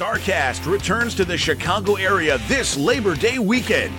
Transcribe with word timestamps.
Starrcast 0.00 0.64
returns 0.64 1.14
to 1.14 1.26
the 1.26 1.36
Chicago 1.36 1.96
area 1.96 2.38
this 2.48 2.74
Labor 2.74 3.14
Day 3.14 3.38
weekend. 3.38 3.92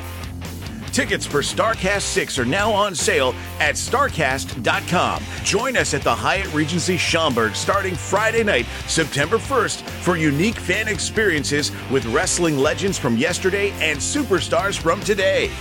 Tickets 0.91 1.27
for 1.27 1.41
Starrcast 1.41 2.01
6 2.01 2.39
are 2.39 2.45
now 2.45 2.71
on 2.71 2.95
sale 2.95 3.35
at 3.59 3.75
Starrcast.com. 3.75 5.23
Join 5.43 5.77
us 5.77 5.93
at 5.93 6.01
the 6.01 6.15
Hyatt 6.15 6.51
Regency 6.55 6.97
Schaumburg 6.97 7.53
starting 7.53 7.93
Friday 7.93 8.43
night, 8.43 8.65
September 8.87 9.37
1st, 9.37 9.87
for 10.01 10.17
unique 10.17 10.55
fan 10.55 10.87
experiences 10.87 11.71
with 11.91 12.03
wrestling 12.07 12.57
legends 12.57 12.97
from 12.97 13.15
yesterday 13.15 13.69
and 13.73 13.99
superstars 13.99 14.75
from 14.79 14.99
today. 15.01 15.51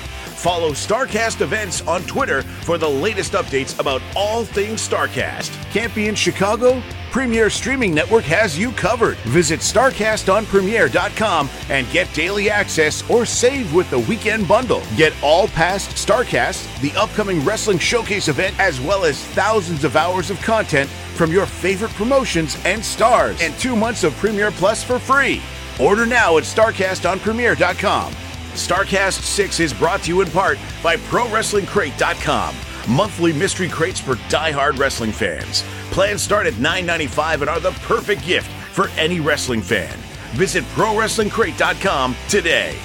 Follow 0.41 0.71
Starrcast 0.71 1.43
events 1.43 1.87
on 1.87 2.03
Twitter 2.05 2.41
for 2.41 2.79
the 2.79 2.89
latest 2.89 3.33
updates 3.33 3.79
about 3.79 4.01
all 4.17 4.43
things 4.43 4.81
Starrcast. 4.89 5.51
Can't 5.71 5.95
be 5.95 6.09
in 6.09 6.15
Chicago? 6.15 6.83
Premiere 7.11 7.51
Streaming 7.51 7.93
Network 7.93 8.25
has 8.25 8.59
you 8.59 8.73
covered. 8.73 9.19
Visit 9.19 9.61
StarCastOnPremiere.com 9.61 11.51
and 11.69 11.91
get 11.91 12.11
daily 12.15 12.49
access 12.49 13.09
or 13.11 13.27
save 13.27 13.75
with 13.75 13.91
the 13.91 13.99
weekend 13.99 14.49
bundle. 14.49 14.83
Get 14.97 15.13
all 15.23 15.47
past 15.49 15.91
Starrcast, 15.91 16.81
the 16.81 16.99
upcoming 16.99 17.45
Wrestling 17.45 17.79
Showcase 17.79 18.29
event, 18.29 18.59
as 18.59 18.81
well 18.81 19.05
as 19.05 19.23
thousands 19.23 19.85
of 19.85 19.95
hours 19.95 20.31
of 20.31 20.41
content 20.41 20.89
from 20.89 21.31
your 21.31 21.45
favorite 21.45 21.93
promotions 21.93 22.57
and 22.65 22.83
stars, 22.83 23.39
and 23.43 23.53
two 23.59 23.77
months 23.77 24.05
of 24.05 24.15
Premiere 24.15 24.53
Plus 24.53 24.83
for 24.83 24.99
free. 24.99 25.43
Order 25.79 26.07
now 26.07 26.39
at 26.39 26.45
StarCastOnPremiere.com. 26.45 28.15
Starrcast 28.53 29.23
6 29.23 29.61
is 29.61 29.73
brought 29.73 30.03
to 30.03 30.09
you 30.09 30.21
in 30.21 30.31
part 30.31 30.59
by 30.83 30.97
ProWrestlingCrate.com. 30.97 32.55
Monthly 32.89 33.33
mystery 33.33 33.69
crates 33.69 34.01
for 34.01 34.17
die-hard 34.29 34.79
wrestling 34.79 35.13
fans. 35.13 35.63
Plans 35.91 36.23
start 36.23 36.47
at 36.47 36.55
$9.95 36.55 37.43
and 37.43 37.51
are 37.51 37.61
the 37.61 37.71
perfect 37.83 38.25
gift 38.25 38.51
for 38.73 38.89
any 38.99 39.21
wrestling 39.21 39.63
fan. 39.63 39.97
Visit 40.33 40.65
ProWrestlingCrate.com 40.75 42.17
today. 42.29 42.77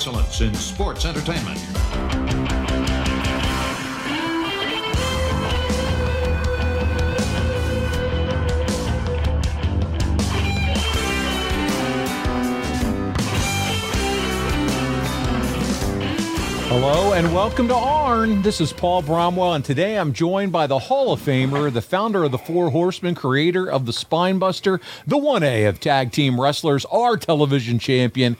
Excellence 0.00 0.40
in 0.40 0.54
sports 0.54 1.04
entertainment. 1.04 1.58
Hello 16.70 17.12
and 17.12 17.34
welcome 17.34 17.68
to 17.68 17.74
ARN. 17.74 18.40
This 18.40 18.62
is 18.62 18.72
Paul 18.72 19.02
Bromwell, 19.02 19.54
and 19.54 19.62
today 19.62 19.98
I'm 19.98 20.14
joined 20.14 20.50
by 20.50 20.66
the 20.66 20.78
Hall 20.78 21.12
of 21.12 21.20
Famer, 21.20 21.70
the 21.70 21.82
founder 21.82 22.24
of 22.24 22.32
the 22.32 22.38
Four 22.38 22.70
Horsemen, 22.70 23.14
creator 23.14 23.70
of 23.70 23.84
the 23.84 23.92
Spinebuster, 23.92 24.80
the 25.06 25.18
1A 25.18 25.68
of 25.68 25.78
tag 25.78 26.10
team 26.10 26.40
wrestlers, 26.40 26.86
our 26.86 27.18
television 27.18 27.78
champion. 27.78 28.38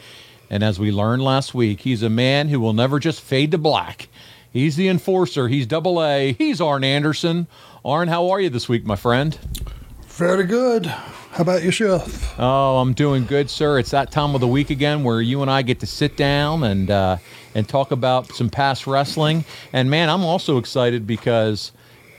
And 0.50 0.64
as 0.64 0.80
we 0.80 0.90
learned 0.90 1.22
last 1.22 1.54
week, 1.54 1.82
he's 1.82 2.02
a 2.02 2.10
man 2.10 2.48
who 2.48 2.58
will 2.58 2.72
never 2.72 2.98
just 2.98 3.20
fade 3.20 3.52
to 3.52 3.58
black. 3.58 4.08
He's 4.52 4.74
the 4.74 4.88
enforcer, 4.88 5.46
he's 5.46 5.66
double 5.66 6.02
A, 6.02 6.32
he's 6.32 6.60
Arn 6.60 6.82
Anderson. 6.82 7.46
Arn, 7.84 8.08
how 8.08 8.30
are 8.30 8.40
you 8.40 8.50
this 8.50 8.68
week, 8.68 8.84
my 8.84 8.96
friend? 8.96 9.38
Very 10.08 10.44
good. 10.44 10.86
How 10.86 11.42
about 11.42 11.62
yourself? 11.62 12.34
Oh, 12.38 12.78
I'm 12.78 12.92
doing 12.92 13.24
good, 13.24 13.48
sir. 13.48 13.78
It's 13.78 13.92
that 13.92 14.10
time 14.10 14.34
of 14.34 14.40
the 14.40 14.48
week 14.48 14.70
again 14.70 15.04
where 15.04 15.22
you 15.22 15.42
and 15.42 15.50
I 15.50 15.62
get 15.62 15.78
to 15.80 15.86
sit 15.86 16.16
down 16.16 16.64
and 16.64 16.90
uh, 16.90 17.18
and 17.54 17.68
talk 17.68 17.92
about 17.92 18.26
some 18.32 18.50
past 18.50 18.88
wrestling. 18.88 19.44
And 19.72 19.88
man, 19.88 20.10
I'm 20.10 20.24
also 20.24 20.58
excited 20.58 21.06
because 21.06 21.70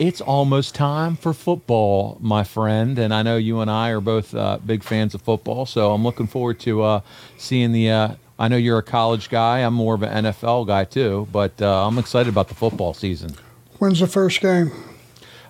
it's 0.01 0.19
almost 0.19 0.73
time 0.73 1.15
for 1.15 1.31
football, 1.31 2.17
my 2.19 2.43
friend. 2.43 2.97
And 2.97 3.13
I 3.13 3.21
know 3.21 3.37
you 3.37 3.59
and 3.59 3.69
I 3.69 3.91
are 3.91 4.01
both 4.01 4.33
uh, 4.33 4.57
big 4.57 4.83
fans 4.83 5.13
of 5.13 5.21
football, 5.21 5.67
so 5.67 5.93
I'm 5.93 6.03
looking 6.03 6.25
forward 6.25 6.59
to 6.61 6.81
uh, 6.81 7.01
seeing 7.37 7.71
the. 7.71 7.91
Uh, 7.91 8.15
I 8.39 8.47
know 8.47 8.57
you're 8.57 8.79
a 8.79 8.83
college 8.83 9.29
guy. 9.29 9.59
I'm 9.59 9.75
more 9.75 9.93
of 9.93 10.01
an 10.01 10.25
NFL 10.25 10.65
guy 10.65 10.85
too, 10.85 11.27
but 11.31 11.61
uh, 11.61 11.87
I'm 11.87 11.99
excited 11.99 12.29
about 12.29 12.47
the 12.47 12.55
football 12.55 12.95
season. 12.95 13.35
When's 13.77 13.99
the 13.99 14.07
first 14.07 14.41
game? 14.41 14.71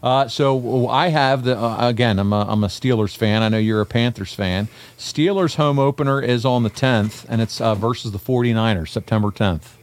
Uh, 0.03 0.27
so 0.27 0.89
I 0.89 1.07
have 1.07 1.45
the 1.45 1.57
uh, 1.57 1.87
again. 1.87 2.19
I'm 2.19 2.33
a, 2.33 2.45
I'm 2.49 2.65
a 2.65 2.67
Steelers 2.67 3.15
fan. 3.15 3.43
I 3.43 3.47
know 3.47 3.57
you're 3.57 3.79
a 3.79 3.85
Panthers 3.85 4.33
fan. 4.33 4.67
Steelers 4.97 5.55
home 5.55 5.79
opener 5.79 6.21
is 6.21 6.43
on 6.43 6.63
the 6.63 6.69
10th, 6.69 7.25
and 7.29 7.41
it's 7.41 7.61
uh, 7.61 7.73
versus 7.73 8.11
the 8.11 8.19
49ers, 8.19 8.89
September 8.89 9.29
10th. 9.29 9.75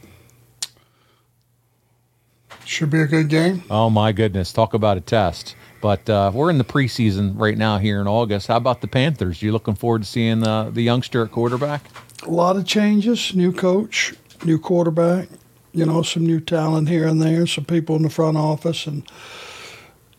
Should 2.69 2.91
be 2.91 3.01
a 3.01 3.07
good 3.07 3.29
game. 3.29 3.63
Oh 3.71 3.89
my 3.89 4.11
goodness, 4.11 4.53
talk 4.53 4.75
about 4.75 4.95
a 4.95 5.01
test. 5.01 5.55
But 5.81 6.07
uh, 6.07 6.29
we're 6.31 6.51
in 6.51 6.59
the 6.59 6.63
preseason 6.63 7.33
right 7.35 7.57
now 7.57 7.79
here 7.79 7.99
in 7.99 8.05
August. 8.07 8.45
How 8.45 8.57
about 8.57 8.81
the 8.81 8.87
Panthers? 8.87 9.41
You 9.41 9.51
looking 9.51 9.73
forward 9.73 10.03
to 10.03 10.07
seeing 10.07 10.45
uh, 10.45 10.69
the 10.69 10.83
youngster 10.83 11.23
at 11.23 11.31
quarterback? 11.31 11.83
A 12.27 12.29
lot 12.29 12.57
of 12.57 12.67
changes. 12.67 13.33
New 13.33 13.51
coach, 13.51 14.13
new 14.45 14.59
quarterback. 14.59 15.29
You 15.73 15.87
know, 15.87 16.03
some 16.03 16.27
new 16.27 16.39
talent 16.39 16.89
here 16.89 17.07
and 17.07 17.19
there. 17.19 17.47
Some 17.47 17.65
people 17.65 17.95
in 17.95 18.03
the 18.03 18.09
front 18.11 18.37
office, 18.37 18.85
and 18.85 19.01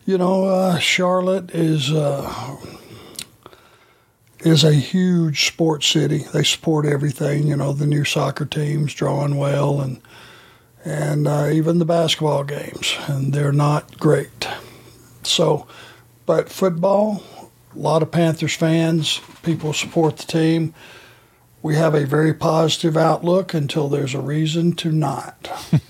you 0.05 0.17
know, 0.17 0.43
uh, 0.43 0.77
Charlotte 0.77 1.51
is 1.51 1.89
uh, 1.89 2.57
is 4.41 4.65
a 4.65 4.73
huge 4.73 5.47
sports 5.47 5.87
city. 5.87 6.25
They 6.33 6.43
support 6.43 6.85
everything. 6.85 7.47
You 7.47 7.55
know, 7.55 7.71
the 7.71 7.87
new 7.87 8.03
soccer 8.03 8.45
teams 8.45 8.93
drawing 8.93 9.37
well, 9.37 9.79
and 9.79 10.01
and 10.83 11.27
uh, 11.27 11.49
even 11.51 11.79
the 11.79 11.85
basketball 11.85 12.43
games, 12.43 12.95
and 13.07 13.33
they're 13.33 13.51
not 13.51 13.99
great. 13.99 14.47
So, 15.23 15.67
but 16.25 16.49
football, 16.49 17.23
a 17.75 17.79
lot 17.79 18.01
of 18.01 18.11
Panthers 18.11 18.55
fans, 18.55 19.21
people 19.43 19.73
support 19.73 20.17
the 20.17 20.25
team. 20.25 20.73
We 21.61 21.75
have 21.75 21.93
a 21.93 22.05
very 22.05 22.33
positive 22.33 22.97
outlook 22.97 23.53
until 23.53 23.87
there's 23.87 24.15
a 24.15 24.21
reason 24.21 24.73
to 24.77 24.91
not. 24.91 25.49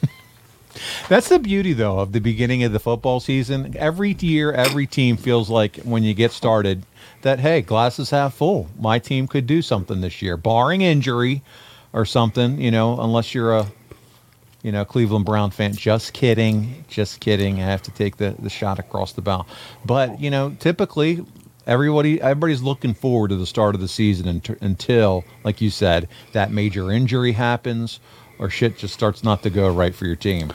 That's 1.10 1.30
the 1.30 1.40
beauty, 1.40 1.74
though, 1.74 2.00
of 2.00 2.12
the 2.12 2.20
beginning 2.20 2.64
of 2.64 2.72
the 2.72 2.80
football 2.80 3.20
season. 3.20 3.76
Every 3.78 4.16
year, 4.20 4.52
every 4.52 4.88
team 4.88 5.18
feels 5.18 5.50
like 5.50 5.78
when 5.78 6.04
you 6.04 6.14
get 6.14 6.32
started 6.32 6.84
that, 7.22 7.40
hey, 7.40 7.62
glasses 7.62 8.10
half 8.10 8.34
full. 8.34 8.70
My 8.80 9.00
team 9.00 9.28
could 9.28 9.48
do 9.48 9.62
something 9.62 10.02
this 10.02 10.22
year, 10.22 10.38
barring 10.38 10.82
injury 10.82 11.44
or 11.94 12.06
something, 12.06 12.60
you 12.60 12.72
know, 12.72 13.00
unless 13.00 13.34
you're 13.34 13.54
a, 13.54 13.68
you 14.64 14.72
know, 14.72 14.86
Cleveland 14.86 15.26
Brown 15.26 15.52
fan. 15.52 15.74
Just 15.74 16.14
kidding. 16.14 16.86
Just 16.88 17.20
kidding. 17.20 17.62
I 17.62 17.66
have 17.66 17.82
to 17.84 17.92
take 17.92 18.18
the, 18.18 18.36
the 18.40 18.50
shot 18.50 18.80
across 18.80 19.14
the 19.14 19.22
bow. 19.22 19.46
But, 19.86 20.20
you 20.20 20.30
know, 20.30 20.56
typically 20.60 21.26
everybody 21.68 22.20
everybody's 22.22 22.62
looking 22.62 22.94
forward 22.94 23.30
to 23.30 23.36
the 23.36 23.46
start 23.46 23.76
of 23.76 23.82
the 23.82 23.88
season 23.88 24.28
unt- 24.28 24.62
until, 24.62 25.24
like 25.44 25.62
you 25.62 25.70
said, 25.70 26.08
that 26.34 26.52
major 26.52 26.92
injury 26.92 27.34
happens 27.34 28.00
or 28.40 28.50
shit 28.50 28.78
just 28.78 28.94
starts 28.94 29.24
not 29.24 29.44
to 29.44 29.50
go 29.50 29.72
right 29.72 29.94
for 29.94 30.06
your 30.06 30.16
team. 30.16 30.52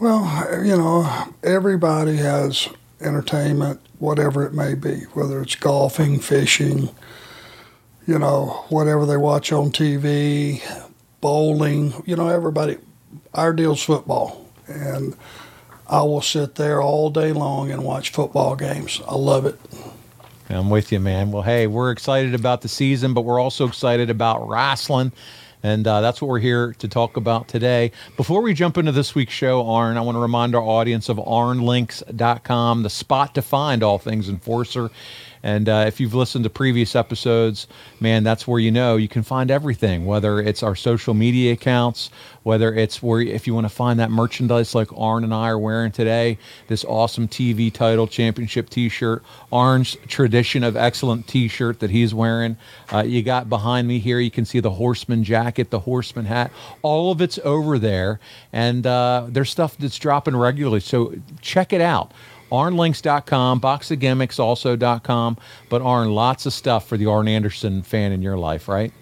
Well, 0.00 0.64
you 0.64 0.76
know, 0.76 1.34
everybody 1.42 2.16
has 2.16 2.68
entertainment, 3.00 3.80
whatever 3.98 4.46
it 4.46 4.54
may 4.54 4.74
be, 4.74 5.00
whether 5.12 5.42
it's 5.42 5.56
golfing, 5.56 6.20
fishing, 6.20 6.88
you 8.06 8.18
know, 8.18 8.64
whatever 8.70 9.04
they 9.04 9.16
watch 9.16 9.52
on 9.52 9.70
TV, 9.70 10.62
bowling, 11.20 11.92
you 12.06 12.16
know, 12.16 12.28
everybody. 12.28 12.78
Our 13.34 13.52
deal's 13.52 13.82
football. 13.82 14.46
And 14.66 15.16
I 15.86 16.02
will 16.02 16.22
sit 16.22 16.54
there 16.54 16.80
all 16.80 17.10
day 17.10 17.32
long 17.32 17.70
and 17.70 17.84
watch 17.84 18.10
football 18.10 18.54
games. 18.56 19.00
I 19.08 19.16
love 19.16 19.46
it. 19.46 19.58
I'm 20.48 20.70
with 20.70 20.90
you, 20.90 21.00
man. 21.00 21.30
Well, 21.30 21.42
hey, 21.42 21.66
we're 21.66 21.90
excited 21.90 22.34
about 22.34 22.62
the 22.62 22.68
season, 22.68 23.14
but 23.14 23.22
we're 23.22 23.40
also 23.40 23.66
excited 23.66 24.10
about 24.10 24.48
wrestling. 24.48 25.12
And 25.62 25.86
uh, 25.86 26.00
that's 26.00 26.22
what 26.22 26.28
we're 26.28 26.38
here 26.38 26.74
to 26.78 26.88
talk 26.88 27.16
about 27.16 27.46
today. 27.46 27.92
Before 28.16 28.40
we 28.40 28.54
jump 28.54 28.78
into 28.78 28.92
this 28.92 29.14
week's 29.14 29.34
show, 29.34 29.68
Arn, 29.68 29.96
I 29.96 30.00
want 30.00 30.16
to 30.16 30.20
remind 30.20 30.54
our 30.54 30.62
audience 30.62 31.08
of 31.08 31.18
arnlinks.com, 31.18 32.82
the 32.82 32.90
spot 32.90 33.34
to 33.34 33.42
find 33.42 33.82
all 33.82 33.98
things 33.98 34.28
Enforcer. 34.28 34.90
And 35.42 35.68
uh, 35.68 35.84
if 35.86 36.00
you've 36.00 36.14
listened 36.14 36.44
to 36.44 36.50
previous 36.50 36.94
episodes, 36.94 37.66
man, 37.98 38.24
that's 38.24 38.46
where 38.46 38.60
you 38.60 38.70
know 38.70 38.96
you 38.96 39.08
can 39.08 39.22
find 39.22 39.50
everything, 39.50 40.04
whether 40.04 40.40
it's 40.40 40.62
our 40.62 40.76
social 40.76 41.14
media 41.14 41.52
accounts, 41.54 42.10
whether 42.42 42.74
it's 42.74 43.02
where 43.02 43.20
if 43.20 43.46
you 43.46 43.54
want 43.54 43.64
to 43.64 43.74
find 43.74 43.98
that 44.00 44.10
merchandise 44.10 44.74
like 44.74 44.88
Arn 44.96 45.24
and 45.24 45.32
I 45.32 45.48
are 45.48 45.58
wearing 45.58 45.92
today, 45.92 46.38
this 46.68 46.84
awesome 46.84 47.26
TV 47.26 47.72
title 47.72 48.06
championship 48.06 48.68
T-shirt, 48.68 49.22
Arn's 49.50 49.96
tradition 50.08 50.62
of 50.62 50.76
excellent 50.76 51.26
T-shirt 51.26 51.80
that 51.80 51.90
he's 51.90 52.12
wearing. 52.12 52.56
Uh, 52.92 53.02
you 53.02 53.22
got 53.22 53.48
behind 53.48 53.88
me 53.88 53.98
here, 53.98 54.20
you 54.20 54.30
can 54.30 54.44
see 54.44 54.60
the 54.60 54.70
Horseman 54.70 55.24
jacket, 55.24 55.70
the 55.70 55.80
Horseman 55.80 56.26
hat. 56.26 56.50
All 56.82 57.12
of 57.12 57.20
it's 57.22 57.38
over 57.44 57.78
there, 57.78 58.20
and 58.52 58.86
uh, 58.86 59.26
there's 59.28 59.50
stuff 59.50 59.76
that's 59.78 59.98
dropping 59.98 60.36
regularly. 60.36 60.80
So 60.80 61.14
check 61.40 61.72
it 61.72 61.80
out 61.80 62.12
arnlinks.com, 62.50 63.60
boxofgimmicks 63.60 65.38
But 65.68 65.82
Arn, 65.82 66.14
lots 66.14 66.46
of 66.46 66.52
stuff 66.52 66.86
for 66.88 66.96
the 66.96 67.06
Arn 67.06 67.28
Anderson 67.28 67.82
fan 67.82 68.12
in 68.12 68.22
your 68.22 68.36
life, 68.36 68.68
right? 68.68 68.92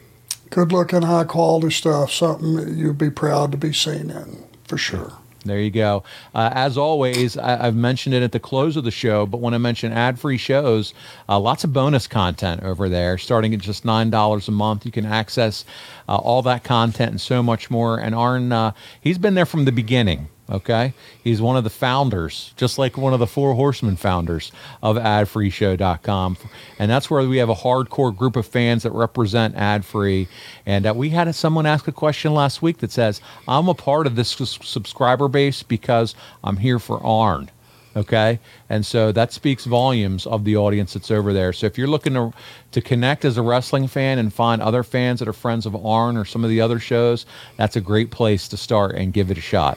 Good 0.50 0.72
looking, 0.72 1.02
high 1.02 1.24
quality 1.24 1.70
stuff. 1.70 2.10
Something 2.10 2.76
you'd 2.76 2.98
be 2.98 3.10
proud 3.10 3.52
to 3.52 3.58
be 3.58 3.72
seen 3.72 4.10
in, 4.10 4.44
for 4.64 4.78
sure. 4.78 5.12
There 5.44 5.60
you 5.60 5.70
go. 5.70 6.02
Uh, 6.34 6.50
as 6.52 6.76
always, 6.76 7.36
I, 7.36 7.64
have 7.64 7.74
mentioned 7.74 8.14
it 8.14 8.22
at 8.22 8.32
the 8.32 8.40
close 8.40 8.76
of 8.76 8.84
the 8.84 8.90
show, 8.90 9.24
but 9.24 9.40
when 9.40 9.54
I 9.54 9.58
mention 9.58 9.92
ad 9.92 10.18
free 10.18 10.36
shows, 10.36 10.94
uh, 11.28 11.38
lots 11.38 11.64
of 11.64 11.72
bonus 11.72 12.06
content 12.06 12.62
over 12.62 12.88
there. 12.88 13.18
Starting 13.18 13.54
at 13.54 13.60
just 13.60 13.84
$9 13.84 14.48
a 14.48 14.50
month, 14.50 14.84
you 14.84 14.92
can 14.92 15.06
access 15.06 15.64
uh, 16.08 16.16
all 16.16 16.42
that 16.42 16.64
content 16.64 17.10
and 17.12 17.20
so 17.20 17.42
much 17.42 17.70
more. 17.70 17.98
And 17.98 18.14
Arn, 18.14 18.52
uh, 18.52 18.72
he's 19.00 19.18
been 19.18 19.34
there 19.34 19.46
from 19.46 19.64
the 19.64 19.72
beginning. 19.72 20.28
Okay. 20.50 20.94
He's 21.22 21.42
one 21.42 21.58
of 21.58 21.64
the 21.64 21.70
founders, 21.70 22.54
just 22.56 22.78
like 22.78 22.96
one 22.96 23.12
of 23.12 23.20
the 23.20 23.26
four 23.26 23.54
horsemen 23.54 23.96
founders 23.96 24.50
of 24.82 24.96
adfreeshow.com. 24.96 26.38
And 26.78 26.90
that's 26.90 27.10
where 27.10 27.28
we 27.28 27.36
have 27.36 27.50
a 27.50 27.54
hardcore 27.54 28.16
group 28.16 28.34
of 28.34 28.46
fans 28.46 28.82
that 28.84 28.92
represent 28.92 29.56
ad 29.56 29.84
free. 29.84 30.26
And 30.64 30.86
uh, 30.86 30.94
we 30.94 31.10
had 31.10 31.34
someone 31.34 31.66
ask 31.66 31.86
a 31.86 31.92
question 31.92 32.32
last 32.32 32.62
week 32.62 32.78
that 32.78 32.90
says, 32.90 33.20
I'm 33.46 33.68
a 33.68 33.74
part 33.74 34.06
of 34.06 34.16
this 34.16 34.30
subscriber 34.30 35.28
base 35.28 35.62
because 35.62 36.14
I'm 36.42 36.56
here 36.56 36.78
for 36.78 37.04
Arn. 37.04 37.50
Okay. 37.94 38.38
And 38.70 38.86
so 38.86 39.12
that 39.12 39.32
speaks 39.32 39.64
volumes 39.64 40.26
of 40.26 40.44
the 40.44 40.56
audience 40.56 40.94
that's 40.94 41.10
over 41.10 41.32
there. 41.34 41.52
So 41.52 41.66
if 41.66 41.76
you're 41.76 41.88
looking 41.88 42.14
to, 42.14 42.32
to 42.72 42.80
connect 42.80 43.24
as 43.24 43.36
a 43.36 43.42
wrestling 43.42 43.86
fan 43.86 44.18
and 44.18 44.32
find 44.32 44.62
other 44.62 44.82
fans 44.82 45.18
that 45.18 45.28
are 45.28 45.34
friends 45.34 45.66
of 45.66 45.74
Arn 45.74 46.16
or 46.16 46.24
some 46.24 46.42
of 46.42 46.48
the 46.48 46.60
other 46.60 46.78
shows, 46.78 47.26
that's 47.56 47.76
a 47.76 47.80
great 47.82 48.10
place 48.10 48.48
to 48.48 48.56
start 48.56 48.94
and 48.94 49.12
give 49.12 49.30
it 49.30 49.36
a 49.36 49.42
shot. 49.42 49.76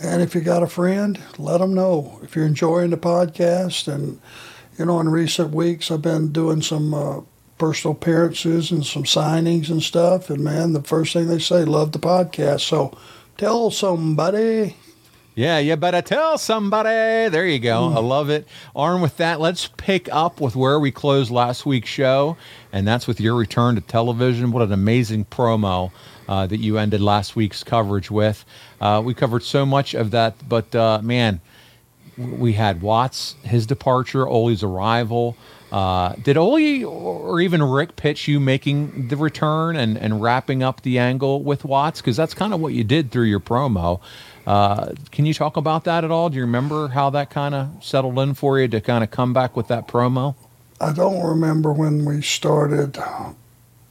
And 0.00 0.22
if 0.22 0.34
you 0.34 0.40
got 0.40 0.62
a 0.62 0.68
friend, 0.68 1.20
let 1.38 1.58
them 1.58 1.74
know. 1.74 2.20
If 2.22 2.36
you're 2.36 2.46
enjoying 2.46 2.90
the 2.90 2.96
podcast, 2.96 3.92
and 3.92 4.20
you 4.78 4.84
know, 4.84 5.00
in 5.00 5.08
recent 5.08 5.52
weeks, 5.52 5.90
I've 5.90 6.02
been 6.02 6.30
doing 6.30 6.62
some 6.62 6.94
uh, 6.94 7.20
personal 7.58 7.96
appearances 7.96 8.70
and 8.70 8.86
some 8.86 9.02
signings 9.02 9.70
and 9.70 9.82
stuff. 9.82 10.30
And 10.30 10.44
man, 10.44 10.72
the 10.72 10.82
first 10.82 11.12
thing 11.12 11.26
they 11.26 11.40
say, 11.40 11.64
love 11.64 11.92
the 11.92 11.98
podcast. 11.98 12.60
So 12.60 12.96
tell 13.36 13.70
somebody. 13.70 14.76
Yeah, 15.38 15.58
you 15.60 15.76
better 15.76 16.02
tell 16.02 16.36
somebody. 16.36 17.30
There 17.30 17.46
you 17.46 17.60
go. 17.60 17.90
Mm. 17.90 17.96
I 17.96 18.00
love 18.00 18.28
it. 18.28 18.48
Arn 18.74 19.00
with 19.00 19.18
that, 19.18 19.38
let's 19.38 19.68
pick 19.68 20.08
up 20.10 20.40
with 20.40 20.56
where 20.56 20.80
we 20.80 20.90
closed 20.90 21.30
last 21.30 21.64
week's 21.64 21.88
show, 21.88 22.36
and 22.72 22.88
that's 22.88 23.06
with 23.06 23.20
your 23.20 23.36
return 23.36 23.76
to 23.76 23.80
television. 23.80 24.50
What 24.50 24.64
an 24.64 24.72
amazing 24.72 25.26
promo 25.26 25.92
uh, 26.28 26.48
that 26.48 26.58
you 26.58 26.76
ended 26.76 27.00
last 27.00 27.36
week's 27.36 27.62
coverage 27.62 28.10
with. 28.10 28.44
Uh, 28.80 29.00
we 29.04 29.14
covered 29.14 29.44
so 29.44 29.64
much 29.64 29.94
of 29.94 30.10
that, 30.10 30.34
but 30.48 30.74
uh, 30.74 31.00
man, 31.04 31.40
we 32.16 32.54
had 32.54 32.82
Watts, 32.82 33.36
his 33.44 33.64
departure, 33.64 34.26
Ole's 34.26 34.64
arrival. 34.64 35.36
Uh, 35.70 36.14
did 36.14 36.36
Ole 36.36 36.84
or 36.84 37.40
even 37.40 37.62
Rick 37.62 37.94
pitch 37.94 38.26
you 38.26 38.40
making 38.40 39.08
the 39.08 39.16
return 39.16 39.76
and, 39.76 39.98
and 39.98 40.20
wrapping 40.20 40.62
up 40.62 40.80
the 40.80 40.98
angle 40.98 41.42
with 41.42 41.64
Watts? 41.64 42.00
Because 42.00 42.16
that's 42.16 42.34
kind 42.34 42.52
of 42.52 42.60
what 42.60 42.72
you 42.72 42.82
did 42.82 43.12
through 43.12 43.26
your 43.26 43.38
promo. 43.38 44.00
Uh, 44.48 44.94
can 45.10 45.26
you 45.26 45.34
talk 45.34 45.58
about 45.58 45.84
that 45.84 46.04
at 46.04 46.10
all? 46.10 46.30
Do 46.30 46.36
you 46.36 46.42
remember 46.42 46.88
how 46.88 47.10
that 47.10 47.28
kind 47.28 47.54
of 47.54 47.68
settled 47.82 48.18
in 48.18 48.32
for 48.32 48.58
you 48.58 48.66
to 48.68 48.80
kind 48.80 49.04
of 49.04 49.10
come 49.10 49.34
back 49.34 49.54
with 49.54 49.68
that 49.68 49.86
promo? 49.86 50.36
I 50.80 50.94
don't 50.94 51.22
remember 51.22 51.70
when 51.70 52.06
we 52.06 52.22
started 52.22 52.96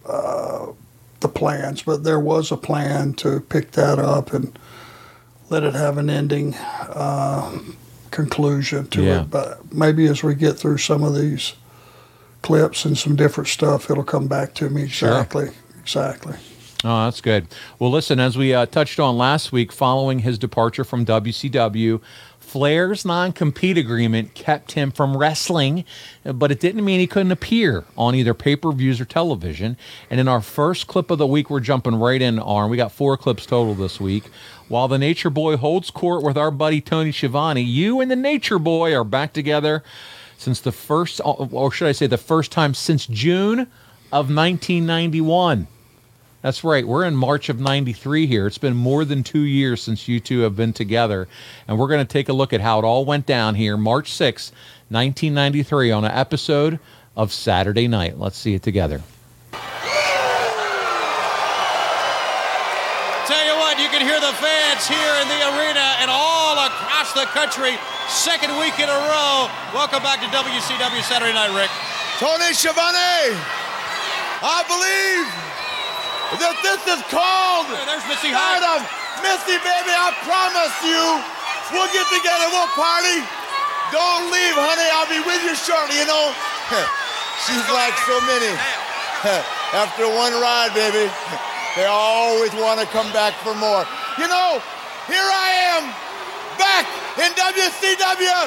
uh, 0.04 0.72
the 1.20 1.28
plans, 1.28 1.84
but 1.84 2.04
there 2.04 2.20
was 2.20 2.52
a 2.52 2.58
plan 2.58 3.14
to 3.16 3.40
pick 3.40 3.74
that 3.74 4.00
up 4.00 4.34
and 4.34 4.58
let 5.52 5.62
it 5.62 5.76
have 5.76 6.00
an 6.00 6.10
ending 6.10 6.56
uh, 6.56 7.56
conclusion 8.10 8.88
to 8.88 9.04
yeah. 9.04 9.22
it. 9.22 9.30
But 9.30 9.72
maybe 9.72 10.08
as 10.08 10.24
we 10.24 10.34
get 10.34 10.54
through 10.54 10.80
some 10.80 11.04
of 11.04 11.16
these 11.16 11.54
clips 12.42 12.84
and 12.84 12.98
some 12.98 13.16
different 13.16 13.48
stuff, 13.48 13.92
it'll 13.92 14.04
come 14.04 14.26
back 14.28 14.56
to 14.56 14.72
me 14.72 14.86
exactly. 14.86 15.46
Sure. 15.46 15.54
Exactly. 15.82 16.36
Oh, 16.84 17.06
that's 17.06 17.22
good. 17.22 17.48
Well, 17.80 17.90
listen, 17.90 18.20
as 18.20 18.38
we 18.38 18.54
uh, 18.54 18.68
touched 18.68 19.00
on 19.00 19.18
last 19.18 19.52
week, 19.52 19.72
following 19.72 20.20
his 20.20 20.38
departure 20.38 20.84
from 20.84 21.06
WCW, 21.06 22.00
Flair's 22.40 23.04
non 23.04 23.34
compete 23.34 23.78
agreement 23.78 24.34
kept 24.34 24.72
him 24.74 24.92
from 24.92 25.18
wrestling, 25.18 25.84
but 26.24 26.52
it 26.52 26.60
didn't 26.60 26.86
mean 26.86 27.00
he 27.00 27.08
couldn't 27.08 27.32
appear 27.34 27.84
on 27.98 28.16
either 28.16 28.34
pay 28.34 28.56
per 28.56 28.72
views 28.72 29.02
or 29.02 29.06
television. 29.06 29.76
And 30.10 30.20
in 30.20 30.28
our 30.28 30.40
first 30.40 30.88
clip 30.88 31.12
of 31.12 31.18
the 31.18 31.28
week, 31.28 31.50
we're 31.50 31.60
jumping 31.60 31.96
right 31.96 32.22
in, 32.22 32.40
Arn. 32.40 32.70
We 32.70 32.78
got 32.78 32.94
four 32.94 33.18
clips 33.18 33.46
total 33.46 33.74
this 33.74 34.00
week. 34.00 34.26
While 34.70 34.88
the 34.88 34.98
Nature 34.98 35.30
Boy 35.30 35.58
holds 35.58 35.90
court 35.90 36.24
with 36.24 36.38
our 36.38 36.52
buddy 36.52 36.80
Tony 36.80 37.12
Schiavone, 37.12 37.62
you 37.62 38.00
and 38.00 38.10
the 38.10 38.16
Nature 38.16 38.60
Boy 38.60 38.96
are 38.96 39.04
back 39.04 39.34
together 39.34 39.84
since 40.38 40.62
the 40.62 40.72
first, 40.72 41.20
or 41.26 41.72
should 41.72 41.88
I 41.88 41.92
say, 41.92 42.08
the 42.08 42.18
first 42.18 42.52
time 42.52 42.74
since 42.74 43.08
June 43.08 43.62
of 44.12 44.34
1991. 44.34 45.68
That's 46.48 46.64
right. 46.64 46.88
We're 46.88 47.04
in 47.04 47.18
March 47.18 47.50
of 47.50 47.60
93 47.60 48.26
here. 48.26 48.48
It's 48.48 48.58
been 48.58 48.74
more 48.74 49.04
than 49.04 49.22
two 49.22 49.42
years 49.42 49.82
since 49.82 50.08
you 50.08 50.22
two 50.22 50.40
have 50.48 50.56
been 50.56 50.72
together. 50.72 51.28
And 51.68 51.78
we're 51.78 51.90
going 51.90 52.00
to 52.00 52.06
take 52.08 52.30
a 52.30 52.34
look 52.34 52.54
at 52.54 52.62
how 52.62 52.80
it 52.80 52.86
all 52.86 53.04
went 53.04 53.26
down 53.26 53.56
here, 53.56 53.76
March 53.76 54.14
6, 54.14 54.54
1993, 54.88 55.92
on 55.92 56.06
an 56.06 56.12
episode 56.12 56.80
of 57.18 57.34
Saturday 57.34 57.90
Night. 57.90 58.18
Let's 58.18 58.38
see 58.38 58.54
it 58.54 58.64
together. 58.64 59.02
Tell 59.52 59.60
you 63.44 63.60
what, 63.60 63.76
you 63.76 63.92
can 63.92 64.08
hear 64.08 64.22
the 64.24 64.32
fans 64.40 64.88
here 64.88 65.16
in 65.20 65.28
the 65.28 65.42
arena 65.52 66.00
and 66.00 66.10
all 66.10 66.66
across 66.66 67.12
the 67.12 67.26
country. 67.36 67.76
Second 68.08 68.58
week 68.58 68.80
in 68.80 68.88
a 68.88 69.00
row. 69.12 69.52
Welcome 69.76 70.02
back 70.02 70.22
to 70.22 70.28
WCW 70.28 71.04
Saturday 71.04 71.34
Night, 71.34 71.52
Rick. 71.54 71.72
Tony 72.24 72.54
Schiavone, 72.54 73.36
I 74.40 74.64
believe 74.64 75.47
that 76.36 76.60
this 76.60 76.84
is 76.84 77.02
called. 77.08 77.72
There's 77.72 78.04
Missy 78.12 78.36
Hyatt. 78.36 78.84
Missy, 79.24 79.58
baby, 79.64 79.94
I 79.96 80.12
promise 80.28 80.76
you, 80.86 81.04
we'll 81.74 81.90
get 81.96 82.06
together, 82.12 82.52
we'll 82.54 82.70
party. 82.76 83.24
Don't 83.90 84.28
leave, 84.30 84.54
honey. 84.60 84.88
I'll 84.92 85.08
be 85.08 85.24
with 85.24 85.42
you 85.48 85.56
shortly. 85.56 85.96
You 85.96 86.06
know, 86.06 86.36
she's 87.48 87.66
like 87.72 87.96
so 88.04 88.20
many. 88.28 88.52
After 89.74 90.06
one 90.12 90.36
ride, 90.38 90.76
baby, 90.76 91.08
they 91.80 91.88
always 91.88 92.54
want 92.60 92.84
to 92.84 92.88
come 92.92 93.08
back 93.16 93.34
for 93.42 93.56
more. 93.56 93.88
You 94.20 94.28
know, 94.28 94.60
here 95.08 95.24
I 95.24 95.80
am, 95.80 95.84
back 96.60 96.86
in 97.16 97.32
WCW, 97.34 98.38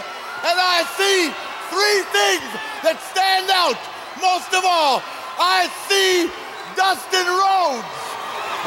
and 0.45 0.57
I 0.61 0.85
see 0.95 1.33
three 1.73 2.01
things 2.13 2.47
that 2.85 3.01
stand 3.11 3.49
out. 3.49 3.81
Most 4.21 4.53
of 4.53 4.63
all, 4.69 5.03
I 5.41 5.67
see 5.89 6.29
Dustin 6.77 7.27
Rhodes 7.27 7.97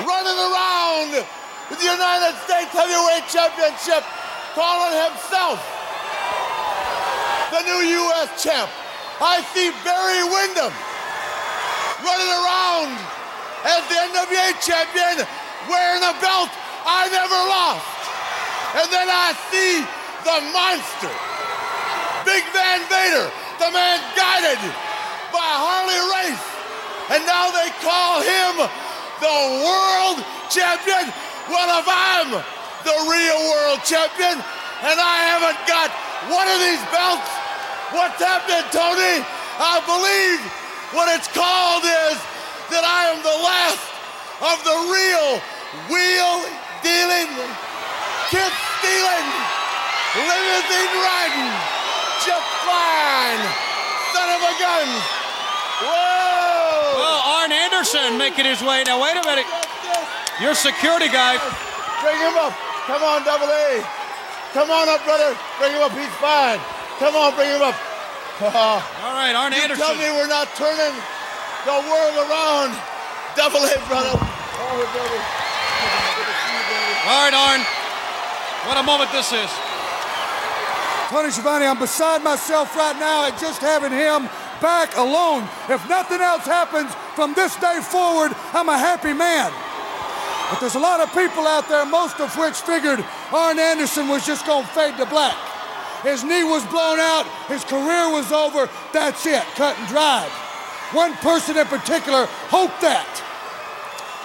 running 0.02 0.40
around 0.40 1.12
with 1.70 1.80
the 1.80 1.90
United 1.90 2.36
States 2.44 2.72
Heavyweight 2.74 3.28
Championship, 3.30 4.04
calling 4.58 4.96
himself 4.98 5.62
the 7.54 7.62
new 7.64 7.82
U.S. 8.10 8.34
champ. 8.42 8.70
I 9.22 9.46
see 9.54 9.70
Barry 9.86 10.24
Windham 10.26 10.74
running 12.04 12.32
around 12.34 12.92
as 13.64 13.82
the 13.88 13.98
NWA 14.12 14.48
champion, 14.60 15.24
wearing 15.70 16.04
a 16.04 16.14
belt 16.20 16.52
I 16.84 17.08
never 17.08 17.40
lost. 17.48 18.02
And 18.76 18.88
then 18.90 19.08
I 19.08 19.32
see 19.54 19.86
the 20.26 20.38
monster, 20.52 21.14
Big 22.26 22.44
Van 22.52 22.82
Vader, 22.90 23.30
the 23.62 23.70
man 23.72 24.02
guided 24.18 24.60
by 25.32 25.46
Harley 25.46 26.02
Race 26.18 26.53
and 27.12 27.26
now 27.28 27.52
they 27.52 27.70
call 27.84 28.24
him 28.24 28.54
the 29.20 29.38
world 29.60 30.24
champion. 30.48 31.12
Well, 31.52 31.70
if 31.80 31.88
I'm 31.88 32.32
the 32.88 32.98
real 33.12 33.40
world 33.52 33.84
champion 33.84 34.40
and 34.40 34.98
I 35.00 35.18
haven't 35.36 35.60
got 35.68 35.92
one 36.32 36.48
of 36.48 36.60
these 36.64 36.84
belts, 36.92 37.28
what's 37.92 38.20
happening, 38.20 38.64
Tony? 38.72 39.20
I 39.60 39.84
believe 39.84 40.40
what 40.96 41.12
it's 41.12 41.28
called 41.28 41.84
is 41.84 42.18
that 42.72 42.84
I 42.88 43.12
am 43.12 43.20
the 43.20 43.38
last 43.44 43.84
of 44.40 44.58
the 44.64 44.78
real 44.88 45.40
wheel 45.92 46.34
dealing, 46.84 47.32
kiss 48.32 48.54
stealing, 48.80 49.28
limousine 50.16 50.94
riding, 51.04 51.52
just 52.24 52.48
fine 52.64 53.44
son 54.14 54.30
of 54.30 54.42
a 54.42 54.54
gun. 54.60 54.88
Whoa! 55.82 56.43
Well, 57.24 57.40
Arn 57.40 57.52
Anderson 57.52 58.18
making 58.18 58.44
his 58.44 58.62
way. 58.62 58.84
Now, 58.84 59.02
wait 59.02 59.16
a 59.16 59.24
minute. 59.24 59.48
Your 60.42 60.56
security 60.56 61.08
guy. 61.08 61.40
Bring 62.04 62.20
him 62.20 62.36
up. 62.36 62.52
Come 62.84 63.00
on, 63.00 63.24
double 63.24 63.48
A. 63.48 63.80
Come 64.52 64.70
on 64.70 64.90
up, 64.90 65.04
brother. 65.06 65.32
Bring 65.58 65.72
him 65.72 65.82
up. 65.82 65.92
He's 65.96 66.12
fine. 66.20 66.60
Come 67.00 67.16
on, 67.16 67.34
bring 67.36 67.50
him 67.50 67.62
up. 67.62 67.76
Uh, 68.44 68.52
All 69.08 69.16
right, 69.16 69.32
Arn 69.36 69.54
you 69.54 69.62
Anderson. 69.64 69.86
Tell 69.86 69.96
me 69.96 70.12
we're 70.12 70.28
not 70.28 70.52
turning 70.56 70.96
the 71.64 71.80
world 71.88 72.16
around. 72.28 72.76
Double 73.40 73.64
A, 73.64 73.76
brother. 73.88 74.20
Oh, 74.20 74.84
brother. 74.92 75.22
All 77.08 77.24
right, 77.24 77.34
Arn. 77.34 77.62
What 78.68 78.78
a 78.78 78.84
moment 78.84 79.12
this 79.12 79.32
is. 79.32 79.50
Tony 81.08 81.32
Schiavone, 81.32 81.68
I'm 81.68 81.80
beside 81.80 82.24
myself 82.24 82.76
right 82.76 82.98
now 83.00 83.26
at 83.28 83.40
just 83.40 83.62
having 83.62 83.92
him 83.92 84.28
back 84.64 84.96
alone. 84.96 85.44
If 85.68 85.84
nothing 85.90 86.22
else 86.22 86.46
happens 86.46 86.96
from 87.20 87.34
this 87.36 87.54
day 87.58 87.84
forward, 87.84 88.32
I'm 88.56 88.70
a 88.70 88.78
happy 88.80 89.12
man. 89.12 89.52
But 90.50 90.62
there's 90.62 90.76
a 90.76 90.80
lot 90.80 91.02
of 91.04 91.12
people 91.12 91.46
out 91.46 91.68
there, 91.68 91.86
most 91.86 92.22
of 92.22 92.32
which 92.38 92.56
figured 92.56 93.04
Arn 93.34 93.60
Anderson 93.60 94.08
was 94.08 94.26
just 94.26 94.48
going 94.48 94.64
to 94.64 94.72
fade 94.72 94.96
to 94.98 95.06
black. 95.06 95.36
His 96.02 96.24
knee 96.24 96.44
was 96.44 96.66
blown 96.68 97.00
out, 97.00 97.28
his 97.48 97.64
career 97.66 98.08
was 98.12 98.32
over, 98.32 98.70
that's 98.94 99.26
it, 99.26 99.44
cut 99.56 99.78
and 99.78 99.88
dried. 99.90 100.32
One 100.96 101.14
person 101.20 101.58
in 101.58 101.68
particular 101.68 102.26
hoped 102.48 102.80
that. 102.82 103.08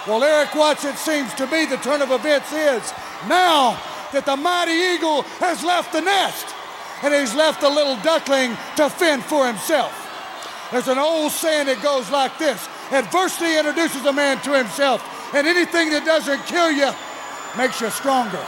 Well, 0.07 0.23
Erik 0.23 0.55
Watts, 0.55 0.85
it 0.85 0.95
seems 0.95 1.33
to 1.35 1.47
me 1.47 1.65
the 1.65 1.77
turn 1.77 2.01
of 2.01 2.11
events 2.11 2.51
is 2.53 2.93
now 3.27 3.75
that 4.13 4.25
the 4.25 4.37
mighty 4.37 4.95
eagle 4.95 5.23
has 5.43 5.63
left 5.63 5.91
the 5.91 6.01
nest 6.01 6.55
and 7.03 7.13
he's 7.13 7.35
left 7.35 7.63
a 7.63 7.69
little 7.69 7.97
duckling 7.97 8.55
to 8.75 8.89
fend 8.89 9.23
for 9.23 9.45
himself. 9.45 10.08
There's 10.71 10.87
an 10.87 10.99
old 10.99 11.31
saying 11.31 11.65
that 11.65 11.81
goes 11.81 12.11
like 12.11 12.37
this 12.37 12.67
adversity 12.91 13.57
introduces 13.57 14.05
a 14.05 14.13
man 14.13 14.41
to 14.41 14.57
himself, 14.57 15.01
and 15.33 15.47
anything 15.47 15.89
that 15.91 16.05
doesn't 16.05 16.45
kill 16.45 16.71
you 16.71 16.91
makes 17.57 17.81
you 17.81 17.89
stronger. 17.89 18.41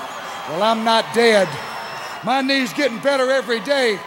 Well, 0.50 0.64
I'm 0.64 0.84
not 0.84 1.06
dead. 1.14 1.48
My 2.24 2.42
knee's 2.42 2.74
getting 2.74 3.00
better 3.00 3.32
every 3.32 3.60
day. 3.62 4.00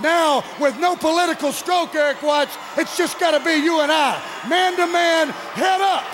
Now, 0.00 0.44
with 0.60 0.78
no 0.78 0.96
political 0.96 1.52
stroke, 1.52 1.94
Erik 1.94 2.22
Watts, 2.22 2.56
it's 2.76 2.96
just 2.96 3.18
got 3.18 3.36
to 3.36 3.44
be 3.44 3.56
you 3.56 3.80
and 3.80 3.90
I, 3.90 4.22
man 4.48 4.76
to 4.76 4.86
man, 4.86 5.28
head 5.28 5.80
up. 5.80 6.04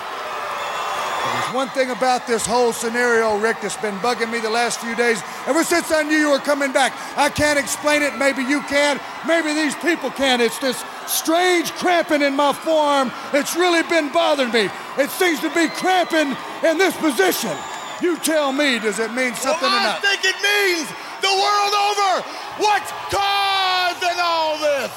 There's 1.35 1.53
one 1.53 1.69
thing 1.69 1.91
about 1.91 2.27
this 2.27 2.45
whole 2.45 2.73
scenario, 2.73 3.37
Rick, 3.37 3.61
that's 3.61 3.77
been 3.77 3.95
bugging 3.97 4.31
me 4.31 4.39
the 4.39 4.49
last 4.49 4.79
few 4.79 4.95
days, 4.95 5.21
ever 5.47 5.63
since 5.63 5.91
I 5.91 6.01
knew 6.01 6.17
you 6.17 6.31
were 6.31 6.39
coming 6.39 6.71
back. 6.71 6.93
I 7.17 7.29
can't 7.29 7.59
explain 7.59 8.01
it. 8.01 8.17
Maybe 8.17 8.41
you 8.43 8.61
can. 8.61 8.99
Maybe 9.27 9.53
these 9.53 9.75
people 9.75 10.09
can. 10.11 10.41
It's 10.41 10.57
this 10.59 10.83
strange 11.07 11.71
cramping 11.73 12.21
in 12.21 12.35
my 12.35 12.53
forearm. 12.53 13.11
It's 13.33 13.55
really 13.55 13.83
been 13.83 14.11
bothering 14.11 14.51
me. 14.51 14.69
It 14.97 15.09
seems 15.09 15.39
to 15.41 15.49
be 15.53 15.67
cramping 15.69 16.35
in 16.67 16.77
this 16.77 16.95
position. 16.97 17.55
You 18.01 18.17
tell 18.19 18.51
me, 18.51 18.79
does 18.79 18.99
it 18.99 19.13
mean 19.13 19.33
something 19.35 19.61
well, 19.61 19.79
or 19.79 19.83
not? 19.83 20.03
I 20.03 20.15
think 20.15 20.25
it 20.25 20.35
means 20.43 20.89
the 21.21 21.31
world 21.31 21.73
over. 21.89 22.23
What's 22.57 22.91
causing 23.09 24.19
all 24.21 24.57
this? 24.59 24.91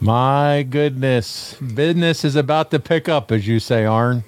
My 0.00 0.62
goodness. 0.68 1.54
Business 1.54 2.24
is 2.24 2.36
about 2.36 2.70
to 2.70 2.78
pick 2.78 3.08
up, 3.08 3.32
as 3.32 3.46
you 3.48 3.58
say, 3.58 3.84
Arn. 3.84 4.24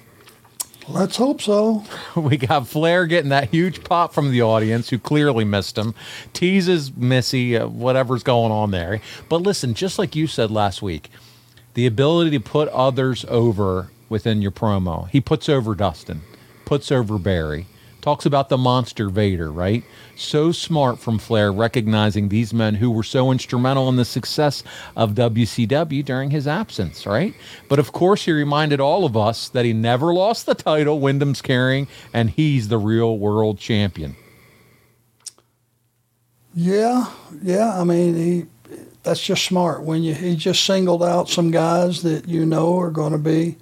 Let's 0.89 1.17
hope 1.17 1.39
so. 1.39 1.83
We 2.15 2.35
got 2.37 2.67
Flair 2.67 3.05
getting 3.05 3.29
that 3.29 3.51
huge 3.51 3.83
pop 3.83 4.11
from 4.11 4.31
the 4.31 4.41
audience 4.41 4.89
who 4.89 4.97
clearly 4.97 5.45
missed 5.45 5.77
him. 5.77 5.93
Teases 6.33 6.95
Missy, 6.95 7.55
uh, 7.55 7.67
whatever's 7.67 8.23
going 8.23 8.51
on 8.51 8.71
there. 8.71 8.99
But 9.29 9.43
listen, 9.43 9.75
just 9.75 9.99
like 9.99 10.15
you 10.15 10.25
said 10.25 10.49
last 10.49 10.81
week, 10.81 11.11
the 11.75 11.85
ability 11.85 12.31
to 12.31 12.39
put 12.39 12.67
others 12.69 13.23
over 13.29 13.89
within 14.09 14.41
your 14.41 14.51
promo. 14.51 15.07
He 15.09 15.21
puts 15.21 15.47
over 15.47 15.75
Dustin, 15.75 16.21
puts 16.65 16.91
over 16.91 17.19
Barry, 17.19 17.67
talks 18.01 18.25
about 18.25 18.49
the 18.49 18.57
monster 18.57 19.09
Vader, 19.09 19.51
right? 19.51 19.83
So 20.15 20.51
smart 20.51 20.99
from 20.99 21.17
Flair 21.17 21.51
recognizing 21.51 22.29
these 22.29 22.53
men 22.53 22.75
who 22.75 22.91
were 22.91 23.03
so 23.03 23.31
instrumental 23.31 23.89
in 23.89 23.95
the 23.95 24.05
success 24.05 24.63
of 24.95 25.13
WCW 25.13 26.03
during 26.03 26.31
his 26.31 26.47
absence, 26.47 27.05
right? 27.05 27.33
But 27.67 27.79
of 27.79 27.91
course, 27.91 28.25
he 28.25 28.31
reminded 28.31 28.79
all 28.79 29.05
of 29.05 29.17
us 29.17 29.49
that 29.49 29.65
he 29.65 29.73
never 29.73 30.13
lost 30.13 30.45
the 30.45 30.55
title 30.55 30.99
Windham's 30.99 31.41
carrying, 31.41 31.87
and 32.13 32.29
he's 32.29 32.67
the 32.67 32.77
real 32.77 33.17
world 33.17 33.59
champion. 33.59 34.15
Yeah, 36.53 37.11
yeah. 37.41 37.79
I 37.79 37.83
mean, 37.83 38.15
he 38.15 38.45
that's 39.03 39.21
just 39.21 39.45
smart. 39.45 39.83
When 39.83 40.03
you 40.03 40.13
he 40.13 40.35
just 40.35 40.65
singled 40.65 41.03
out 41.03 41.29
some 41.29 41.51
guys 41.51 42.01
that 42.03 42.27
you 42.27 42.45
know 42.45 42.77
are 42.79 42.91
going 42.91 43.11
to 43.11 43.17
be 43.17 43.57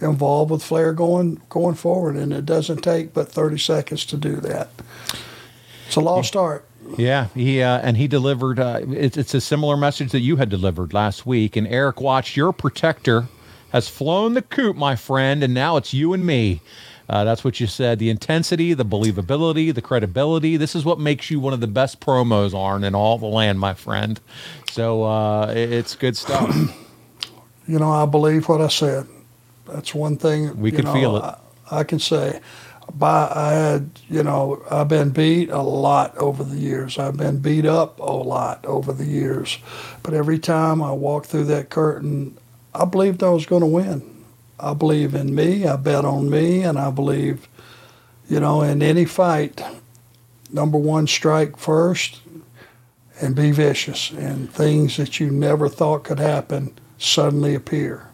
involved 0.00 0.50
with 0.50 0.62
Flair 0.62 0.92
going 0.92 1.40
going 1.48 1.74
forward, 1.74 2.16
and 2.16 2.32
it 2.32 2.46
doesn't 2.46 2.82
take 2.82 3.12
but 3.14 3.30
thirty 3.30 3.58
seconds 3.58 4.04
to 4.06 4.16
do 4.16 4.36
that. 4.36 4.68
It's 5.86 5.96
a 5.96 6.00
lost 6.00 6.36
art. 6.36 6.64
Yeah, 6.96 7.26
he 7.34 7.62
uh, 7.62 7.78
and 7.80 7.96
he 7.96 8.08
delivered. 8.08 8.58
Uh, 8.58 8.80
it's, 8.88 9.16
it's 9.16 9.34
a 9.34 9.40
similar 9.40 9.76
message 9.76 10.10
that 10.12 10.20
you 10.20 10.36
had 10.36 10.48
delivered 10.48 10.92
last 10.94 11.26
week. 11.26 11.56
And 11.56 11.66
Erik 11.66 12.00
Watts, 12.00 12.36
your 12.36 12.52
protector, 12.52 13.26
has 13.72 13.88
flown 13.88 14.34
the 14.34 14.42
coop, 14.42 14.76
my 14.76 14.96
friend, 14.96 15.42
and 15.42 15.52
now 15.52 15.76
it's 15.76 15.92
you 15.92 16.12
and 16.14 16.24
me. 16.24 16.60
Uh, 17.10 17.24
that's 17.24 17.42
what 17.42 17.58
you 17.58 17.66
said. 17.66 17.98
The 17.98 18.10
intensity, 18.10 18.74
the 18.74 18.84
believability, 18.84 19.74
the 19.74 19.80
credibility. 19.80 20.58
This 20.58 20.74
is 20.76 20.84
what 20.84 20.98
makes 21.00 21.30
you 21.30 21.40
one 21.40 21.54
of 21.54 21.60
the 21.60 21.66
best 21.66 22.00
promos, 22.00 22.54
Arn, 22.54 22.84
in 22.84 22.94
all 22.94 23.16
the 23.16 23.26
land, 23.26 23.58
my 23.58 23.72
friend. 23.72 24.20
So 24.70 25.04
uh, 25.04 25.46
it- 25.56 25.72
it's 25.72 25.94
good 25.96 26.16
stuff. 26.16 26.54
You 27.66 27.78
know, 27.78 27.90
I 27.92 28.06
believe 28.06 28.48
what 28.48 28.62
I 28.62 28.68
said. 28.68 29.06
That's 29.68 29.94
one 29.94 30.16
thing. 30.16 30.58
We 30.58 30.70
could 30.70 30.84
know, 30.84 30.92
feel 30.92 31.16
it. 31.16 31.22
I, 31.22 31.38
I 31.70 31.84
can 31.84 31.98
say. 31.98 32.40
By 32.94 33.30
I 33.34 33.52
had, 33.52 33.90
you 34.08 34.22
know, 34.22 34.62
I've 34.70 34.88
been 34.88 35.10
beat 35.10 35.50
a 35.50 35.60
lot 35.60 36.16
over 36.16 36.42
the 36.42 36.56
years. 36.56 36.98
I've 36.98 37.18
been 37.18 37.38
beat 37.38 37.66
up 37.66 38.00
a 38.00 38.10
lot 38.12 38.64
over 38.64 38.94
the 38.94 39.04
years, 39.04 39.58
but 40.02 40.14
every 40.14 40.38
time 40.38 40.82
I 40.82 40.92
walked 40.92 41.26
through 41.26 41.44
that 41.44 41.68
curtain, 41.68 42.38
I 42.74 42.86
believed 42.86 43.22
I 43.22 43.28
was 43.28 43.44
going 43.44 43.60
to 43.60 43.66
win. 43.66 44.24
I 44.58 44.72
believe 44.72 45.14
in 45.14 45.34
me. 45.34 45.66
I 45.66 45.76
bet 45.76 46.06
on 46.06 46.30
me, 46.30 46.62
and 46.62 46.78
I 46.78 46.90
believe, 46.90 47.46
you 48.28 48.40
know, 48.40 48.62
in 48.62 48.82
any 48.82 49.04
fight, 49.04 49.62
number 50.50 50.78
one, 50.78 51.06
strike 51.06 51.58
first, 51.58 52.22
and 53.20 53.36
be 53.36 53.50
vicious, 53.50 54.10
and 54.12 54.50
things 54.50 54.96
that 54.96 55.20
you 55.20 55.30
never 55.30 55.68
thought 55.68 56.04
could 56.04 56.18
happen 56.18 56.72
suddenly 56.96 57.54
appear. 57.54 58.07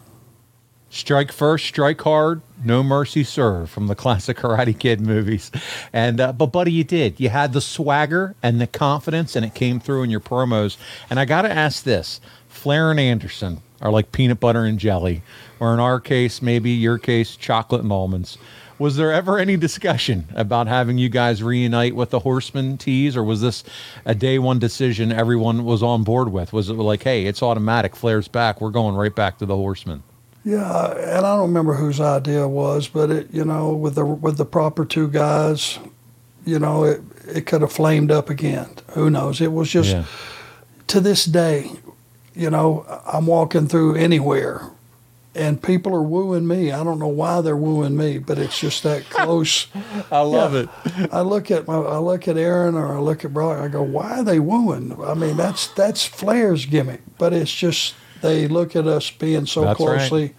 Strike 0.89 1.31
first, 1.31 1.65
strike 1.65 2.01
hard, 2.01 2.41
no 2.63 2.81
mercy 2.81 3.23
served 3.23 3.69
from 3.69 3.87
the 3.87 3.95
classic 3.95 4.37
Karate 4.37 4.77
Kid 4.77 5.01
movies. 5.01 5.51
And 5.91 6.21
uh, 6.21 6.31
but 6.31 6.47
buddy, 6.47 6.71
you 6.71 6.83
did. 6.83 7.19
You 7.19 7.29
had 7.29 7.53
the 7.53 7.61
swagger 7.61 8.35
and 8.41 8.61
the 8.61 8.67
confidence, 8.67 9.35
and 9.35 9.45
it 9.45 9.53
came 9.53 9.79
through 9.79 10.03
in 10.03 10.09
your 10.09 10.21
promos. 10.21 10.77
And 11.09 11.19
I 11.19 11.25
got 11.25 11.41
to 11.41 11.51
ask 11.51 11.83
this: 11.83 12.21
Flair 12.47 12.91
and 12.91 12.99
Anderson 12.99 13.61
are 13.81 13.91
like 13.91 14.11
peanut 14.13 14.39
butter 14.39 14.63
and 14.63 14.79
jelly, 14.79 15.21
or 15.59 15.73
in 15.73 15.79
our 15.79 15.99
case, 15.99 16.41
maybe 16.41 16.71
your 16.71 16.97
case, 16.97 17.35
chocolate 17.35 17.81
and 17.81 17.91
almonds. 17.91 18.37
Was 18.77 18.97
there 18.97 19.11
ever 19.13 19.37
any 19.37 19.55
discussion 19.55 20.27
about 20.35 20.67
having 20.67 20.97
you 20.97 21.07
guys 21.07 21.41
reunite 21.41 21.95
with 21.95 22.09
the 22.09 22.19
Horseman 22.19 22.77
tease, 22.77 23.15
or 23.15 23.23
was 23.23 23.41
this 23.41 23.63
a 24.03 24.13
day 24.13 24.37
one 24.37 24.59
decision 24.59 25.11
everyone 25.13 25.63
was 25.63 25.81
on 25.81 26.03
board 26.03 26.29
with? 26.31 26.51
Was 26.51 26.69
it 26.69 26.73
like, 26.73 27.03
hey, 27.03 27.25
it's 27.25 27.41
automatic, 27.41 27.95
Flair's 27.95 28.27
back, 28.27 28.59
we're 28.59 28.71
going 28.71 28.95
right 28.95 29.15
back 29.15 29.37
to 29.37 29.45
the 29.45 29.55
Horseman? 29.55 30.03
Yeah, 30.45 30.91
and 30.91 31.25
I 31.25 31.35
don't 31.35 31.47
remember 31.47 31.73
whose 31.73 31.99
idea 31.99 32.43
it 32.43 32.49
was, 32.49 32.87
but 32.87 33.09
it, 33.09 33.33
you 33.33 33.43
know, 33.43 33.73
with 33.73 33.95
the 33.95 34.05
with 34.05 34.37
the 34.37 34.45
proper 34.45 34.85
two 34.85 35.07
guys, 35.07 35.79
you 36.45 36.59
know, 36.59 36.83
it 36.83 37.01
it 37.27 37.45
could 37.47 37.61
have 37.61 37.71
flamed 37.71 38.11
up 38.11 38.29
again. 38.29 38.69
Who 38.91 39.09
knows? 39.09 39.41
It 39.41 39.51
was 39.51 39.69
just 39.71 39.89
Yeah. 39.89 40.03
to 40.87 40.99
this 40.99 41.25
day, 41.25 41.71
you 42.35 42.51
know, 42.51 42.85
I'm 43.11 43.25
walking 43.25 43.67
through 43.67 43.95
anywhere, 43.95 44.69
and 45.33 45.59
people 45.63 45.95
are 45.95 46.03
wooing 46.03 46.47
me. 46.47 46.71
I 46.71 46.83
don't 46.83 46.99
know 46.99 47.07
why 47.07 47.41
they're 47.41 47.57
wooing 47.57 47.97
me, 47.97 48.19
but 48.19 48.37
it's 48.37 48.59
just 48.59 48.83
that 48.83 49.09
close. 49.09 49.65
I 50.11 50.21
love 50.21 50.53
it. 50.53 50.69
I 51.11 51.21
look 51.21 51.49
at 51.49 51.65
my, 51.67 51.73
I 51.77 51.97
look 51.97 52.27
at 52.27 52.37
Aaron 52.37 52.75
or 52.75 52.95
I 52.95 52.99
look 52.99 53.25
at 53.25 53.33
Brock. 53.33 53.57
I 53.59 53.67
go, 53.67 53.81
why 53.81 54.19
are 54.19 54.23
they 54.23 54.39
wooing? 54.39 54.95
I 55.03 55.15
mean, 55.15 55.37
that's 55.37 55.65
that's 55.69 56.05
Flair's 56.05 56.67
gimmick, 56.67 57.01
but 57.17 57.33
it's 57.33 57.51
just 57.51 57.95
they 58.25 58.47
look 58.47 58.75
at 58.75 58.87
us 58.87 59.11
being 59.11 59.45
so 59.45 59.61
That's 59.61 59.79
right. 59.79 59.97
closely, 59.97 60.35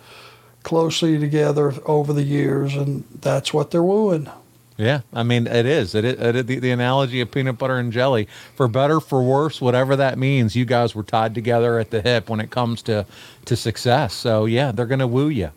closely 0.62 1.18
together 1.18 1.74
over 1.86 2.12
the 2.12 2.22
years, 2.22 2.74
and 2.74 3.04
that's 3.20 3.54
what 3.54 3.70
they're 3.70 3.82
wooing. 3.82 4.28
Yeah, 4.76 5.00
I 5.12 5.22
mean 5.22 5.46
it 5.46 5.64
is. 5.64 5.94
It, 5.94 6.04
it, 6.04 6.36
it 6.36 6.46
the, 6.46 6.58
the 6.58 6.70
analogy 6.70 7.22
of 7.22 7.30
peanut 7.30 7.56
butter 7.56 7.78
and 7.78 7.90
jelly, 7.92 8.28
for 8.54 8.68
better, 8.68 9.00
for 9.00 9.22
worse, 9.22 9.58
whatever 9.58 9.96
that 9.96 10.18
means. 10.18 10.54
You 10.54 10.66
guys 10.66 10.94
were 10.94 11.02
tied 11.02 11.34
together 11.34 11.78
at 11.78 11.90
the 11.90 12.02
hip 12.02 12.28
when 12.28 12.40
it 12.40 12.50
comes 12.50 12.82
to 12.82 13.06
to 13.46 13.56
success. 13.56 14.12
So 14.12 14.44
yeah, 14.44 14.72
they're 14.72 14.84
gonna 14.84 15.06
woo 15.06 15.28
you, 15.28 15.50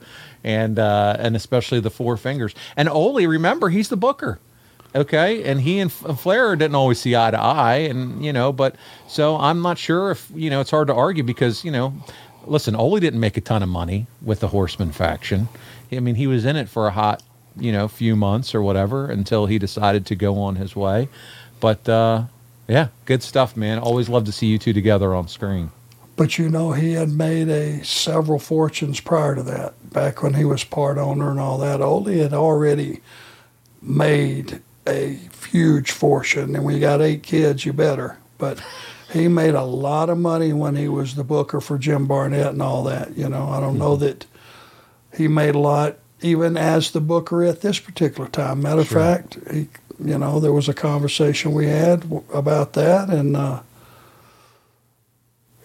and 0.44 0.80
uh, 0.80 1.18
and 1.20 1.36
especially 1.36 1.82
the 1.82 1.90
four 1.90 2.16
fingers. 2.16 2.56
And 2.78 2.88
Ole, 2.88 3.26
remember 3.26 3.70
he's 3.70 3.90
the 3.90 3.98
booker. 3.98 4.40
Okay, 4.96 5.43
and 5.43 5.62
he 5.62 5.79
and 5.79 5.91
Flair 5.91 6.55
didn't 6.55 6.74
always 6.74 7.00
see 7.00 7.15
eye 7.15 7.29
to 7.29 7.39
eye, 7.39 7.75
and 7.75 8.25
you 8.25 8.34
know, 8.34 8.51
but 8.51 8.75
so 9.08 9.38
I'm 9.38 9.62
not 9.62 9.77
sure 9.77 10.10
if 10.10 10.31
you 10.34 10.50
know 10.50 10.62
it's 10.62 10.72
hard 10.72 10.88
to 10.88 10.96
argue 10.96 11.24
because 11.24 11.63
you 11.63 11.69
know, 11.69 11.93
listen, 12.46 12.75
Ole 12.75 13.00
didn't 13.00 13.19
make 13.19 13.38
a 13.38 13.41
ton 13.41 13.62
of 13.62 13.69
money 13.69 14.08
with 14.22 14.39
the 14.39 14.48
Horseman 14.48 14.91
faction. 14.91 15.48
I 15.91 16.00
mean, 16.00 16.15
he 16.15 16.25
was 16.25 16.43
in 16.43 16.55
it 16.55 16.69
for 16.69 16.88
a 16.88 16.91
hot, 16.91 17.22
you 17.55 17.72
know, 17.72 17.88
few 17.88 18.15
months 18.15 18.55
or 18.55 18.63
whatever 18.63 19.10
until 19.10 19.46
he 19.46 19.60
decided 19.60 20.08
to 20.08 20.15
go 20.15 20.39
on 20.39 20.55
his 20.55 20.75
way. 20.75 21.08
But 21.60 21.88
uh, 21.88 22.24
yeah, 22.67 22.88
good 23.05 23.22
stuff, 23.22 23.55
man. 23.55 23.77
Always 23.77 24.10
love 24.10 24.25
to 24.25 24.31
see 24.31 24.48
you 24.48 24.58
two 24.58 24.74
together 24.74 25.13
on 25.13 25.27
screen. 25.27 25.72
But 26.15 26.38
you 26.38 26.50
know, 26.50 26.74
he 26.74 26.93
had 26.93 27.10
made 27.10 27.48
a 27.48 27.84
several 27.84 28.39
fortunes 28.39 29.00
prior 29.00 29.36
to 29.36 29.43
that. 29.43 29.91
Back 29.93 30.22
when 30.22 30.34
he 30.34 30.46
was 30.46 30.63
part 30.63 30.98
owner 30.98 31.29
and 31.31 31.39
all 31.39 31.58
that, 31.60 31.79
Ole 31.79 32.05
had 32.05 32.34
already 32.34 33.01
made 33.81 34.62
a 34.89 35.19
huge 35.51 35.91
fortune. 35.91 36.55
And 36.55 36.72
you 36.72 36.79
got 36.79 37.01
eight 37.01 37.24
kids, 37.24 37.65
you 37.65 37.74
better. 37.74 38.17
but 38.38 38.62
he 39.12 39.27
made 39.27 39.55
a 39.55 39.63
lot 39.63 40.10
of 40.10 40.17
money 40.19 40.53
when 40.53 40.75
he 40.75 40.88
was 40.88 41.15
the 41.15 41.24
booker 41.24 41.60
for 41.60 41.77
Jim 41.79 42.05
Barnett 42.05 42.48
and 42.53 42.62
all 42.62 42.84
that. 42.84 43.17
You 43.17 43.27
know, 43.27 43.50
I 43.50 43.60
don't 43.60 43.77
know 43.79 43.96
that 43.96 44.25
he 45.17 45.27
made 45.27 45.55
a 45.55 45.60
lot 45.60 45.98
even 46.22 46.55
as 46.58 46.91
the 46.91 47.01
booker 47.01 47.43
at 47.43 47.62
this 47.62 47.79
particular 47.79 48.29
time. 48.29 48.62
Matter 48.62 48.81
of 48.81 48.88
fact, 48.88 49.38
he, 49.51 49.67
you 50.03 50.17
know, 50.17 50.39
there 50.39 50.53
was 50.53 50.69
a 50.69 50.74
conversation 50.74 51.53
we 51.53 51.65
had 51.65 52.03
about 52.34 52.74
that, 52.74 53.10
and 53.10 53.36
uh, 53.36 53.62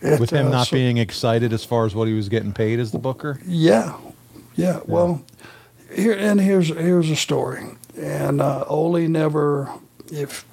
it, 0.01 0.21
With 0.21 0.31
him 0.31 0.47
uh, 0.47 0.51
not 0.51 0.67
so- 0.69 0.77
being 0.77 0.97
excited 0.99 1.53
as 1.53 1.65
far 1.65 1.87
as 1.87 1.95
what 1.95 2.09
he 2.09 2.15
was 2.15 2.29
getting 2.29 2.53
paid 2.53 2.79
as 2.81 2.93
the 2.93 2.99
booker. 2.99 3.41
yeah, 3.47 3.97
yeah. 4.57 4.81
Well, 4.87 5.23
here 5.95 6.13
and 6.15 6.41
here's 6.41 6.69
here's 6.69 7.11
a 7.11 7.17
story. 7.17 7.65
And 7.97 8.41
uh, 8.41 8.65
Ole 8.67 9.09
never, 9.09 9.71
if 10.11 10.45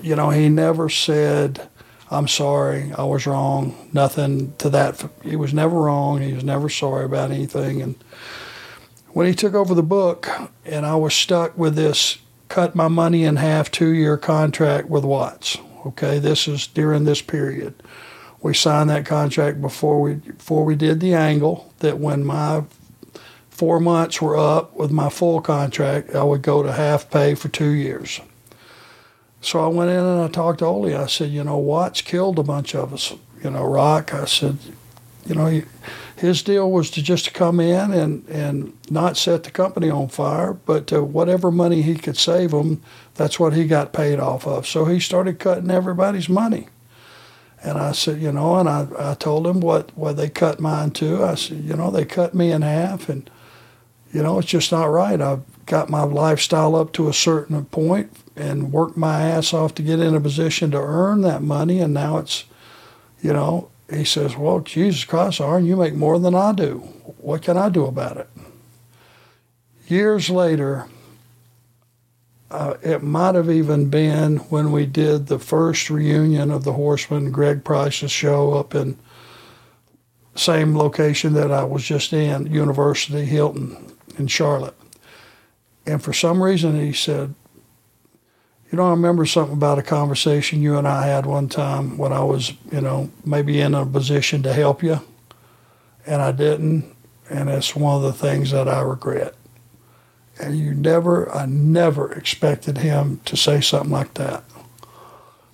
you 0.00 0.14
know, 0.14 0.30
he 0.30 0.48
never 0.48 0.88
said, 0.88 1.68
"I'm 2.10 2.28
sorry, 2.28 2.92
I 2.96 3.04
was 3.04 3.26
wrong." 3.26 3.88
Nothing 3.92 4.54
to 4.58 4.70
that. 4.70 5.08
He 5.22 5.36
was 5.36 5.52
never 5.52 5.82
wrong. 5.82 6.20
He 6.20 6.32
was 6.32 6.44
never 6.44 6.68
sorry 6.68 7.04
about 7.04 7.30
anything. 7.30 7.82
And 7.82 7.96
when 9.08 9.26
he 9.26 9.34
took 9.34 9.54
over 9.54 9.74
the 9.74 9.82
book, 9.82 10.28
and 10.64 10.86
I 10.86 10.96
was 10.96 11.14
stuck 11.14 11.56
with 11.56 11.74
this 11.74 12.18
cut 12.48 12.74
my 12.74 12.88
money 12.88 13.24
in 13.24 13.36
half 13.36 13.70
two 13.70 13.90
year 13.90 14.16
contract 14.16 14.88
with 14.88 15.04
Watts. 15.04 15.58
Okay, 15.86 16.18
this 16.18 16.48
is 16.48 16.66
during 16.66 17.04
this 17.04 17.22
period. 17.22 17.74
We 18.42 18.54
signed 18.54 18.90
that 18.90 19.06
contract 19.06 19.60
before 19.60 20.00
we 20.00 20.14
before 20.14 20.64
we 20.64 20.76
did 20.76 21.00
the 21.00 21.14
angle. 21.14 21.72
That 21.78 21.98
when 21.98 22.24
my 22.24 22.64
four 23.56 23.80
months 23.80 24.20
were 24.20 24.36
up 24.36 24.74
with 24.74 24.90
my 24.90 25.08
full 25.08 25.40
contract, 25.40 26.14
I 26.14 26.22
would 26.22 26.42
go 26.42 26.62
to 26.62 26.72
half 26.72 27.10
pay 27.10 27.34
for 27.34 27.48
two 27.48 27.70
years. 27.70 28.20
So 29.40 29.64
I 29.64 29.68
went 29.68 29.90
in 29.90 29.96
and 29.96 30.20
I 30.20 30.28
talked 30.28 30.58
to 30.58 30.66
Ole. 30.66 30.94
I 30.94 31.06
said, 31.06 31.30
you 31.30 31.42
know, 31.42 31.56
Watts 31.56 32.02
killed 32.02 32.38
a 32.38 32.42
bunch 32.42 32.74
of 32.74 32.92
us. 32.92 33.14
You 33.42 33.50
know, 33.50 33.64
Rock. 33.64 34.12
I 34.12 34.26
said, 34.26 34.58
you 35.24 35.34
know, 35.34 35.62
his 36.16 36.42
deal 36.42 36.70
was 36.70 36.90
to 36.90 37.02
just 37.02 37.24
to 37.26 37.30
come 37.30 37.58
in 37.58 37.94
and, 37.94 38.28
and 38.28 38.76
not 38.90 39.16
set 39.16 39.44
the 39.44 39.50
company 39.50 39.88
on 39.88 40.08
fire, 40.08 40.52
but 40.52 40.92
whatever 40.92 41.50
money 41.50 41.80
he 41.80 41.94
could 41.94 42.18
save 42.18 42.50
them, 42.50 42.82
that's 43.14 43.40
what 43.40 43.54
he 43.54 43.66
got 43.66 43.94
paid 43.94 44.20
off 44.20 44.46
of. 44.46 44.66
So 44.66 44.84
he 44.84 45.00
started 45.00 45.38
cutting 45.38 45.70
everybody's 45.70 46.28
money. 46.28 46.68
And 47.62 47.78
I 47.78 47.92
said, 47.92 48.20
you 48.20 48.32
know, 48.32 48.56
and 48.56 48.68
I, 48.68 48.86
I 48.98 49.14
told 49.14 49.46
him 49.46 49.60
what, 49.60 49.96
what 49.96 50.18
they 50.18 50.28
cut 50.28 50.60
mine 50.60 50.90
to. 50.92 51.24
I 51.24 51.36
said, 51.36 51.64
you 51.64 51.74
know, 51.74 51.90
they 51.90 52.04
cut 52.04 52.34
me 52.34 52.52
in 52.52 52.60
half, 52.60 53.08
and, 53.08 53.30
you 54.12 54.22
know, 54.22 54.38
it's 54.38 54.48
just 54.48 54.72
not 54.72 54.86
right. 54.86 55.20
I've 55.20 55.42
got 55.66 55.90
my 55.90 56.02
lifestyle 56.02 56.76
up 56.76 56.92
to 56.92 57.08
a 57.08 57.14
certain 57.14 57.64
point 57.66 58.10
and 58.36 58.72
worked 58.72 58.96
my 58.96 59.22
ass 59.22 59.52
off 59.52 59.74
to 59.74 59.82
get 59.82 60.00
in 60.00 60.14
a 60.14 60.20
position 60.20 60.70
to 60.70 60.78
earn 60.78 61.22
that 61.22 61.42
money, 61.42 61.80
and 61.80 61.92
now 61.92 62.18
it's, 62.18 62.44
you 63.20 63.32
know, 63.32 63.70
he 63.90 64.04
says, 64.04 64.36
well, 64.36 64.60
Jesus 64.60 65.04
Christ, 65.04 65.40
Arn, 65.40 65.64
you 65.64 65.76
make 65.76 65.94
more 65.94 66.18
than 66.18 66.34
I 66.34 66.52
do. 66.52 66.78
What 67.18 67.42
can 67.42 67.56
I 67.56 67.68
do 67.68 67.86
about 67.86 68.16
it? 68.16 68.28
Years 69.86 70.28
later, 70.28 70.88
uh, 72.50 72.74
it 72.82 73.02
might 73.02 73.34
have 73.34 73.50
even 73.50 73.88
been 73.88 74.36
when 74.36 74.72
we 74.72 74.86
did 74.86 75.26
the 75.26 75.38
first 75.38 75.88
reunion 75.88 76.50
of 76.50 76.64
the 76.64 76.72
Horsemen, 76.72 77.30
Greg 77.30 77.64
Price's 77.64 78.10
show 78.10 78.54
up 78.54 78.74
in 78.74 78.98
same 80.34 80.76
location 80.76 81.32
that 81.34 81.50
I 81.50 81.64
was 81.64 81.84
just 81.84 82.12
in, 82.12 82.52
University 82.52 83.24
Hilton 83.24 83.95
in 84.16 84.26
Charlotte. 84.26 84.76
And 85.86 86.02
for 86.02 86.12
some 86.12 86.42
reason, 86.42 86.78
he 86.80 86.92
said, 86.92 87.34
"You 88.70 88.78
know, 88.78 88.86
I 88.86 88.90
remember 88.90 89.26
something 89.26 89.56
about 89.56 89.78
a 89.78 89.82
conversation 89.82 90.62
you 90.62 90.76
and 90.76 90.88
I 90.88 91.06
had 91.06 91.26
one 91.26 91.48
time 91.48 91.96
when 91.96 92.12
I 92.12 92.22
was, 92.22 92.52
you 92.72 92.80
know, 92.80 93.10
maybe 93.24 93.60
in 93.60 93.74
a 93.74 93.86
position 93.86 94.42
to 94.42 94.52
help 94.52 94.82
you, 94.82 95.00
and 96.06 96.20
I 96.20 96.32
didn't, 96.32 96.84
and 97.30 97.48
it's 97.48 97.76
one 97.76 97.96
of 97.96 98.02
the 98.02 98.12
things 98.12 98.50
that 98.50 98.68
I 98.68 98.80
regret." 98.80 99.34
And 100.38 100.58
you 100.58 100.74
never, 100.74 101.34
I 101.34 101.46
never 101.46 102.12
expected 102.12 102.78
him 102.78 103.20
to 103.24 103.36
say 103.36 103.60
something 103.60 103.90
like 103.90 104.14
that 104.14 104.44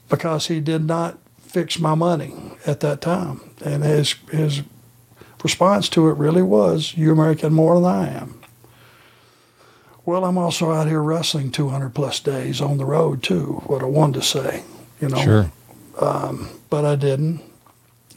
because 0.08 0.48
he 0.48 0.60
did 0.60 0.84
not 0.84 1.18
fix 1.40 1.78
my 1.78 1.94
money 1.94 2.34
at 2.66 2.80
that 2.80 3.00
time. 3.00 3.40
And 3.64 3.84
his, 3.84 4.14
his 4.30 4.62
response 5.44 5.88
to 5.90 6.08
it 6.08 6.16
really 6.16 6.42
was, 6.42 6.94
You're 6.96 7.14
making 7.14 7.52
more 7.52 7.76
than 7.76 7.84
I 7.84 8.08
am. 8.08 8.41
Well, 10.04 10.24
I'm 10.24 10.38
also 10.38 10.72
out 10.72 10.88
here 10.88 11.02
wrestling 11.02 11.52
200 11.52 11.94
plus 11.94 12.18
days 12.20 12.60
on 12.60 12.78
the 12.78 12.84
road, 12.84 13.22
too, 13.22 13.62
what 13.66 13.82
I 13.82 13.86
wanted 13.86 14.20
to 14.20 14.26
say, 14.26 14.64
you 15.00 15.08
know. 15.08 15.22
Sure. 15.22 15.52
Um, 16.00 16.48
but 16.70 16.84
I 16.84 16.96
didn't. 16.96 17.40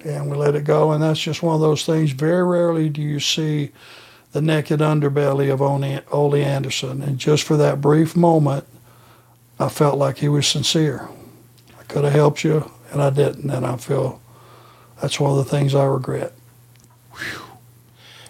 And 0.04 0.30
we 0.30 0.38
let 0.38 0.56
it 0.56 0.64
go. 0.64 0.92
And 0.92 1.04
that's 1.04 1.20
just 1.20 1.44
one 1.44 1.56
of 1.56 1.62
those 1.62 1.86
things. 1.86 2.12
Very 2.12 2.44
rarely 2.44 2.90
do 2.90 3.02
you 3.02 3.20
see 3.20 3.72
the 4.36 4.42
naked 4.42 4.82
underbelly 4.82 5.52
of 5.52 5.62
Ole 5.62 6.02
Ole 6.12 6.36
Anderson. 6.36 7.02
And 7.02 7.18
just 7.18 7.44
for 7.44 7.56
that 7.56 7.80
brief 7.80 8.16
moment, 8.18 8.66
I 9.60 9.70
felt 9.70 9.98
like 9.98 10.18
he 10.18 10.28
was 10.28 10.46
sincere. 10.46 11.08
I 11.80 11.84
could 11.84 12.04
have 12.04 12.12
helped 12.12 12.44
you, 12.44 12.70
and 12.92 13.02
I 13.02 13.12
didn't. 13.12 13.50
And 13.50 13.66
I 13.66 13.78
feel 13.78 14.22
that's 15.02 15.22
one 15.22 15.32
of 15.32 15.38
the 15.38 15.46
things 15.46 15.74
I 15.74 15.86
regret. 15.86 16.34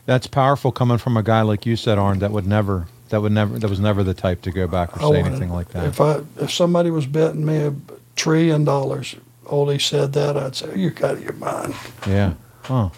That's 0.06 0.28
powerful 0.28 0.72
coming 0.72 1.00
from 1.00 1.18
a 1.18 1.24
guy 1.24 1.42
like 1.42 1.66
you 1.66 1.76
said, 1.76 1.98
Arn, 1.98 2.20
that 2.20 2.30
would 2.30 2.46
never, 2.46 2.88
that 3.16 3.22
would 3.22 3.32
never, 3.32 3.58
that 3.58 3.70
was 3.70 3.80
never 3.80 4.04
the 4.04 4.14
type 4.14 4.42
to 4.42 4.52
go 4.52 4.68
back 4.68 4.94
or 4.98 5.14
say 5.14 5.22
anything 5.22 5.50
like 5.50 5.70
that. 5.70 5.86
If 5.86 6.02
I 6.02 6.20
if 6.36 6.52
somebody 6.52 6.92
was 6.92 7.06
betting 7.06 7.46
me 7.46 7.60
a 7.60 7.74
trillion 8.18 8.66
dollars, 8.66 9.16
Ole 9.46 9.80
said 9.80 10.12
that, 10.12 10.36
I'd 10.36 10.54
say, 10.54 10.76
"You 10.76 10.90
got 10.90 11.22
your 11.22 11.32
mind." 11.32 11.74
Yeah. 12.06 12.34
Oh. 12.70 12.92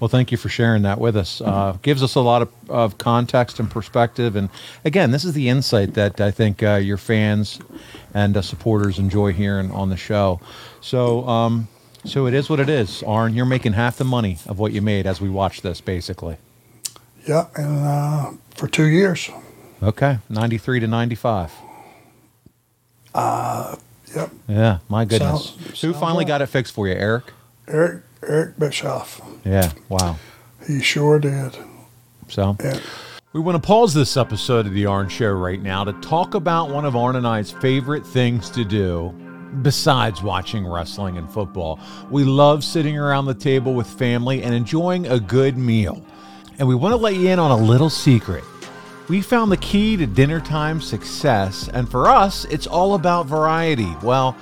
Well, 0.00 0.08
thank 0.08 0.30
you 0.30 0.36
for 0.36 0.50
sharing 0.50 0.82
that 0.82 1.00
with 1.00 1.16
us. 1.16 1.40
Uh, 1.40 1.78
gives 1.80 2.02
us 2.02 2.14
a 2.14 2.20
lot 2.20 2.42
of, 2.42 2.52
of 2.68 2.98
context 2.98 3.58
and 3.58 3.70
perspective. 3.70 4.36
And 4.36 4.50
again, 4.84 5.12
this 5.12 5.24
is 5.24 5.32
the 5.32 5.48
insight 5.48 5.94
that 5.94 6.20
I 6.20 6.30
think 6.30 6.62
uh, 6.62 6.74
your 6.74 6.98
fans 6.98 7.58
and 8.12 8.36
uh, 8.36 8.42
supporters 8.42 8.98
enjoy 8.98 9.32
hearing 9.32 9.70
on 9.70 9.88
the 9.88 9.96
show. 9.96 10.40
So, 10.82 11.26
um, 11.26 11.68
so 12.04 12.26
it 12.26 12.34
is 12.34 12.50
what 12.50 12.60
it 12.60 12.68
is. 12.68 13.02
Arn, 13.02 13.32
you're 13.34 13.46
making 13.46 13.72
half 13.72 13.96
the 13.96 14.04
money 14.04 14.38
of 14.46 14.58
what 14.58 14.72
you 14.72 14.82
made 14.82 15.06
as 15.06 15.22
we 15.22 15.30
watch 15.30 15.62
this, 15.62 15.80
basically. 15.80 16.36
Yeah, 17.26 17.46
and 17.56 17.78
uh, 17.78 18.32
for 18.54 18.68
two 18.68 18.86
years. 18.86 19.30
Okay, 19.84 20.18
93 20.30 20.80
to 20.80 20.86
95. 20.86 21.52
Uh, 23.14 23.76
yep. 24.16 24.30
Yeah, 24.48 24.78
my 24.88 25.04
goodness. 25.04 25.50
Sounds- 25.50 25.80
Who 25.82 25.92
finally 25.92 26.24
right. 26.24 26.28
got 26.28 26.42
it 26.42 26.46
fixed 26.46 26.72
for 26.72 26.88
you, 26.88 26.94
Eric? 26.94 27.24
Eric 27.68 28.02
Eric 28.26 28.58
Bischoff. 28.58 29.20
Yeah, 29.44 29.72
wow. 29.88 30.16
He 30.66 30.80
sure 30.80 31.18
did. 31.18 31.56
So, 32.28 32.56
And 32.60 32.80
We 33.34 33.40
want 33.40 33.62
to 33.62 33.66
pause 33.66 33.92
this 33.92 34.16
episode 34.16 34.66
of 34.66 34.72
The 34.72 34.86
Arn 34.86 35.08
Show 35.08 35.32
right 35.32 35.60
now 35.60 35.84
to 35.84 35.92
talk 35.94 36.34
about 36.34 36.70
one 36.70 36.86
of 36.86 36.96
Arn 36.96 37.16
and 37.16 37.26
I's 37.26 37.50
favorite 37.50 38.06
things 38.06 38.48
to 38.50 38.64
do 38.64 39.10
besides 39.62 40.22
watching 40.22 40.66
wrestling 40.66 41.18
and 41.18 41.30
football. 41.30 41.78
We 42.10 42.24
love 42.24 42.64
sitting 42.64 42.96
around 42.98 43.26
the 43.26 43.34
table 43.34 43.74
with 43.74 43.86
family 43.86 44.42
and 44.42 44.54
enjoying 44.54 45.06
a 45.06 45.20
good 45.20 45.58
meal. 45.58 46.02
And 46.58 46.66
we 46.66 46.74
want 46.74 46.92
to 46.92 46.96
let 46.96 47.14
you 47.14 47.28
in 47.28 47.38
on 47.38 47.50
a 47.50 47.56
little 47.56 47.90
secret. 47.90 48.42
We 49.06 49.20
found 49.20 49.52
the 49.52 49.58
key 49.58 49.98
to 49.98 50.06
dinner 50.06 50.40
time 50.40 50.80
success, 50.80 51.68
and 51.68 51.86
for 51.86 52.08
us, 52.08 52.46
it's 52.46 52.66
all 52.66 52.94
about 52.94 53.26
variety. 53.26 53.94
Well, 54.02 54.34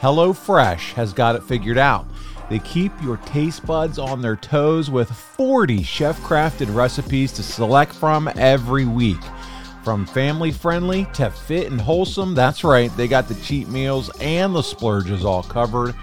HelloFresh 0.00 0.92
has 0.92 1.14
got 1.14 1.36
it 1.36 1.42
figured 1.42 1.78
out. 1.78 2.06
They 2.50 2.58
keep 2.58 2.92
your 3.02 3.16
taste 3.18 3.64
buds 3.64 3.98
on 3.98 4.20
their 4.20 4.36
toes 4.36 4.90
with 4.90 5.10
40 5.10 5.82
chef 5.82 6.20
crafted 6.20 6.74
recipes 6.74 7.32
to 7.32 7.42
select 7.42 7.94
from 7.94 8.30
every 8.36 8.84
week. 8.84 9.20
From 9.84 10.04
family 10.04 10.52
friendly 10.52 11.06
to 11.14 11.30
fit 11.30 11.70
and 11.70 11.80
wholesome, 11.80 12.34
that's 12.34 12.62
right, 12.62 12.94
they 12.98 13.08
got 13.08 13.26
the 13.26 13.36
cheat 13.36 13.68
meals 13.68 14.10
and 14.20 14.54
the 14.54 14.62
splurges 14.62 15.24
all 15.24 15.44
covered. 15.44 15.94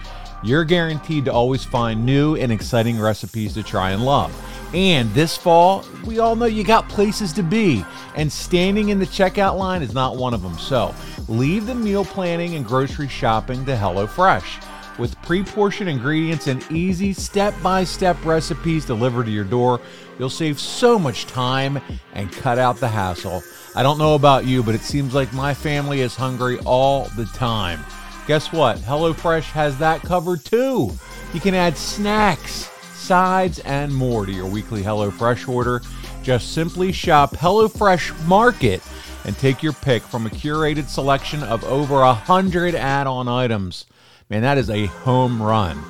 You're 0.43 0.65
guaranteed 0.65 1.25
to 1.25 1.33
always 1.33 1.63
find 1.63 2.03
new 2.03 2.35
and 2.35 2.51
exciting 2.51 2.99
recipes 2.99 3.53
to 3.53 3.61
try 3.61 3.91
and 3.91 4.03
love. 4.03 4.33
And 4.73 5.09
this 5.13 5.37
fall, 5.37 5.85
we 6.05 6.19
all 6.19 6.35
know 6.35 6.45
you 6.45 6.63
got 6.63 6.89
places 6.89 7.31
to 7.33 7.43
be, 7.43 7.85
and 8.15 8.31
standing 8.31 8.89
in 8.89 8.99
the 8.99 9.05
checkout 9.05 9.57
line 9.57 9.81
is 9.81 9.93
not 9.93 10.17
one 10.17 10.33
of 10.33 10.41
them. 10.41 10.57
So 10.57 10.93
leave 11.27 11.65
the 11.65 11.75
meal 11.75 12.03
planning 12.03 12.55
and 12.55 12.65
grocery 12.65 13.07
shopping 13.07 13.65
to 13.65 13.75
HelloFresh. 13.75 14.63
With 14.97 15.21
pre 15.21 15.43
portioned 15.43 15.89
ingredients 15.89 16.47
and 16.47 16.69
easy 16.71 17.13
step 17.13 17.53
by 17.61 17.83
step 17.83 18.23
recipes 18.25 18.83
delivered 18.83 19.25
to 19.25 19.31
your 19.31 19.43
door, 19.43 19.79
you'll 20.17 20.29
save 20.29 20.59
so 20.59 20.97
much 20.97 21.27
time 21.27 21.79
and 22.13 22.31
cut 22.31 22.57
out 22.57 22.77
the 22.77 22.87
hassle. 22.87 23.43
I 23.75 23.83
don't 23.83 23.99
know 23.99 24.15
about 24.15 24.45
you, 24.45 24.63
but 24.63 24.73
it 24.73 24.81
seems 24.81 25.13
like 25.13 25.31
my 25.33 25.53
family 25.53 26.01
is 26.01 26.15
hungry 26.15 26.57
all 26.65 27.09
the 27.15 27.25
time. 27.25 27.79
Guess 28.25 28.51
what? 28.51 28.77
HelloFresh 28.79 29.51
has 29.51 29.77
that 29.77 30.01
covered 30.01 30.43
too. 30.43 30.91
You 31.33 31.39
can 31.39 31.53
add 31.53 31.77
snacks, 31.77 32.69
sides, 33.07 33.59
and 33.59 33.95
more 33.95 34.25
to 34.25 34.31
your 34.31 34.47
weekly 34.47 34.83
HelloFresh 34.83 35.47
order. 35.47 35.81
Just 36.23 36.53
simply 36.53 36.91
shop 36.91 37.31
HelloFresh 37.31 38.27
Market 38.27 38.83
and 39.23 39.37
take 39.37 39.63
your 39.63 39.71
pick 39.71 40.03
from 40.03 40.25
a 40.25 40.29
curated 40.29 40.89
selection 40.89 41.41
of 41.43 41.63
over 41.63 42.01
a 42.01 42.13
hundred 42.13 42.75
add-on 42.75 43.29
items. 43.29 43.85
Man, 44.29 44.41
that 44.41 44.57
is 44.57 44.69
a 44.69 44.87
home 44.87 45.41
run. 45.41 45.81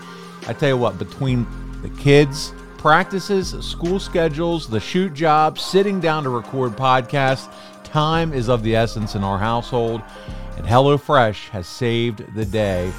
I 0.47 0.53
tell 0.53 0.69
you 0.69 0.77
what, 0.77 0.99
between 0.99 1.47
the 1.82 1.89
kids, 2.01 2.53
practices, 2.77 3.49
school 3.65 3.99
schedules, 3.99 4.69
the 4.69 4.80
shoot 4.80 5.15
job, 5.15 5.58
sitting 5.58 5.99
down 5.99 6.23
to 6.23 6.30
record 6.30 6.73
podcasts, 6.73 7.51
time 7.84 8.32
is 8.32 8.47
of 8.47 8.62
the 8.62 8.75
essence 8.75 9.15
in 9.15 9.23
our 9.23 9.39
household, 9.39 10.03
and 10.56 10.67
HelloFresh 10.67 11.49
has 11.49 11.65
saved 11.65 12.36
the 12.36 12.45
day. 12.45 12.91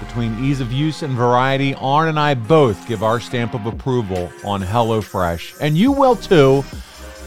Between 0.00 0.44
ease 0.44 0.60
of 0.60 0.72
use 0.72 1.02
and 1.02 1.14
variety, 1.14 1.74
Arn 1.74 2.08
and 2.08 2.18
I 2.18 2.34
both 2.34 2.86
give 2.86 3.02
our 3.02 3.18
stamp 3.20 3.54
of 3.54 3.66
approval 3.66 4.30
on 4.44 4.62
HelloFresh, 4.62 5.60
and 5.60 5.76
you 5.76 5.92
will 5.92 6.16
too. 6.16 6.64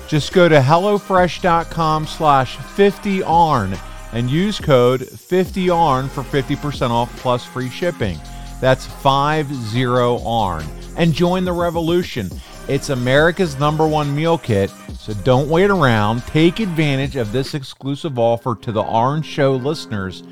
Just 0.08 0.34
go 0.34 0.50
to 0.50 0.60
HelloFresh.com 0.60 2.08
slash 2.08 2.58
50ARN 2.58 3.80
and 4.12 4.30
use 4.30 4.60
code 4.60 5.02
50ARN 5.02 6.10
for 6.10 6.24
50% 6.24 6.90
off 6.90 7.16
plus 7.18 7.46
free 7.46 7.70
shipping. 7.70 8.20
That's 8.60 8.88
50ARN. 8.88 10.66
And 10.98 11.14
join 11.14 11.46
the 11.46 11.54
revolution. 11.54 12.30
It's 12.68 12.90
America's 12.90 13.60
number 13.60 13.88
one 13.88 14.16
meal 14.16 14.38
kit, 14.38 14.72
so 14.98 15.14
don't 15.14 15.50
wait 15.50 15.70
around. 15.70 16.24
Take 16.24 16.60
advantage 16.60 17.16
of 17.16 17.32
this 17.32 17.54
exclusive 17.54 18.20
offer 18.20 18.56
to 18.56 18.72
the 18.72 18.84
Arn 18.84 19.22
Show 19.22 19.56
listeners 19.56 20.24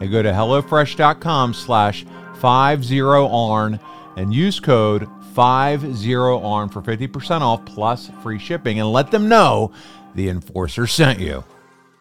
and 0.00 0.10
go 0.10 0.22
to 0.22 0.30
HelloFresh.com 0.30 1.54
slash 1.54 2.04
50ARN 2.40 3.80
and 4.16 4.34
use 4.34 4.60
code 4.60 5.08
50ARN 5.34 6.72
for 6.72 6.82
50% 6.82 7.40
off 7.42 7.64
plus 7.64 8.10
free 8.22 8.38
shipping 8.38 8.80
and 8.80 8.90
let 8.90 9.10
them 9.10 9.28
know 9.28 9.72
the 10.14 10.28
enforcer 10.28 10.86
sent 10.86 11.20
you. 11.20 11.44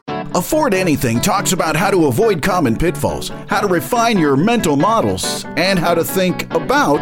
Afford 0.08 0.74
Anything 0.74 1.22
talks 1.22 1.54
about 1.54 1.76
how 1.76 1.90
to 1.90 2.08
avoid 2.08 2.42
common 2.42 2.76
pitfalls, 2.76 3.30
how 3.48 3.62
to 3.62 3.68
refine 3.68 4.18
your 4.18 4.36
mental 4.36 4.76
models, 4.76 5.46
and 5.56 5.80
how 5.80 5.94
to 5.94 6.04
think 6.04 6.54
about 6.54 7.02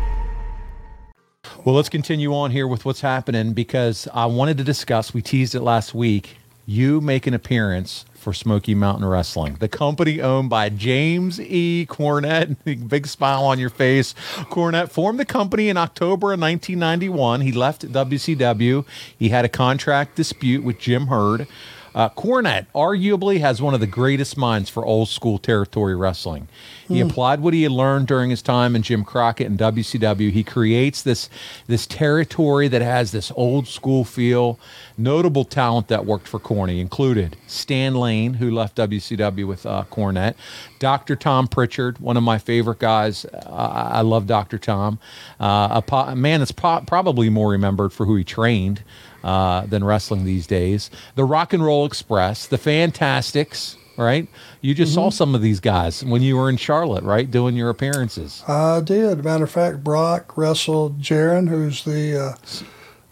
Well, 1.63 1.75
let's 1.75 1.89
continue 1.89 2.33
on 2.33 2.49
here 2.49 2.67
with 2.67 2.85
what's 2.85 3.01
happening 3.01 3.53
because 3.53 4.07
I 4.15 4.25
wanted 4.25 4.57
to 4.57 4.63
discuss, 4.63 5.13
we 5.13 5.21
teased 5.21 5.53
it 5.53 5.61
last 5.61 5.93
week, 5.93 6.37
you 6.65 6.99
make 7.01 7.27
an 7.27 7.35
appearance 7.35 8.03
for 8.15 8.33
Smoky 8.33 8.73
Mountain 8.73 9.05
Wrestling, 9.05 9.57
the 9.59 9.67
company 9.67 10.19
owned 10.19 10.49
by 10.49 10.69
James 10.69 11.39
E. 11.39 11.85
Cornette. 11.87 12.55
Big 12.89 13.05
smile 13.05 13.45
on 13.45 13.59
your 13.59 13.69
face. 13.69 14.15
Cornette 14.49 14.89
formed 14.89 15.19
the 15.19 15.25
company 15.25 15.69
in 15.69 15.77
October 15.77 16.33
of 16.33 16.39
1991. 16.39 17.41
He 17.41 17.51
left 17.51 17.87
WCW. 17.87 18.83
He 19.15 19.29
had 19.29 19.45
a 19.45 19.49
contract 19.49 20.15
dispute 20.15 20.63
with 20.63 20.79
Jim 20.79 21.07
Herd. 21.07 21.45
Uh, 21.93 22.09
Cornette 22.09 22.67
arguably 22.73 23.39
has 23.39 23.61
one 23.61 23.73
of 23.73 23.79
the 23.79 23.87
greatest 23.87 24.37
minds 24.37 24.69
for 24.69 24.85
old 24.85 25.09
school 25.09 25.37
territory 25.37 25.95
wrestling. 25.95 26.47
He 26.87 26.99
applied 26.99 27.39
what 27.39 27.53
he 27.53 27.63
had 27.63 27.71
learned 27.71 28.07
during 28.07 28.29
his 28.29 28.41
time 28.41 28.75
in 28.75 28.81
Jim 28.81 29.05
Crockett 29.05 29.47
and 29.47 29.57
WCW. 29.57 30.29
He 30.29 30.43
creates 30.43 31.01
this 31.01 31.29
this 31.67 31.87
territory 31.87 32.67
that 32.67 32.81
has 32.81 33.11
this 33.11 33.31
old 33.35 33.67
school 33.67 34.03
feel. 34.03 34.59
Notable 34.97 35.45
talent 35.45 35.87
that 35.87 36.05
worked 36.05 36.27
for 36.27 36.37
Corny 36.37 36.81
included 36.81 37.37
Stan 37.47 37.95
Lane, 37.95 38.35
who 38.35 38.51
left 38.51 38.75
WCW 38.75 39.47
with 39.47 39.65
uh, 39.65 39.85
Cornette, 39.89 40.35
Dr. 40.79 41.15
Tom 41.15 41.47
Prichard, 41.47 41.99
one 41.99 42.17
of 42.17 42.23
my 42.23 42.37
favorite 42.37 42.79
guys. 42.79 43.25
Uh, 43.25 43.89
I 43.93 44.01
love 44.01 44.27
Dr. 44.27 44.57
Tom, 44.57 44.99
uh, 45.39 45.69
a, 45.71 45.81
po- 45.81 46.07
a 46.07 46.15
man 46.15 46.41
that's 46.41 46.51
po- 46.51 46.83
probably 46.85 47.29
more 47.29 47.49
remembered 47.49 47.93
for 47.93 48.05
who 48.05 48.15
he 48.17 48.23
trained 48.25 48.83
uh, 49.23 49.65
than 49.65 49.83
wrestling 49.83 50.25
these 50.25 50.47
days. 50.47 50.89
The 51.15 51.25
Rock 51.25 51.53
and 51.53 51.63
Roll 51.63 51.85
Express, 51.85 52.47
the 52.47 52.57
Fantastics, 52.57 53.77
right? 53.97 54.27
You 54.61 54.73
just 54.75 54.93
saw 54.93 55.09
some 55.09 55.35
of 55.35 55.41
these 55.41 55.59
guys 55.59 56.03
when 56.03 56.21
you 56.21 56.37
were 56.37 56.49
in 56.49 56.57
Charlotte, 56.57 57.03
right, 57.03 57.29
doing 57.29 57.55
your 57.55 57.69
appearances. 57.69 58.43
I 58.47 58.81
did. 58.81 59.23
Matter 59.23 59.43
of 59.45 59.51
fact, 59.51 59.83
Brock 59.83 60.37
wrestled 60.37 60.99
Jaron, 61.01 61.49
who's 61.49 61.83
the 61.83 62.19
uh, 62.19 62.35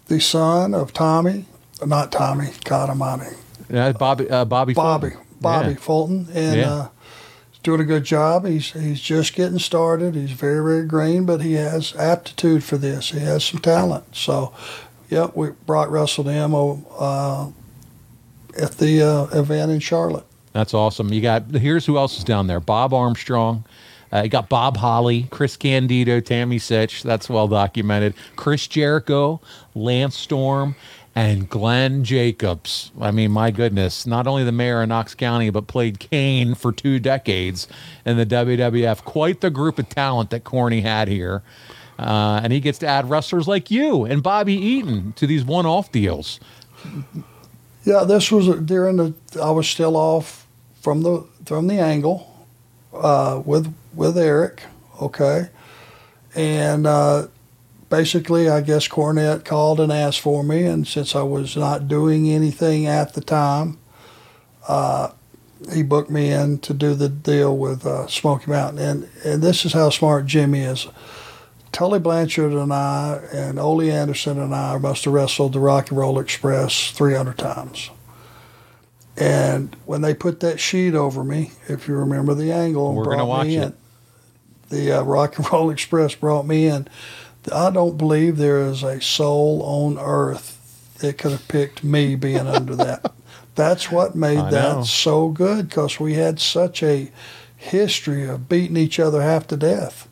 the 0.08 0.20
son 0.20 0.74
of 0.74 0.94
Tommy, 0.94 1.46
not 1.86 2.12
Tommy, 2.12 2.50
God 2.64 2.90
Almighty, 2.90 3.36
Yeah, 3.70 3.92
Bobby, 3.92 4.30
uh, 4.30 4.46
Bobby, 4.46 4.74
Bobby, 4.74 5.10
Fulton. 5.12 5.28
Bobby 5.42 5.70
Yeah. 5.70 5.76
Fulton, 5.76 6.28
and 6.34 6.58
Yeah. 6.60 6.72
uh, 6.74 6.88
he's 7.52 7.60
doing 7.62 7.80
a 7.82 7.86
good 7.86 8.04
job. 8.04 8.46
He's 8.46 8.72
he's 8.72 9.00
just 9.02 9.34
getting 9.36 9.60
started. 9.60 10.16
He's 10.16 10.32
very 10.32 10.64
very 10.64 10.86
green, 10.88 11.26
but 11.26 11.42
he 11.42 11.54
has 11.54 11.96
aptitude 11.96 12.64
for 12.64 12.78
this. 12.78 13.10
He 13.12 13.20
has 13.20 13.44
some 13.44 13.60
talent. 13.60 14.06
So, 14.16 14.52
yep, 15.10 15.36
we 15.36 15.50
Brock 15.66 15.90
wrestled 15.90 16.28
him 16.28 16.54
uh, 16.56 17.50
at 18.58 18.78
the 18.78 19.02
uh, 19.02 19.40
event 19.40 19.72
in 19.72 19.80
Charlotte. 19.80 20.26
That's 20.54 20.74
awesome. 20.74 21.14
You 21.14 21.22
got 21.22 21.52
here's 21.52 21.86
who 21.86 21.98
else 21.98 22.18
is 22.18 22.24
down 22.24 22.48
there: 22.48 22.60
Bob 22.60 22.94
Armstrong. 22.94 23.66
Uh, 24.12 24.24
you 24.24 24.30
got 24.30 24.50
Bob 24.50 24.78
Holly, 24.78 25.28
Chris 25.30 25.56
Candido, 25.56 26.20
Tammy 26.20 26.58
Sytch. 26.58 27.04
That's 27.04 27.30
well 27.30 27.48
documented. 27.48 28.16
Chris 28.36 28.66
Jericho, 28.66 29.40
Lance 29.76 30.18
Storm, 30.18 30.76
and 31.16 31.50
Glenn 31.50 32.04
Jacobs. 32.04 32.92
I 33.00 33.12
mean, 33.12 33.32
my 33.32 33.52
goodness, 33.52 34.08
not 34.08 34.26
only 34.26 34.44
the 34.44 34.52
mayor 34.52 34.82
of 34.82 34.90
Knox 34.90 35.14
County, 35.14 35.50
but 35.50 35.68
played 35.68 36.00
Kane 36.00 36.56
for 36.56 36.72
two 36.72 37.00
decades 37.00 37.68
in 38.06 38.18
the 38.18 38.26
WWF. 38.26 39.04
Quite 39.04 39.42
the 39.42 39.50
group 39.50 39.78
of 39.78 39.90
talent 39.90 40.32
that 40.32 40.44
Corny 40.44 40.82
had 40.82 41.08
here. 41.08 41.44
Uh, 42.00 42.40
and 42.42 42.54
he 42.54 42.62
gets 42.62 42.80
to 42.80 42.88
add 42.88 43.10
wrestlers 43.10 43.46
like 43.46 43.70
you 43.70 44.06
and 44.06 44.24
Bobby 44.24 44.54
Eaton 44.54 45.12
to 45.14 45.28
these 45.28 45.44
one 45.44 45.66
off 45.66 45.92
deals. 45.92 46.40
Yeah, 47.84 48.06
this 48.06 48.32
was 48.32 48.48
during 48.62 48.96
the. 48.96 49.14
I 49.42 49.52
was 49.52 49.68
still 49.68 49.98
off 49.98 50.48
from 50.82 51.02
the 51.02 51.26
from 51.46 51.68
the 51.68 51.80
angle 51.80 52.46
uh, 52.94 53.42
with 53.46 53.74
with 53.94 54.18
Eric. 54.18 54.64
Okay, 55.02 55.50
and 56.36 56.88
uh, 56.88 57.28
basically, 57.90 58.48
I 58.48 58.62
guess 58.62 58.88
Cornette 58.88 59.44
called 59.44 59.82
and 59.82 59.92
asked 59.92 60.22
for 60.22 60.42
me, 60.42 60.64
and 60.64 60.88
since 60.88 61.16
I 61.16 61.24
was 61.24 61.58
not 61.58 61.90
doing 61.90 62.30
anything 62.30 62.86
at 62.86 63.14
the 63.14 63.22
time, 63.22 63.78
uh, 64.70 65.12
he 65.74 65.84
booked 65.84 66.10
me 66.10 66.32
in 66.32 66.60
to 66.60 66.74
do 66.74 66.96
the 66.96 67.10
deal 67.10 67.58
with 67.58 67.86
uh, 67.86 68.08
Smoky 68.08 68.52
Mountain. 68.52 68.80
And 68.80 69.10
and 69.26 69.42
this 69.42 69.66
is 69.66 69.74
how 69.74 69.90
smart 69.90 70.28
Jimmy 70.28 70.62
is. 70.62 70.88
Tully 71.80 72.00
Blanchard 72.00 72.52
and 72.52 72.74
I 72.74 73.22
and 73.32 73.58
Ole 73.58 73.90
Anderson 73.90 74.38
and 74.38 74.54
I 74.54 74.78
must 74.80 75.06
have 75.06 75.14
wrestled 75.14 75.54
the 75.54 75.62
Rock 75.62 75.92
and 75.92 75.98
Roll 75.98 76.20
Express 76.20 76.92
300 76.92 77.38
times. 77.38 77.90
And 79.16 79.74
when 79.86 80.02
they 80.02 80.14
put 80.14 80.42
that 80.42 80.60
sheet 80.60 80.94
over 80.94 81.24
me, 81.24 81.54
if 81.70 81.88
you 81.88 81.94
remember 81.96 82.34
the 82.34 82.52
angle, 82.52 82.90
and 82.90 82.98
We're 82.98 83.06
gonna 83.06 83.16
brought 83.20 83.28
watch 83.30 83.48
me 83.48 83.56
it. 83.56 83.64
in, 83.64 83.74
the 84.68 84.92
uh, 84.92 85.04
Rock 85.04 85.38
and 85.38 85.50
Roll 85.54 85.70
Express 85.70 86.16
brought 86.16 86.46
me 86.46 86.68
in. 86.68 86.90
I 87.50 87.70
don't 87.70 87.98
believe 87.98 88.36
there 88.36 88.60
is 88.60 88.84
a 88.84 89.00
soul 89.00 89.64
on 89.64 89.98
earth 89.98 90.98
that 91.00 91.18
could 91.18 91.32
have 91.32 91.48
picked 91.48 91.82
me 91.82 92.16
being 92.16 92.46
under 92.46 92.76
that. 92.76 93.14
That's 93.56 93.90
what 93.90 94.16
made 94.16 94.40
I 94.40 94.52
that 94.52 94.76
know. 94.76 94.84
so 94.84 95.30
good 95.30 95.70
because 95.70 95.98
we 95.98 96.16
had 96.16 96.42
such 96.42 96.84
a 96.84 97.10
history 97.56 98.28
of 98.28 98.50
beating 98.50 98.76
each 98.76 99.00
other 99.00 99.22
half 99.22 99.48
to 99.48 99.56
death. 99.56 100.09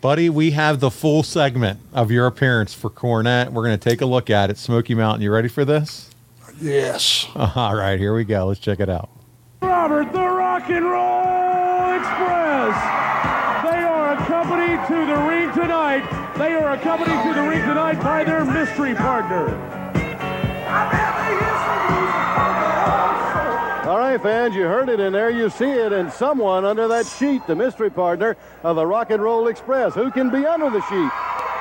Buddy, 0.00 0.30
we 0.30 0.52
have 0.52 0.78
the 0.78 0.92
full 0.92 1.24
segment 1.24 1.80
of 1.92 2.12
your 2.12 2.26
appearance 2.26 2.72
for 2.72 2.88
Cornette. 2.88 3.50
We're 3.50 3.64
going 3.64 3.78
to 3.78 3.90
take 3.90 4.00
a 4.00 4.06
look 4.06 4.30
at 4.30 4.48
it. 4.48 4.56
Smoky 4.56 4.94
Mountain, 4.94 5.22
you 5.22 5.32
ready 5.32 5.48
for 5.48 5.64
this? 5.64 6.10
Yes. 6.60 7.26
Uh-huh, 7.34 7.60
all 7.60 7.74
right, 7.74 7.98
here 7.98 8.14
we 8.14 8.24
go. 8.24 8.46
Let's 8.46 8.60
check 8.60 8.78
it 8.78 8.88
out. 8.88 9.10
Robert, 9.60 10.12
the 10.12 10.20
Rock 10.20 10.70
and 10.70 10.84
Roll 10.84 11.98
Express. 11.98 12.74
They 13.64 13.82
are 13.82 14.14
accompanied 14.14 14.86
to 14.86 15.06
the 15.06 15.18
ring 15.28 15.52
tonight. 15.52 16.34
They 16.38 16.54
are 16.54 16.74
accompanied 16.74 17.20
to 17.24 17.34
the 17.34 17.48
ring 17.48 17.62
tonight 17.62 18.00
by 18.00 18.22
their 18.22 18.44
mystery 18.44 18.94
partner. 18.94 19.48
Fans, 24.18 24.54
you 24.54 24.62
heard 24.62 24.88
it 24.88 25.00
in 25.00 25.12
there. 25.12 25.30
You 25.30 25.50
see 25.50 25.70
it, 25.70 25.92
and 25.92 26.12
someone 26.12 26.64
under 26.64 26.88
that 26.88 27.06
sheet, 27.06 27.46
the 27.46 27.56
mystery 27.56 27.90
partner 27.90 28.36
of 28.62 28.76
the 28.76 28.86
Rock 28.86 29.10
and 29.10 29.22
Roll 29.22 29.48
Express. 29.48 29.94
Who 29.94 30.10
can 30.10 30.30
be 30.30 30.46
under 30.46 30.70
the 30.70 30.80
sheet? 30.82 31.10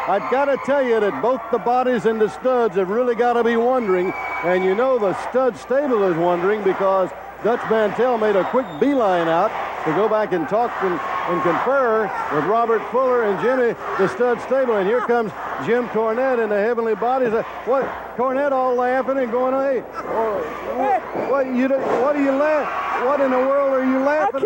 I've 0.09 0.31
got 0.31 0.45
to 0.45 0.57
tell 0.65 0.81
you 0.81 0.99
that 0.99 1.21
both 1.21 1.41
the 1.51 1.57
bodies 1.57 2.05
and 2.05 2.19
the 2.19 2.29
studs 2.29 2.75
have 2.75 2.89
really 2.89 3.15
got 3.15 3.33
to 3.33 3.43
be 3.43 3.57
wondering, 3.57 4.13
and 4.43 4.63
you 4.63 4.73
know 4.73 4.97
the 4.97 5.13
stud 5.29 5.57
stable 5.57 6.03
is 6.03 6.15
wondering 6.15 6.63
because 6.63 7.09
Dutch 7.43 7.61
Mantell 7.69 8.17
made 8.17 8.35
a 8.35 8.43
quick 8.49 8.65
beeline 8.79 9.27
out 9.27 9.51
to 9.85 9.91
go 9.93 10.09
back 10.09 10.33
and 10.33 10.49
talk 10.49 10.71
and, 10.83 10.93
and 11.29 11.41
confer 11.43 12.03
with 12.35 12.45
Robert 12.45 12.81
Fuller 12.91 13.23
and 13.23 13.39
Jimmy, 13.41 13.73
the 13.97 14.07
stud 14.09 14.41
stable. 14.41 14.75
And 14.77 14.87
here 14.87 15.01
comes 15.01 15.31
Jim 15.65 15.87
Cornette 15.89 16.43
in 16.43 16.49
the 16.49 16.57
heavenly 16.57 16.95
bodies. 16.95 17.33
Uh, 17.33 17.43
What 17.65 17.85
Cornette 18.17 18.51
all 18.51 18.75
laughing 18.75 19.17
and 19.19 19.31
going, 19.31 19.53
hey, 19.53 19.83
oh, 19.95 21.27
what, 21.29 21.45
you 21.47 21.67
do- 21.67 21.77
what 21.77 22.15
are 22.15 22.21
you 22.23 22.31
laughing? 22.31 23.05
What 23.07 23.21
in 23.21 23.29
the 23.31 23.37
world 23.37 23.73
are 23.73 23.85
you 23.85 23.99
laughing? 23.99 24.43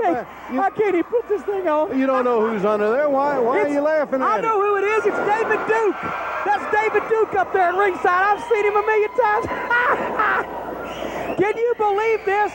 I 0.60 0.70
can't 0.72 0.96
even 0.96 1.04
put 1.06 1.28
this 1.30 1.42
thing 1.44 1.68
on. 1.70 1.98
You 1.98 2.06
don't 2.06 2.26
know 2.26 2.46
who's 2.46 2.66
under 2.66 2.92
there. 2.92 3.10
Why? 3.10 3.40
Why 3.40 3.62
are 3.62 3.68
you 3.70 3.80
laughing 3.82 4.22
at? 4.22 4.28
I 4.28 4.42
know 4.42 4.62
it? 4.62 4.66
who 4.68 4.76
it 4.76 4.84
is. 4.84 5.06
It's 5.06 5.18
David 5.26 5.66
Duke. 5.66 5.96
That's 6.44 6.66
David 6.76 7.08
Duke 7.08 7.34
up 7.36 7.54
there 7.54 7.70
at 7.72 7.76
ringside. 7.76 8.06
I've 8.36 8.44
seen 8.52 8.66
him 8.66 8.76
a 8.76 8.84
million 8.86 9.10
times. 9.16 9.46
Can 11.40 11.58
you 11.58 11.74
believe 11.78 12.26
this? 12.26 12.52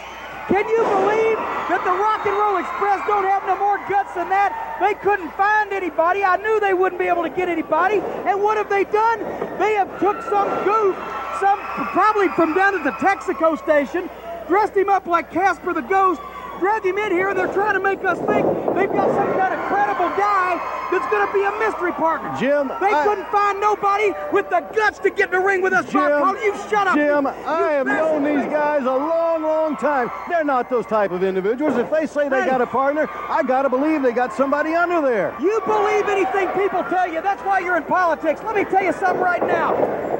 Can 0.48 0.68
you 0.68 0.78
believe 0.78 1.38
that 1.66 1.82
the 1.82 1.90
Rock 1.90 2.22
and 2.22 2.38
Roll 2.38 2.56
Express 2.62 3.02
don't 3.08 3.26
have 3.26 3.42
no 3.50 3.58
more 3.58 3.78
guts 3.90 4.14
than 4.14 4.28
that? 4.30 4.78
They 4.78 4.94
couldn't 4.94 5.30
find 5.34 5.72
anybody. 5.72 6.22
I 6.22 6.36
knew 6.36 6.60
they 6.60 6.72
wouldn't 6.72 7.00
be 7.00 7.08
able 7.08 7.24
to 7.24 7.30
get 7.30 7.48
anybody. 7.48 7.98
And 7.98 8.40
what 8.40 8.56
have 8.56 8.70
they 8.70 8.84
done? 8.84 9.18
They 9.58 9.74
have 9.74 9.90
took 9.98 10.22
some 10.30 10.46
goof, 10.62 10.94
some 11.42 11.58
probably 11.90 12.28
from 12.38 12.54
down 12.54 12.78
at 12.78 12.84
the 12.84 12.94
Texaco 13.02 13.58
station, 13.58 14.08
dressed 14.46 14.76
him 14.76 14.88
up 14.88 15.06
like 15.06 15.32
Casper 15.32 15.74
the 15.74 15.82
Ghost, 15.82 16.20
dragged 16.58 16.86
him 16.86 16.98
in 16.98 17.12
here, 17.12 17.28
and 17.28 17.38
they're 17.38 17.52
trying 17.52 17.74
to 17.74 17.80
make 17.80 18.04
us 18.04 18.18
think 18.20 18.46
they've 18.74 18.92
got 18.92 19.08
some 19.14 19.32
kind 19.38 19.54
of 19.54 19.60
credible 19.68 20.08
guy 20.16 20.56
that's 20.90 21.06
going 21.10 21.26
to 21.26 21.32
be 21.32 21.42
a 21.44 21.52
mystery 21.58 21.92
partner. 21.92 22.32
Jim, 22.38 22.68
they 22.80 22.92
I- 22.92 23.04
couldn't 23.04 23.26
find 23.28 23.60
nobody 23.60 24.12
with 24.32 24.48
the 24.50 24.60
guts 24.74 24.98
to 25.00 25.10
get 25.10 25.32
in 25.32 25.40
the 25.40 25.46
ring 25.46 25.62
with 25.62 25.72
us. 25.72 25.84
Bob 25.92 26.08
Jim, 26.10 26.22
Cole, 26.22 26.44
you 26.44 26.54
shut 26.70 26.86
up. 26.86 26.94
Jim, 26.94 27.24
You- 27.24 27.46
I 27.50 27.72
have 27.72 27.86
known 27.86 28.24
these 28.24 28.44
guys 28.46 28.82
a 28.84 28.92
long, 28.92 29.42
long 29.42 29.76
time. 29.76 30.10
They're 30.28 30.44
not 30.44 30.70
those 30.70 30.86
type 30.86 31.10
of 31.10 31.22
individuals. 31.22 31.76
If 31.76 31.90
they 31.90 32.06
say 32.06 32.28
they 32.28 32.42
Hey. 32.42 32.46
got 32.50 32.60
a 32.60 32.66
partner, 32.66 33.08
I 33.28 33.42
gotta 33.42 33.68
believe 33.68 34.02
they 34.02 34.12
got 34.12 34.32
somebody 34.32 34.74
under 34.74 35.00
there. 35.00 35.34
You 35.40 35.60
believe 35.66 36.08
anything 36.08 36.48
people 36.50 36.84
tell 36.84 37.08
you. 37.12 37.20
That's 37.20 37.42
why 37.42 37.58
you're 37.60 37.76
in 37.76 37.82
politics. 37.84 38.40
Let 38.44 38.54
me 38.54 38.64
tell 38.64 38.82
you 38.84 38.92
something 38.92 39.20
right 39.20 39.44
now. 39.46 39.72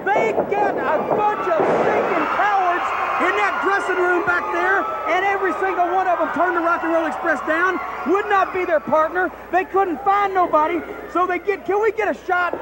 They 0.05 0.33
get 0.51 0.75
a 0.77 0.99
bunch 1.17 1.49
of 1.49 1.67
stinking 1.67 2.27
cowards 2.37 2.66
in 3.27 3.35
that 3.37 3.59
dressing 3.67 3.99
room 3.99 4.25
back 4.25 4.47
there, 4.55 4.87
and 5.11 5.25
every 5.27 5.53
single 5.59 5.91
one 5.91 6.07
of 6.07 6.19
them 6.19 6.31
turned 6.35 6.57
the 6.57 6.61
Rock 6.61 6.83
and 6.85 6.93
Roll 6.93 7.07
Express 7.07 7.41
down. 7.47 7.81
Would 8.07 8.27
not 8.27 8.55
be 8.55 8.65
their 8.65 8.81
partner. 8.81 9.31
They 9.51 9.65
couldn't 9.65 10.03
find 10.05 10.33
nobody, 10.33 10.81
so 11.13 11.27
they 11.27 11.39
get. 11.39 11.67
Can 11.67 11.83
we 11.83 11.91
get 11.93 12.09
a 12.09 12.15
shot? 12.27 12.59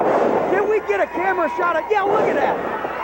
Can 0.50 0.68
we 0.68 0.80
get 0.88 1.00
a 1.00 1.06
camera 1.06 1.48
shot? 1.56 1.76
Of, 1.76 1.84
yeah, 1.90 2.02
look 2.02 2.22
at 2.22 2.36
that. 2.36 2.56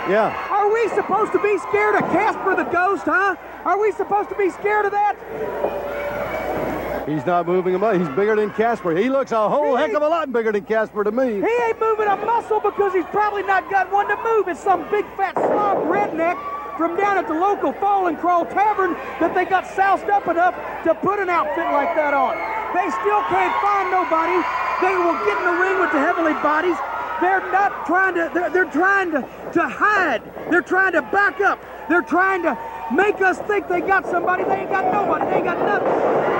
Yeah. 0.09 0.33
Are 0.51 0.73
we 0.73 0.88
supposed 0.88 1.33
to 1.33 1.42
be 1.42 1.59
scared 1.68 1.94
of 1.96 2.03
Casper 2.11 2.57
the 2.57 2.64
Ghost, 2.64 3.05
huh? 3.05 3.37
Are 3.64 3.79
we 3.79 3.92
supposed 3.92 4.31
to 4.31 4.35
be 4.37 4.51
scared 4.51 4.87
of 4.87 4.92
that? 4.92 5.16
He's 7.07 7.27
not 7.27 7.46
moving 7.46 7.75
a 7.75 7.79
muscle. 7.79 7.99
He's 7.99 8.09
bigger 8.16 8.37
than 8.37 8.51
Casper. 8.53 8.96
He 8.96 9.11
looks 9.11 9.33
a 9.33 9.49
whole 9.49 9.77
heck 9.77 9.92
of 9.92 10.03
a 10.03 10.09
lot 10.09 10.33
bigger 10.33 10.53
than 10.53 10.64
Casper 10.64 11.05
to 11.05 11.11
me. 11.11 11.40
He 11.40 11.57
ain't 11.64 11.81
moving 11.81 12.07
a 12.07 12.16
muscle 12.16 12.61
because 12.61 12.92
he's 12.92 13.05
probably 13.07 13.42
not 13.42 13.68
got 13.70 13.90
one 13.92 14.09
to 14.09 14.16
move. 14.23 14.49
It's 14.49 14.61
some 14.61 14.88
big 14.90 15.05
fat 15.16 15.35
slob 15.35 15.88
redneck 15.88 16.38
from 16.81 16.97
down 16.97 17.19
at 17.19 17.29
the 17.29 17.35
local 17.35 17.75
Fall 17.75 18.07
and 18.07 18.16
Crawl 18.16 18.47
Tavern 18.47 18.95
that 19.21 19.35
they 19.35 19.45
got 19.45 19.66
soused 19.77 20.09
up 20.09 20.27
enough 20.29 20.57
to 20.85 20.95
put 20.95 21.21
an 21.21 21.29
outfit 21.29 21.69
like 21.69 21.95
that 21.95 22.14
on. 22.14 22.33
They 22.73 22.88
still 22.88 23.21
can't 23.29 23.53
find 23.61 23.90
nobody. 23.90 24.40
They 24.81 24.97
will 24.97 25.12
get 25.29 25.37
in 25.37 25.45
the 25.45 25.61
ring 25.61 25.79
with 25.79 25.93
the 25.93 26.01
heavenly 26.01 26.33
bodies. 26.40 26.79
They're 27.21 27.45
not 27.53 27.85
trying 27.85 28.14
to, 28.14 28.31
they're, 28.33 28.49
they're 28.49 28.73
trying 28.73 29.11
to, 29.12 29.21
to 29.53 29.69
hide. 29.69 30.23
They're 30.49 30.62
trying 30.62 30.93
to 30.93 31.03
back 31.03 31.43
up. 31.43 31.61
They're 31.90 32.01
trying 32.01 32.45
to 32.45 32.57
make 32.92 33.20
us 33.20 33.38
think 33.46 33.68
they 33.68 33.81
got 33.81 34.07
somebody. 34.07 34.44
They 34.44 34.66
ain't 34.66 34.70
got 34.70 34.92
nobody. 34.92 35.24
They 35.26 35.37
ain't 35.37 35.44
got 35.44 35.59
nothing. 35.59 35.90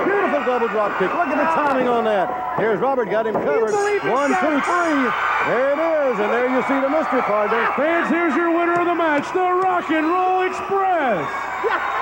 Beautiful 0.05 0.43
double 0.45 0.67
drop 0.67 0.97
kick. 0.99 1.11
Look 1.13 1.27
at 1.27 1.39
the 1.39 1.49
timing 1.55 1.87
on 1.87 2.03
that. 2.05 2.59
Here's 2.59 2.79
Robert, 2.79 3.09
got 3.09 3.27
him 3.27 3.33
covered. 3.33 3.73
One, 4.07 4.29
two, 4.29 4.57
three. 4.63 5.01
There 5.47 5.73
it 5.73 5.79
is, 5.79 6.19
and 6.19 6.29
there 6.29 6.47
you 6.51 6.61
see 6.67 6.79
the 6.79 6.89
mystery 6.89 7.21
partner. 7.23 7.59
Fans, 7.75 8.09
here's 8.09 8.35
your 8.35 8.51
winner 8.51 8.79
of 8.79 8.85
the 8.85 8.95
match, 8.95 9.25
the 9.33 9.41
Rock 9.41 9.89
and 9.89 10.07
Roll 10.07 10.43
Express. 10.43 11.25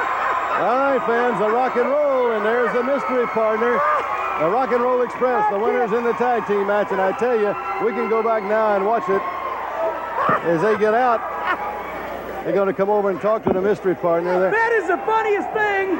All 0.59 0.75
right, 0.75 0.99
fans, 1.07 1.39
the 1.39 1.49
rock 1.49 1.77
and 1.77 1.87
roll, 1.87 2.33
and 2.33 2.45
there's 2.45 2.73
the 2.73 2.83
mystery 2.83 3.25
partner. 3.27 3.79
The 4.39 4.49
Rock 4.49 4.71
and 4.73 4.83
Roll 4.83 5.03
Express, 5.03 5.49
the 5.49 5.57
winners 5.57 5.93
in 5.93 6.03
the 6.03 6.11
tag 6.13 6.45
team 6.47 6.67
match, 6.67 6.91
and 6.91 6.99
I 6.99 7.13
tell 7.17 7.39
you, 7.39 7.55
we 7.85 7.93
can 7.93 8.09
go 8.09 8.21
back 8.21 8.43
now 8.43 8.75
and 8.75 8.85
watch 8.85 9.07
it 9.07 9.21
as 10.43 10.61
they 10.61 10.77
get 10.77 10.93
out. 10.93 11.21
They're 12.43 12.53
going 12.53 12.67
to 12.67 12.73
come 12.73 12.89
over 12.89 13.09
and 13.09 13.19
talk 13.19 13.43
to 13.43 13.53
the 13.53 13.61
mystery 13.61 13.95
partner. 13.95 14.39
There. 14.39 14.51
That 14.51 14.71
is 14.79 14.87
the 14.87 14.97
funniest 15.03 15.49
thing. 15.51 15.99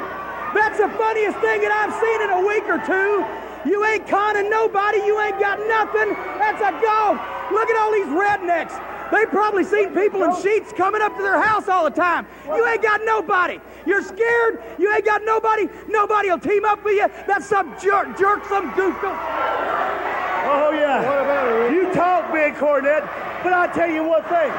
That's 0.56 0.80
the 0.80 0.90
funniest 0.98 1.38
thing 1.40 1.62
that 1.62 1.70
I've 1.70 1.94
seen 2.00 2.20
in 2.26 2.30
a 2.32 2.42
week 2.48 2.66
or 2.66 2.80
two. 2.82 3.22
You 3.70 3.84
ain't 3.86 4.08
conning 4.08 4.50
nobody. 4.50 4.98
You 5.04 5.20
ain't 5.20 5.40
got 5.40 5.60
nothing. 5.60 6.16
That's 6.40 6.62
a 6.64 6.72
go. 6.80 7.20
Look 7.52 7.70
at 7.70 7.76
all 7.78 7.92
these 7.92 8.08
rednecks. 8.08 8.74
They 9.12 9.26
probably 9.26 9.64
seen 9.64 9.94
people 9.94 10.24
in 10.24 10.34
sheets 10.42 10.72
coming 10.72 11.02
up 11.02 11.16
to 11.18 11.22
their 11.24 11.42
house 11.42 11.68
all 11.68 11.84
the 11.84 11.96
time. 11.96 12.26
You 12.46 12.66
ain't 12.66 12.82
got 12.82 13.02
nobody. 13.04 13.60
You're 13.86 14.04
scared. 14.04 14.64
You 14.80 14.94
ain't 14.94 15.06
got 15.06 15.24
nobody. 15.26 15.68
Nobody 15.88 16.30
will 16.30 16.40
team 16.40 16.64
up 16.64 16.84
with 16.86 16.96
you. 16.96 17.08
That's 17.28 17.48
some 17.48 17.76
jerk, 17.82 18.18
jerk, 18.18 18.46
some 18.46 18.74
goof. 18.76 18.96
Oh, 19.04 20.72
yeah. 20.72 21.04
What 21.06 21.22
about 21.22 21.72
it? 21.72 21.74
You 21.74 21.94
talk, 21.94 22.32
Big 22.32 22.54
Cornette, 22.56 23.06
but 23.44 23.52
I 23.52 23.68
tell 23.74 23.90
you 23.90 24.04
one 24.04 24.24
thing. 24.24 24.52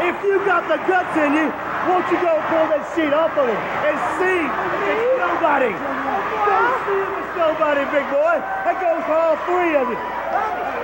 If 0.00 0.16
you 0.24 0.40
got 0.48 0.64
the 0.68 0.80
guts 0.88 1.12
in 1.20 1.36
you, 1.36 1.48
won't 1.88 2.06
you 2.08 2.18
go 2.24 2.32
pull 2.48 2.66
that 2.72 2.84
sheet 2.96 3.12
off 3.12 3.36
of 3.36 3.44
him 3.48 3.60
and 3.84 3.96
see 4.16 4.40
if 4.48 4.96
it's 4.96 5.16
nobody? 5.20 5.72
Go 5.76 6.56
see 6.88 7.00
if 7.04 7.12
it's 7.20 7.34
nobody, 7.36 7.82
big 7.92 8.06
boy. 8.08 8.36
That 8.64 8.76
goes 8.80 9.04
for 9.04 9.16
all 9.16 9.36
three 9.44 9.76
of 9.76 9.86
you. 9.92 9.98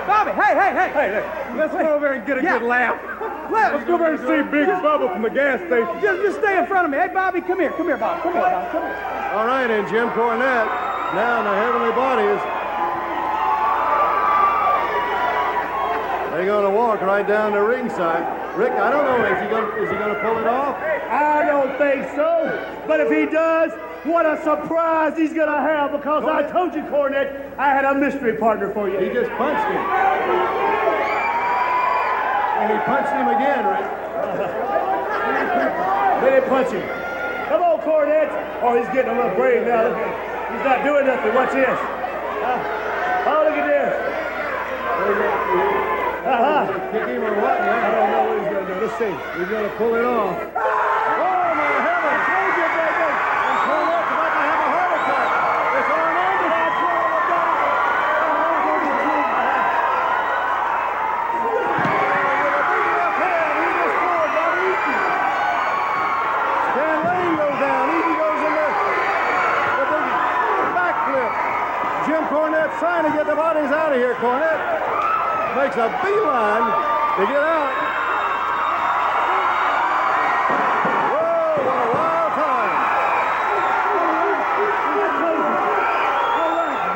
Bobby, 0.05 0.31
hey, 0.37 0.53
hey, 0.55 0.71
hey. 0.71 0.89
Hey, 0.93 1.09
hey, 1.19 1.25
let's 1.57 1.73
go 1.73 1.95
over 1.97 2.13
and 2.13 2.25
get 2.25 2.37
a 2.37 2.43
Yeah. 2.43 2.59
good 2.59 2.67
laugh. 2.67 2.95
Let's 3.51 3.85
go 3.85 3.95
over 3.95 4.11
and 4.11 4.19
see 4.19 4.43
Big 4.51 4.67
Bubba 4.83 5.11
from 5.13 5.21
the 5.23 5.29
gas 5.29 5.59
station. 5.65 5.87
Just, 6.01 6.21
just 6.21 6.37
stay 6.39 6.59
in 6.59 6.65
front 6.67 6.83
of 6.85 6.91
me. 6.91 6.97
Hey, 6.97 7.07
Bobby, 7.07 7.39
come 7.39 7.59
here. 7.61 7.71
Come 7.71 7.87
here, 7.87 7.95
Bob. 7.97 8.21
Come 8.21 8.33
here, 8.33 8.41
Bob. 8.41 8.71
Come 8.71 8.83
here. 8.83 9.31
All 9.33 9.47
right, 9.47 9.71
and 9.71 9.87
Jim 9.87 10.09
Cornette 10.11 10.67
now 11.15 11.39
in 11.39 11.45
the 11.47 11.55
heavenly 11.55 11.91
bodies. 11.95 12.39
They're 16.35 16.45
going 16.45 16.65
to 16.65 16.75
walk 16.77 17.01
right 17.01 17.25
down 17.27 17.53
to 17.53 17.63
ringside. 17.63 18.46
Rick, 18.57 18.73
I 18.73 18.89
don't 18.89 19.05
know. 19.05 19.21
Is 19.21 19.37
he 19.37 19.45
going? 19.53 19.69
Is 19.83 19.89
he 19.91 19.95
to 19.95 20.19
pull 20.25 20.39
it 20.39 20.47
off? 20.47 20.77
I 20.81 21.45
don't 21.45 21.77
think 21.77 22.09
so. 22.17 22.49
But 22.87 22.99
if 22.99 23.11
he 23.13 23.27
does, 23.31 23.71
what 24.03 24.25
a 24.25 24.41
surprise 24.41 25.15
he's 25.15 25.31
going 25.31 25.51
to 25.51 25.59
have 25.61 25.91
because 25.91 26.23
I 26.25 26.41
told 26.49 26.73
you, 26.73 26.81
Cornette, 26.89 27.53
I 27.59 27.69
had 27.69 27.85
a 27.85 27.93
mystery 27.93 28.35
partner 28.37 28.73
for 28.73 28.89
you. 28.89 28.97
He 28.97 29.13
just 29.13 29.29
punched 29.37 29.61
him. 29.61 29.77
And 32.57 32.73
he 32.73 32.79
punched 32.89 33.13
him 33.13 33.29
again, 33.29 33.61
Rick. 33.61 33.85
They 36.17 36.31
didn't 36.31 36.49
punch 36.49 36.73
him. 36.73 36.81
Come 37.47 37.61
on, 37.61 37.77
Cornette. 37.85 38.33
Oh, 38.63 38.73
he's 38.75 38.87
getting 38.89 39.11
a 39.11 39.15
little 39.15 39.35
brave 39.35 39.67
now. 39.67 39.93
He's 40.49 40.63
not 40.65 40.83
doing 40.83 41.05
nothing. 41.05 41.31
Watch 41.35 41.51
this. 41.53 41.69
Uh, 41.69 42.57
oh, 43.29 43.43
look 43.45 43.53
at 43.53 43.67
this. 43.69 43.93
Uh-huh. 46.25 46.65
Kick 46.91 47.05
him 47.07 47.21
or 47.21 47.35
what? 47.39 47.61
I 47.61 47.91
don't 47.91 48.09
know 48.11 48.16
He's 48.97 49.05
going 49.05 49.61
to 49.61 49.69
pull 49.77 49.93
it 49.93 50.03
off. 50.03 50.33
Oh, 50.33 50.57
my 50.57 51.69
heavens. 51.85 52.17
Baby. 52.33 52.65
About 54.09 54.33
to 54.33 54.41
have 54.41 54.57
a 54.57 54.69
heart 54.73 54.89
attack. 54.97 55.29
It's 55.77 55.85
about. 55.85 56.17
Stan 66.73 66.97
Lane 67.05 67.37
goes 67.37 67.57
down. 67.61 67.85
Goes 68.17 68.41
in 68.49 68.53
there. 68.57 68.73
Backflip. 70.73 71.37
Jim 72.09 72.25
trying 72.81 73.05
to 73.05 73.13
get 73.13 73.25
the 73.27 73.35
bodies 73.35 73.69
out 73.69 73.93
of 73.93 73.99
here. 74.01 74.15
Cornette 74.15 74.57
makes 75.55 75.77
a 75.77 75.85
beeline 76.01 76.65
to 77.17 77.25
get 77.29 77.45
out. 77.45 77.73
Whoa, 81.09 81.57
what 81.65 81.77
a 81.77 81.89
wild 81.93 82.31
time. 82.37 82.75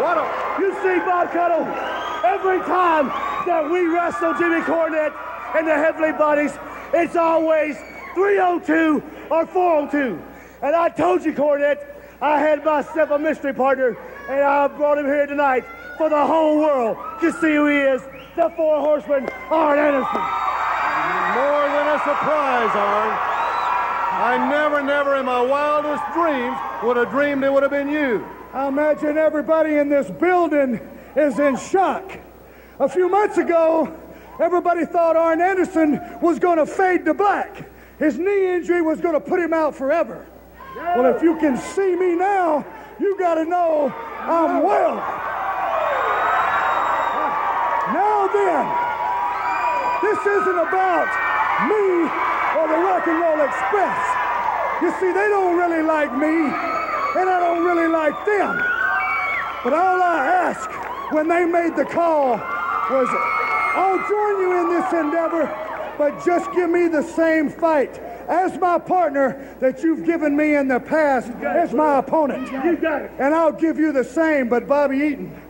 What 0.01 0.15
a, 0.17 0.23
you 0.61 0.69
see, 0.81 0.97
Bob 1.05 1.25
Caudle, 1.31 1.65
every 2.23 2.59
time 2.59 3.11
that 3.45 3.69
we 3.69 3.85
wrestle 3.87 4.33
Jimmy 4.33 4.61
Cornette 4.61 5.13
and 5.55 5.67
the 5.67 5.73
Heavenly 5.73 6.11
Bodies, 6.13 6.51
it's 6.93 7.15
always 7.15 7.77
302 8.15 9.03
or 9.29 9.45
402. 9.45 10.21
And 10.61 10.75
I 10.75 10.89
told 10.89 11.25
you, 11.25 11.33
Cornette, 11.33 11.85
I 12.21 12.39
had 12.39 12.63
myself 12.63 13.11
a 13.11 13.19
mystery 13.19 13.53
partner, 13.53 13.97
and 14.29 14.41
I 14.41 14.67
brought 14.67 14.97
him 14.97 15.05
here 15.05 15.25
tonight 15.25 15.65
for 15.97 16.09
the 16.09 16.25
whole 16.25 16.59
world 16.59 16.97
to 17.21 17.31
see 17.33 17.55
who 17.55 17.67
he 17.67 17.77
is. 17.77 18.01
The 18.35 18.49
four 18.55 18.79
horsemen, 18.79 19.27
Arn 19.49 19.77
Anderson. 19.77 20.21
More 21.35 21.65
than 21.67 21.87
a 21.87 21.99
surprise, 21.99 22.71
Arn. 22.75 23.31
I 24.13 24.49
never, 24.49 24.83
never 24.83 25.15
in 25.17 25.25
my 25.25 25.41
wildest 25.41 26.03
dreams 26.13 26.57
would 26.83 26.97
have 26.97 27.09
dreamed 27.09 27.43
it 27.43 27.51
would 27.51 27.63
have 27.63 27.71
been 27.71 27.89
you. 27.89 28.25
I 28.53 28.67
imagine 28.67 29.17
everybody 29.17 29.77
in 29.77 29.89
this 29.89 30.09
building 30.11 30.79
is 31.15 31.39
in 31.39 31.57
shock. 31.57 32.19
A 32.81 32.89
few 32.89 33.07
months 33.07 33.37
ago, 33.37 33.95
everybody 34.39 34.85
thought 34.85 35.15
Arn 35.15 35.39
Anderson 35.39 36.01
was 36.19 36.39
going 36.39 36.57
to 36.57 36.65
fade 36.65 37.05
to 37.05 37.13
black. 37.13 37.69
His 37.99 38.17
knee 38.17 38.55
injury 38.55 38.81
was 38.81 38.99
going 38.99 39.13
to 39.13 39.19
put 39.19 39.39
him 39.39 39.53
out 39.53 39.75
forever. 39.75 40.25
Well, 40.75 41.05
if 41.15 41.21
you 41.21 41.37
can 41.37 41.57
see 41.57 41.95
me 41.95 42.15
now, 42.15 42.65
you 42.99 43.15
got 43.19 43.35
to 43.35 43.45
know 43.45 43.93
I'm 44.21 44.63
well. 44.63 44.95
Now 47.93 48.25
then, 48.33 48.65
this 50.01 50.17
isn't 50.41 50.59
about 50.65 51.05
me 51.69 51.85
or 52.57 52.65
the 52.65 52.81
Rock 52.81 53.05
and 53.05 53.21
Roll 53.21 53.41
Express. 53.45 53.99
You 54.81 54.89
see, 54.99 55.13
they 55.13 55.29
don't 55.29 55.55
really 55.55 55.83
like 55.83 56.11
me, 56.17 56.49
and 56.49 57.29
I 57.29 57.39
don't 57.41 57.63
really 57.63 57.89
like 57.89 58.25
them. 58.25 58.57
But 59.63 59.73
all 59.73 60.01
I 60.01 60.25
ask 60.25 61.13
when 61.13 61.27
they 61.27 61.45
made 61.45 61.75
the 61.75 61.85
call 61.85 62.41
was, 62.91 63.07
I'll 63.11 63.97
join 64.07 64.41
you 64.41 64.61
in 64.61 64.69
this 64.69 64.93
endeavor, 64.93 65.95
but 65.97 66.23
just 66.25 66.51
give 66.53 66.69
me 66.69 66.87
the 66.87 67.03
same 67.03 67.49
fight 67.49 67.97
as 68.27 68.57
my 68.59 68.77
partner 68.77 69.55
that 69.59 69.83
you've 69.83 70.05
given 70.05 70.35
me 70.35 70.55
in 70.55 70.67
the 70.67 70.79
past 70.79 71.29
as 71.43 71.73
my 71.73 71.99
opponent. 71.99 72.51
You 72.51 72.77
got 72.77 73.03
it. 73.03 73.11
And 73.19 73.33
I'll 73.33 73.51
give 73.51 73.77
you 73.79 73.91
the 73.91 74.03
same, 74.03 74.49
but 74.49 74.67
Bobby 74.67 74.97
Eaton. 74.97 75.41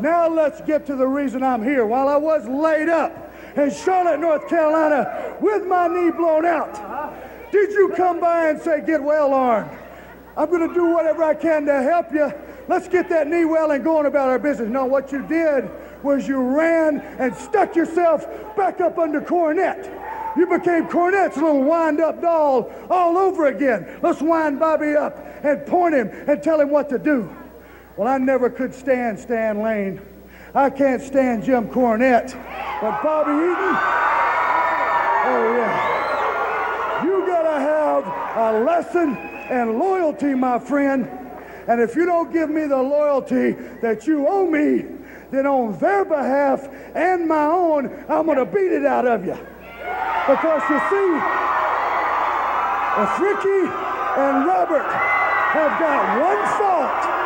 Now 0.00 0.28
let's 0.28 0.60
get 0.62 0.86
to 0.86 0.96
the 0.96 1.06
reason 1.06 1.42
I'm 1.42 1.62
here. 1.62 1.84
While 1.86 2.08
I 2.08 2.16
was 2.16 2.46
laid 2.46 2.88
up 2.88 3.32
in 3.56 3.70
Charlotte, 3.70 4.20
North 4.20 4.48
Carolina, 4.48 5.36
with 5.40 5.66
my 5.66 5.88
knee 5.88 6.10
blown 6.10 6.46
out, 6.46 7.12
did 7.52 7.70
you 7.72 7.92
come 7.96 8.20
by 8.20 8.50
and 8.50 8.60
say, 8.60 8.80
get 8.84 9.02
well, 9.02 9.34
Arn? 9.34 9.68
I'm 10.36 10.48
going 10.48 10.66
to 10.66 10.74
do 10.74 10.86
whatever 10.86 11.24
I 11.24 11.34
can 11.34 11.66
to 11.66 11.82
help 11.82 12.12
you. 12.12 12.32
Let's 12.68 12.88
get 12.88 13.08
that 13.08 13.26
knee 13.26 13.44
well 13.44 13.72
and 13.72 13.82
going 13.82 14.06
about 14.06 14.28
our 14.28 14.38
business. 14.38 14.68
No, 14.68 14.84
what 14.84 15.10
you 15.10 15.26
did 15.26 15.68
was 16.02 16.26
you 16.26 16.40
ran 16.40 17.00
and 17.00 17.34
stuck 17.34 17.76
yourself 17.76 18.26
back 18.56 18.80
up 18.80 18.98
under 18.98 19.20
Cornette. 19.20 19.86
You 20.36 20.46
became 20.46 20.86
Cornette's 20.86 21.36
little 21.36 21.62
wind-up 21.62 22.22
doll 22.22 22.70
all 22.88 23.18
over 23.18 23.46
again. 23.46 23.98
Let's 24.02 24.22
wind 24.22 24.58
Bobby 24.60 24.94
up 24.94 25.18
and 25.42 25.66
point 25.66 25.94
him 25.94 26.08
and 26.28 26.42
tell 26.42 26.60
him 26.60 26.70
what 26.70 26.88
to 26.90 26.98
do. 26.98 27.28
Well, 27.96 28.06
I 28.08 28.18
never 28.18 28.48
could 28.48 28.72
stand 28.72 29.18
Stan 29.18 29.60
Lane. 29.60 30.00
I 30.54 30.70
can't 30.70 31.02
stand 31.02 31.44
Jim 31.44 31.68
Cornette. 31.68 32.32
But 32.80 33.02
Bobby 33.02 33.32
Eaton, 33.32 33.76
oh 35.26 35.54
yeah. 35.56 37.04
You 37.04 37.26
gotta 37.26 37.60
have 37.60 38.04
a 38.36 38.64
lesson 38.64 39.16
and 39.16 39.78
loyalty, 39.78 40.34
my 40.34 40.58
friend. 40.58 41.08
And 41.66 41.80
if 41.80 41.94
you 41.94 42.06
don't 42.06 42.32
give 42.32 42.50
me 42.50 42.66
the 42.66 42.80
loyalty 42.80 43.52
that 43.82 44.06
you 44.06 44.26
owe 44.26 44.46
me, 44.46 44.86
then 45.30 45.46
on 45.46 45.78
their 45.78 46.04
behalf 46.04 46.68
and 46.94 47.26
my 47.28 47.44
own, 47.44 48.04
I'm 48.08 48.26
gonna 48.26 48.44
beat 48.44 48.72
it 48.72 48.84
out 48.84 49.06
of 49.06 49.24
you. 49.24 49.38
Because 50.26 50.62
you 50.68 50.78
see, 50.90 51.10
if 53.02 53.20
Ricky 53.20 53.70
and 54.20 54.46
Robert 54.46 54.90
have 55.52 55.78
got 55.78 56.20
one 56.20 56.42
fault, 56.58 57.20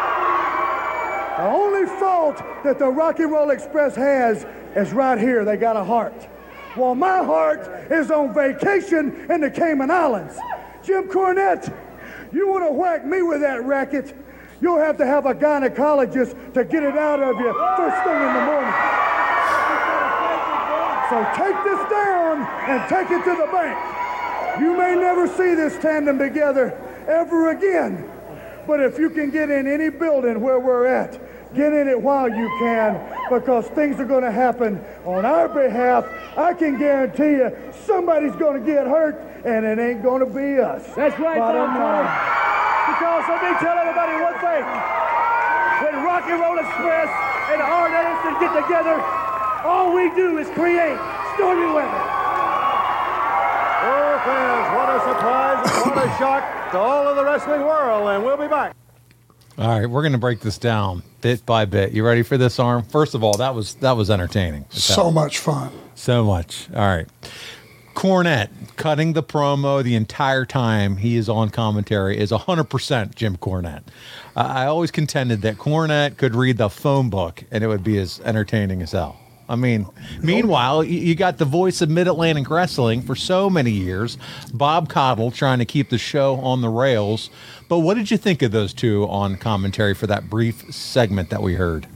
the 1.37 1.45
only 1.51 1.87
fault 1.99 2.37
that 2.63 2.79
the 2.79 2.89
Rock 2.89 3.19
and 3.19 3.33
Roll 3.33 3.51
Express 3.51 3.97
has 3.97 4.47
is 4.77 4.93
right 4.93 5.19
here. 5.19 5.45
They 5.45 5.57
got 5.57 5.77
a 5.77 5.85
heart. 5.85 6.29
Well, 6.77 6.95
my 6.95 7.19
heart 7.19 7.91
is 7.91 8.11
on 8.11 8.35
vacation 8.35 9.27
in 9.31 9.41
the 9.41 9.51
Cayman 9.51 9.91
Islands. 9.91 10.37
Jim 10.83 11.09
Cornette, 11.09 11.73
you 12.33 12.49
want 12.49 12.65
to 12.65 12.73
whack 12.73 13.05
me 13.07 13.23
with 13.23 13.41
that 13.41 13.65
racket, 13.65 14.15
you'll 14.65 14.79
have 14.79 14.97
to 14.97 15.05
have 15.05 15.27
a 15.27 15.35
gynecologist 15.35 16.55
to 16.55 16.65
get 16.65 16.83
it 16.83 16.97
out 16.97 17.23
of 17.23 17.39
you 17.39 17.53
first 17.77 18.03
thing 18.03 18.17
in 18.17 18.33
the 18.33 18.45
morning. 18.49 18.75
So 21.11 21.21
take 21.37 21.59
this 21.69 21.91
down 21.93 22.41
and 22.71 22.89
take 22.89 23.11
it 23.11 23.23
to 23.25 23.37
the 23.37 23.49
bank. 23.53 23.79
You 24.59 24.75
may 24.75 24.95
never 24.95 25.29
see 25.29 25.55
this 25.55 25.77
tandem 25.83 26.19
together 26.19 26.73
ever 27.07 27.51
again. 27.51 28.11
But 28.67 28.81
if 28.81 28.99
you 28.99 29.11
can 29.11 29.31
get 29.31 29.51
in 29.51 29.67
any 29.67 29.91
building 29.91 30.41
where 30.41 30.59
we're 30.59 30.87
at, 30.87 31.21
get 31.55 31.75
in 31.75 31.87
it 31.87 32.01
while 32.01 32.31
you 32.31 32.49
can 32.59 32.99
because 33.31 33.67
things 33.67 34.01
are 34.01 34.07
going 34.07 34.25
to 34.25 34.33
happen 34.33 34.83
on 35.05 35.27
our 35.27 35.47
behalf. 35.47 36.07
I 36.39 36.55
can 36.55 36.79
guarantee 36.79 37.33
you 37.33 37.55
somebody's 37.85 38.35
going 38.37 38.65
to 38.65 38.67
get 38.67 38.87
hurt 38.87 39.34
and 39.45 39.65
it 39.65 39.79
ain't 39.79 40.03
going 40.03 40.21
to 40.21 40.27
be 40.27 40.59
us. 40.59 40.83
That's 40.97 41.19
right, 41.21 41.39
Bottom 41.39 41.77
Tom 41.77 41.81
line. 41.81 42.09
Because 42.89 43.25
let 43.29 43.41
me 43.45 43.53
tell 43.61 43.77
everybody 43.79 44.15
one 44.21 44.37
thing. 44.41 44.65
When 45.85 46.05
Rock 46.05 46.25
and 46.29 46.41
Roll 46.41 46.59
Express 46.59 47.09
and 47.53 47.61
Arn 47.61 47.93
Anderson 47.93 48.41
get 48.41 48.53
together, 48.57 49.01
all 49.65 49.95
we 49.95 50.09
do 50.15 50.39
is 50.39 50.49
create 50.57 50.97
stormy 51.37 51.69
weather. 51.73 52.03
Oh, 53.85 54.21
fans, 54.25 54.67
what 54.77 54.89
a 54.89 54.99
surprise 55.05 55.61
and 55.71 55.91
what 55.91 56.05
a 56.05 56.09
shock 56.17 56.73
to 56.73 56.79
all 56.79 57.07
of 57.09 57.17
the 57.17 57.25
wrestling 57.25 57.61
world. 57.63 58.09
And 58.09 58.25
we'll 58.25 58.37
be 58.37 58.49
back. 58.49 58.75
All 59.59 59.69
right, 59.69 59.87
we're 59.89 60.03
going 60.03 60.13
to 60.13 60.19
break 60.19 60.41
this 60.41 60.59
down 60.59 61.03
bit 61.21 61.47
by 61.47 61.65
bit. 61.65 61.93
You 61.93 62.05
ready 62.05 62.23
for 62.23 62.37
this, 62.37 62.59
Arn? 62.59 62.83
First 62.83 63.15
of 63.15 63.23
all, 63.23 63.37
that 63.37 63.55
was 63.55 63.75
that 63.77 63.93
was 63.93 64.11
entertaining. 64.11 64.65
So 64.71 65.11
much 65.11 65.39
fun. 65.39 65.71
So 65.95 66.25
much. 66.25 66.69
All 66.75 66.81
right. 66.81 67.07
Cornette 67.95 68.51
cutting 68.77 69.13
the 69.13 69.23
promo 69.23 69.83
the 69.83 69.95
entire 69.95 70.45
time 70.45 70.97
he 70.97 71.17
is 71.17 71.29
on 71.29 71.51
commentary 71.51 72.19
is 72.19 72.31
100% 72.31 73.15
Jim 73.15 73.37
Cornette. 73.37 73.85
Uh, 74.37 74.41
I 74.41 74.67
always 74.67 74.91
contended 74.91 75.43
that 75.43 75.57
Cornette 75.57 76.17
could 76.17 76.35
read 76.35 76.59
the 76.59 76.69
phone 76.69 77.09
book 77.09 77.45
and 77.51 77.63
it 77.63 77.69
would 77.69 77.85
be 77.85 77.99
as 77.99 78.21
entertaining 78.25 78.83
as 78.83 78.93
hell. 78.93 79.19
I 79.49 79.57
mean, 79.57 79.87
meanwhile, 80.23 80.83
you 80.83 81.15
got 81.15 81.37
the 81.37 81.45
voice 81.45 81.83
of 81.83 81.91
Mid 81.91 82.09
Atlantic 82.09 82.49
Wrestling 82.49 83.03
for 83.03 83.15
so 83.15 83.51
many 83.51 83.71
years, 83.71 84.17
Bob 84.55 84.89
Caudle 84.89 85.31
trying 85.31 85.59
to 85.59 85.67
keep 85.67 85.91
the 85.91 85.99
show 85.99 86.37
on 86.37 86.63
the 86.63 86.71
rails. 86.71 87.29
But 87.69 87.81
what 87.81 87.95
did 87.95 88.11
you 88.11 88.17
think 88.17 88.41
of 88.41 88.53
those 88.53 88.73
two 88.73 89.05
on 89.05 89.37
commentary 89.37 89.95
for 89.95 90.07
that 90.07 90.31
brief 90.31 90.73
segment 90.73 91.29
that 91.29 91.43
we 91.43 91.55
heard? 91.55 91.87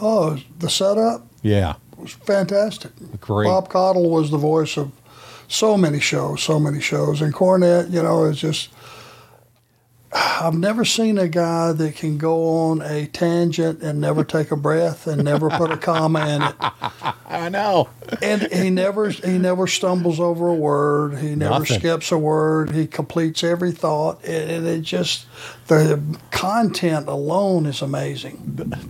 Oh, 0.00 0.38
the 0.58 0.70
setup 0.70 1.26
Yeah, 1.42 1.74
was 1.98 2.12
fantastic. 2.12 2.92
great. 3.20 3.46
Bob 3.46 3.68
Caudle 3.68 4.10
was 4.10 4.30
the 4.30 4.38
voice 4.38 4.76
of 4.76 4.92
so 5.48 5.76
many 5.76 6.00
shows, 6.00 6.42
so 6.42 6.58
many 6.60 6.80
shows. 6.80 7.20
And 7.22 7.32
Cornette, 7.34 7.90
you 7.90 8.02
know, 8.02 8.24
is 8.24 8.38
just. 8.40 8.70
I've 10.10 10.54
never 10.56 10.86
seen 10.86 11.18
a 11.18 11.28
guy 11.28 11.72
that 11.72 11.96
can 11.96 12.16
go 12.16 12.48
on 12.70 12.80
a 12.80 13.06
tangent 13.06 13.82
and 13.82 14.00
never 14.00 14.24
take 14.24 14.50
a 14.50 14.56
breath 14.56 15.06
and 15.06 15.22
never 15.22 15.50
put 15.50 15.70
a 15.70 15.76
comma 15.76 16.26
in 16.28 16.42
it. 16.42 16.54
I 17.26 17.50
know. 17.50 17.90
And 18.22 18.42
he 18.50 18.70
never 18.70 19.10
he 19.10 19.36
never 19.36 19.66
stumbles 19.66 20.18
over 20.18 20.48
a 20.48 20.54
word. 20.54 21.18
He 21.18 21.34
never 21.34 21.58
Nothing. 21.60 21.78
skips 21.78 22.10
a 22.10 22.16
word. 22.16 22.70
He 22.70 22.86
completes 22.86 23.44
every 23.44 23.70
thought. 23.70 24.24
And 24.24 24.50
and 24.50 24.66
it 24.66 24.80
just 24.80 25.26
the 25.68 26.00
content 26.30 27.08
alone 27.08 27.66
is 27.66 27.82
amazing. 27.82 28.40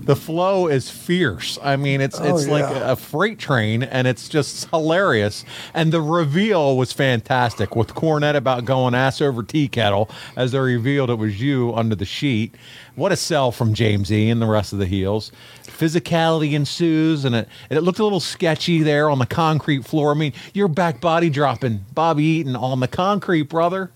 the 0.04 0.14
flow 0.14 0.68
is 0.68 0.88
fierce. 0.88 1.59
I 1.62 1.76
mean, 1.76 2.00
it's 2.00 2.20
Oh, 2.20 2.24
it's 2.24 2.46
like 2.46 2.64
a 2.64 2.94
freight 2.94 3.38
train, 3.38 3.82
and 3.82 4.07
it's 4.07 4.28
just 4.28 4.68
hilarious. 4.70 5.44
And 5.74 5.92
the 5.92 6.00
reveal 6.00 6.76
was 6.76 6.92
fantastic 6.92 7.74
with 7.74 7.94
Cornette 7.94 8.36
about 8.36 8.64
going 8.64 8.94
ass 8.94 9.20
over 9.20 9.42
tea 9.42 9.66
kettle 9.68 10.09
as 10.36 10.53
they 10.53 10.59
revealed 10.59 11.11
it 11.11 11.16
was 11.16 11.40
you 11.40 11.74
under 11.74 11.94
the 11.94 12.05
sheet. 12.05 12.55
What 12.94 13.12
a 13.12 13.16
sell 13.16 13.50
from 13.50 13.74
James 13.74 14.12
E 14.12 14.30
and 14.30 14.40
the 14.40 14.46
rest 14.46 14.72
of 14.72 14.78
the 14.78 14.86
heels. 14.86 15.32
Physicality 15.64 16.53
ensues, 16.55 17.24
and 17.24 17.34
it 17.34 17.48
and 17.70 17.78
it 17.78 17.82
looked 17.82 17.98
a 17.98 18.05
little 18.05 18.20
sketchy 18.20 18.82
there 18.82 19.11
on 19.11 19.18
the 19.18 19.26
concrete 19.26 19.84
floor. 19.84 20.12
I 20.12 20.14
mean, 20.14 20.32
your 20.55 20.68
back 20.68 21.00
body 21.00 21.30
dropping, 21.30 21.84
Bobby 21.92 22.24
Eaton 22.24 22.57
on 22.57 22.80
the 22.80 22.88
concrete, 22.88 23.42
brother. 23.42 23.92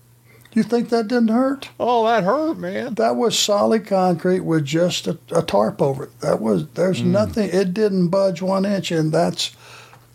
You 0.53 0.61
think 0.61 0.89
that 0.89 1.07
didn't 1.07 1.29
hurt? 1.29 1.69
Oh, 1.79 2.05
that 2.05 2.23
hurt, 2.23 2.57
man. 2.57 2.93
That 2.95 3.15
was 3.15 3.37
solid 3.37 3.87
concrete 3.87 4.41
with 4.41 4.65
just 4.65 5.07
a, 5.07 5.17
a 5.35 5.41
tarp 5.41 5.81
over 5.81 6.05
it. 6.05 6.19
That 6.19 6.41
was 6.41 6.67
there's 6.69 7.01
nothing. 7.01 7.49
It 7.51 7.73
didn't 7.73 8.09
budge 8.09 8.41
one 8.41 8.65
inch, 8.65 8.91
and 8.91 9.11
that's 9.11 9.55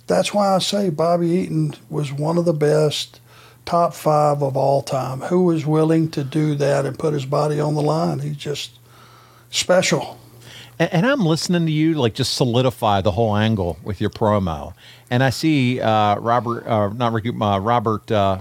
that's 0.06 0.32
why 0.32 0.54
I 0.54 0.58
say 0.58 0.90
Bobby 0.90 1.28
Eaton 1.28 1.74
was 1.90 2.12
one 2.12 2.38
of 2.38 2.44
the 2.44 2.52
best, 2.52 3.20
top 3.66 3.94
five 3.94 4.42
of 4.42 4.56
all 4.56 4.80
time. 4.82 5.22
Who 5.22 5.44
was 5.44 5.66
willing 5.66 6.10
to 6.12 6.22
do 6.22 6.54
that 6.54 6.86
and 6.86 6.98
put 6.98 7.14
his 7.14 7.26
body 7.26 7.58
on 7.58 7.74
the 7.74 7.82
line? 7.82 8.20
He's 8.20 8.36
just 8.36 8.78
special. 9.50 10.18
And, 10.78 10.92
and 10.92 11.06
I'm 11.06 11.26
listening 11.26 11.66
to 11.66 11.72
you 11.72 11.94
like 11.94 12.14
just 12.14 12.34
solidify 12.34 13.00
the 13.00 13.10
whole 13.10 13.36
angle 13.36 13.76
with 13.82 14.00
your 14.00 14.10
promo, 14.10 14.74
and 15.10 15.24
I 15.24 15.30
see 15.30 15.80
uh, 15.80 16.16
Robert, 16.20 16.64
uh, 16.64 16.90
not 16.90 17.12
Ricky, 17.12 17.30
uh, 17.30 17.58
Robert 17.58 18.08
uh, 18.12 18.38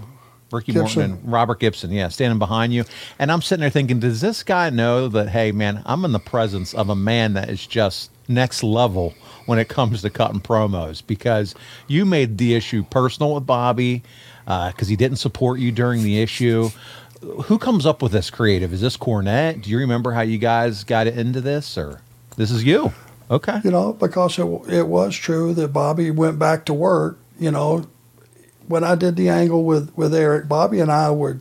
Ricky 0.52 0.72
Gibson. 0.72 1.12
Morton 1.12 1.24
and 1.24 1.32
Robert 1.32 1.60
Gibson, 1.60 1.92
yeah, 1.92 2.08
standing 2.08 2.40
behind 2.40 2.74
you. 2.74 2.86
And 3.20 3.32
I'm 3.32 3.42
sitting 3.42 3.62
there 3.62 3.70
thinking, 3.70 4.00
does 4.00 4.22
this 4.22 4.44
guy 4.44 4.70
know 4.70 5.08
that, 5.10 5.30
hey, 5.30 5.52
man, 5.52 5.82
I'm 5.86 6.06
in 6.06 6.12
the 6.12 6.20
presence 6.20 6.74
of 6.74 6.90
a 6.90 6.96
man 6.96 7.34
that 7.34 7.50
is 7.50 7.66
just 7.68 8.12
next 8.28 8.64
level 8.64 9.14
when 9.46 9.60
it 9.60 9.68
comes 9.68 10.02
to 10.02 10.10
cutting 10.10 10.40
promos? 10.40 11.02
Because 11.06 11.54
you 11.88 12.06
made 12.06 12.38
the 12.38 12.56
issue 12.56 12.84
personal 12.84 13.36
with 13.36 13.46
Bobby 13.46 14.04
uh, 14.48 14.72
because 14.72 14.88
he 14.88 14.96
didn't 14.96 15.18
support 15.18 15.60
you 15.60 15.72
during 15.72 16.04
the 16.04 16.22
issue. 16.22 16.70
Who 17.22 17.58
comes 17.58 17.86
up 17.86 18.02
with 18.02 18.12
this 18.12 18.30
creative? 18.30 18.72
Is 18.72 18.82
this 18.82 18.96
Cornette? 18.96 19.64
Do 19.64 19.70
you 19.70 19.80
remember 19.80 20.12
how 20.12 20.22
you 20.22 20.38
guys 20.38 20.84
got 20.84 21.08
into 21.08 21.42
this, 21.42 21.78
or 21.78 22.02
this 22.36 22.52
is 22.52 22.64
you? 22.64 22.94
Okay. 23.30 23.60
You 23.64 23.72
know, 23.72 23.94
because 23.94 24.38
it, 24.40 24.46
it 24.70 24.88
was 24.88 25.16
true 25.16 25.54
that 25.56 25.70
Bobby 25.70 26.12
went 26.12 26.40
back 26.40 26.66
to 26.66 26.74
work. 26.74 27.20
You 27.40 27.52
know, 27.52 27.88
when 28.68 28.84
I 28.84 28.96
did 28.96 29.16
the 29.16 29.30
angle 29.30 29.64
with, 29.64 29.96
with 29.98 30.14
Erik, 30.14 30.48
Bobby 30.48 30.80
and 30.80 30.92
I 30.92 31.12
were 31.12 31.40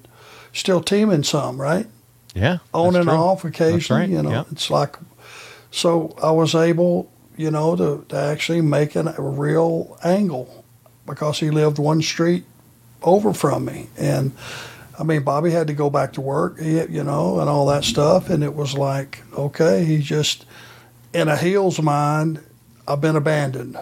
still 0.53 0.81
teaming 0.81 1.23
some, 1.23 1.61
right? 1.61 1.87
Yeah. 2.35 2.59
On 2.73 2.95
and 2.95 3.05
true. 3.07 3.15
off 3.15 3.45
occasionally. 3.45 4.03
right, 4.03 4.11
You 4.11 4.23
know, 4.23 4.31
yeah. 4.31 4.45
it's 4.51 4.71
like, 4.71 4.97
so 5.71 6.15
I 6.23 6.31
was 6.31 6.55
able, 6.55 7.11
you 7.37 7.51
know, 7.51 7.77
to, 7.77 8.05
to 8.09 8.17
actually 8.17 8.61
make 8.61 8.95
an, 8.95 9.09
a 9.09 9.23
real 9.23 9.99
angle 10.05 10.65
because 11.07 11.39
he 11.41 11.51
lived 11.51 11.79
one 11.79 12.03
street 12.03 12.45
over 13.03 13.33
from 13.33 13.65
me. 13.65 13.89
And 13.97 14.33
I 14.99 15.05
mean, 15.05 15.23
Bobby 15.23 15.51
had 15.51 15.67
to 15.67 15.75
go 15.75 15.91
back 15.91 16.15
to 16.15 16.21
work, 16.21 16.61
he, 16.61 16.83
you 16.85 17.05
know, 17.05 17.41
and 17.41 17.49
all 17.49 17.67
that 17.67 17.85
stuff. 17.85 18.31
And 18.31 18.43
it 18.43 18.55
was 18.55 18.75
like, 18.75 19.23
okay, 19.35 19.85
he 19.85 19.99
just, 19.99 20.47
in 21.13 21.29
a 21.29 21.37
heel's 21.37 21.81
mind, 21.81 22.43
I've 22.87 23.01
been 23.01 23.17
abandoned. 23.17 23.77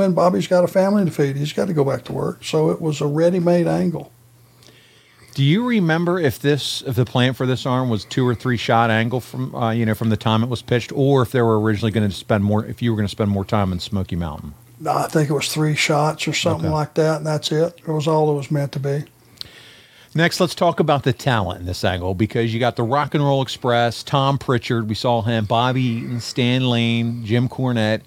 When 0.00 0.14
Bobby's 0.14 0.46
got 0.46 0.64
a 0.64 0.66
family 0.66 1.04
to 1.04 1.10
feed, 1.10 1.36
he's 1.36 1.52
got 1.52 1.66
to 1.66 1.74
go 1.74 1.84
back 1.84 2.04
to 2.04 2.12
work. 2.14 2.42
So 2.42 2.70
it 2.70 2.80
was 2.80 3.02
a 3.02 3.06
ready-made 3.06 3.66
angle. 3.66 4.10
Do 5.34 5.44
you 5.44 5.66
remember 5.68 6.18
if 6.18 6.38
this 6.38 6.80
if 6.86 6.96
the 6.96 7.04
plan 7.04 7.34
for 7.34 7.44
this 7.44 7.66
Arn 7.66 7.90
was 7.90 8.06
two 8.06 8.26
or 8.26 8.34
three 8.34 8.56
shot 8.56 8.88
angle 8.90 9.20
from 9.20 9.54
uh, 9.54 9.72
you 9.72 9.84
know 9.84 9.92
from 9.94 10.08
the 10.08 10.16
time 10.16 10.42
it 10.42 10.48
was 10.48 10.62
pitched, 10.62 10.90
or 10.94 11.20
if 11.20 11.32
they 11.32 11.42
were 11.42 11.60
originally 11.60 11.90
going 11.92 12.08
to 12.08 12.14
spend 12.16 12.44
more 12.44 12.64
if 12.64 12.80
you 12.80 12.90
were 12.90 12.96
going 12.96 13.06
to 13.06 13.10
spend 13.10 13.30
more 13.30 13.44
time 13.44 13.72
in 13.72 13.78
Smoky 13.78 14.16
Mountain? 14.16 14.54
No, 14.80 14.92
I 14.92 15.06
think 15.06 15.28
it 15.28 15.34
was 15.34 15.52
three 15.52 15.74
shots 15.76 16.26
or 16.26 16.32
something 16.32 16.68
Okay. 16.68 16.74
like 16.74 16.94
that, 16.94 17.18
and 17.18 17.26
that's 17.26 17.52
it. 17.52 17.78
It 17.86 17.92
was 17.92 18.08
all 18.08 18.32
it 18.32 18.36
was 18.36 18.50
meant 18.50 18.72
to 18.72 18.80
be. 18.80 19.04
Next, 20.14 20.40
let's 20.40 20.54
talk 20.54 20.80
about 20.80 21.02
the 21.02 21.12
talent 21.12 21.60
in 21.60 21.66
this 21.66 21.84
angle 21.84 22.14
because 22.14 22.54
you 22.54 22.58
got 22.58 22.76
the 22.76 22.82
Rock 22.82 23.14
and 23.14 23.22
Roll 23.22 23.42
Express, 23.42 24.02
Tom 24.02 24.38
Prichard, 24.38 24.88
we 24.88 24.94
saw 24.94 25.20
him, 25.20 25.44
Bobby 25.44 25.82
Eaton, 25.82 26.20
Stan 26.20 26.68
Lane, 26.68 27.24
Jim 27.26 27.46
Cornette, 27.48 28.00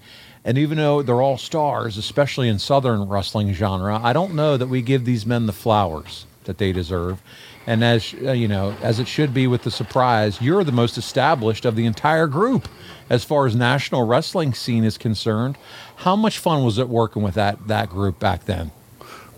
and 0.44 0.58
even 0.58 0.78
though 0.78 1.02
they're 1.02 1.22
all 1.22 1.38
stars, 1.38 1.96
especially 1.96 2.48
in 2.48 2.58
Southern 2.58 3.08
wrestling 3.08 3.52
genre, 3.54 3.98
I 4.02 4.12
don't 4.12 4.34
know 4.34 4.56
that 4.56 4.66
we 4.66 4.82
give 4.82 5.04
these 5.04 5.24
men 5.24 5.46
the 5.46 5.52
flowers 5.52 6.26
that 6.44 6.58
they 6.58 6.72
deserve. 6.72 7.22
And 7.66 7.82
as 7.82 8.14
uh, 8.22 8.32
you 8.32 8.46
know, 8.46 8.76
as 8.82 9.00
it 9.00 9.08
should 9.08 9.32
be 9.32 9.46
with 9.46 9.62
the 9.62 9.70
surprise, 9.70 10.40
you're 10.42 10.64
the 10.64 10.72
most 10.72 10.98
established 10.98 11.64
of 11.64 11.76
the 11.76 11.86
entire 11.86 12.26
group 12.26 12.68
as 13.08 13.24
far 13.24 13.46
as 13.46 13.54
national 13.54 14.06
wrestling 14.06 14.52
scene 14.52 14.84
is 14.84 14.98
concerned. 14.98 15.56
How 15.96 16.14
much 16.14 16.38
fun 16.38 16.62
was 16.62 16.78
it 16.78 16.90
working 16.90 17.22
with 17.22 17.34
that 17.34 17.66
that 17.68 17.88
group 17.88 18.18
back 18.18 18.44
then? 18.44 18.70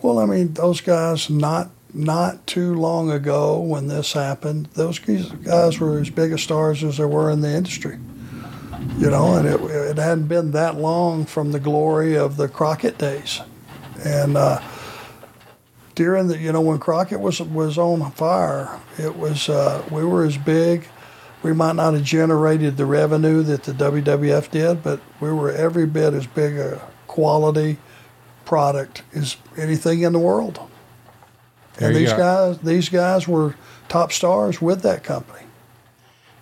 Well, 0.02 0.18
I 0.18 0.26
mean, 0.26 0.54
those 0.54 0.80
guys 0.80 1.30
not 1.30 1.70
not 1.94 2.46
too 2.48 2.74
long 2.74 3.10
ago 3.10 3.60
when 3.60 3.86
this 3.86 4.12
happened, 4.12 4.66
those 4.74 4.98
guys 4.98 5.78
were 5.78 6.00
as 6.00 6.10
big 6.10 6.32
a 6.32 6.38
stars 6.38 6.82
as 6.82 6.96
there 6.96 7.08
were 7.08 7.30
in 7.30 7.40
the 7.42 7.54
industry. 7.54 7.98
You 8.98 9.10
know, 9.10 9.36
and 9.36 9.46
it, 9.46 9.60
it 9.60 9.96
hadn't 9.98 10.28
been 10.28 10.52
that 10.52 10.76
long 10.76 11.24
from 11.24 11.52
the 11.52 11.60
glory 11.60 12.16
of 12.16 12.36
the 12.36 12.48
Crockett 12.48 12.98
days, 12.98 13.40
and 14.04 14.36
uh, 14.36 14.60
during 15.94 16.28
the 16.28 16.38
you 16.38 16.52
know 16.52 16.60
when 16.60 16.78
Crockett 16.78 17.20
was 17.20 17.40
was 17.40 17.78
on 17.78 18.10
fire, 18.12 18.80
it 18.98 19.16
was 19.16 19.48
uh, 19.48 19.82
we 19.90 20.04
were 20.04 20.24
as 20.24 20.36
big. 20.38 20.88
We 21.42 21.52
might 21.52 21.76
not 21.76 21.94
have 21.94 22.02
generated 22.02 22.76
the 22.76 22.86
revenue 22.86 23.42
that 23.42 23.64
the 23.64 23.72
WWF 23.72 24.50
did, 24.50 24.82
but 24.82 25.00
we 25.20 25.32
were 25.32 25.52
every 25.52 25.86
bit 25.86 26.12
as 26.14 26.26
big 26.26 26.56
a 26.56 26.80
quality 27.06 27.78
product 28.44 29.02
as 29.14 29.36
anything 29.56 30.02
in 30.02 30.12
the 30.12 30.18
world. 30.18 30.60
There 31.76 31.88
and 31.88 31.96
these 31.96 32.10
go. 32.10 32.18
guys, 32.18 32.58
these 32.58 32.88
guys 32.88 33.28
were 33.28 33.54
top 33.88 34.12
stars 34.12 34.60
with 34.60 34.82
that 34.82 35.04
company. 35.04 35.45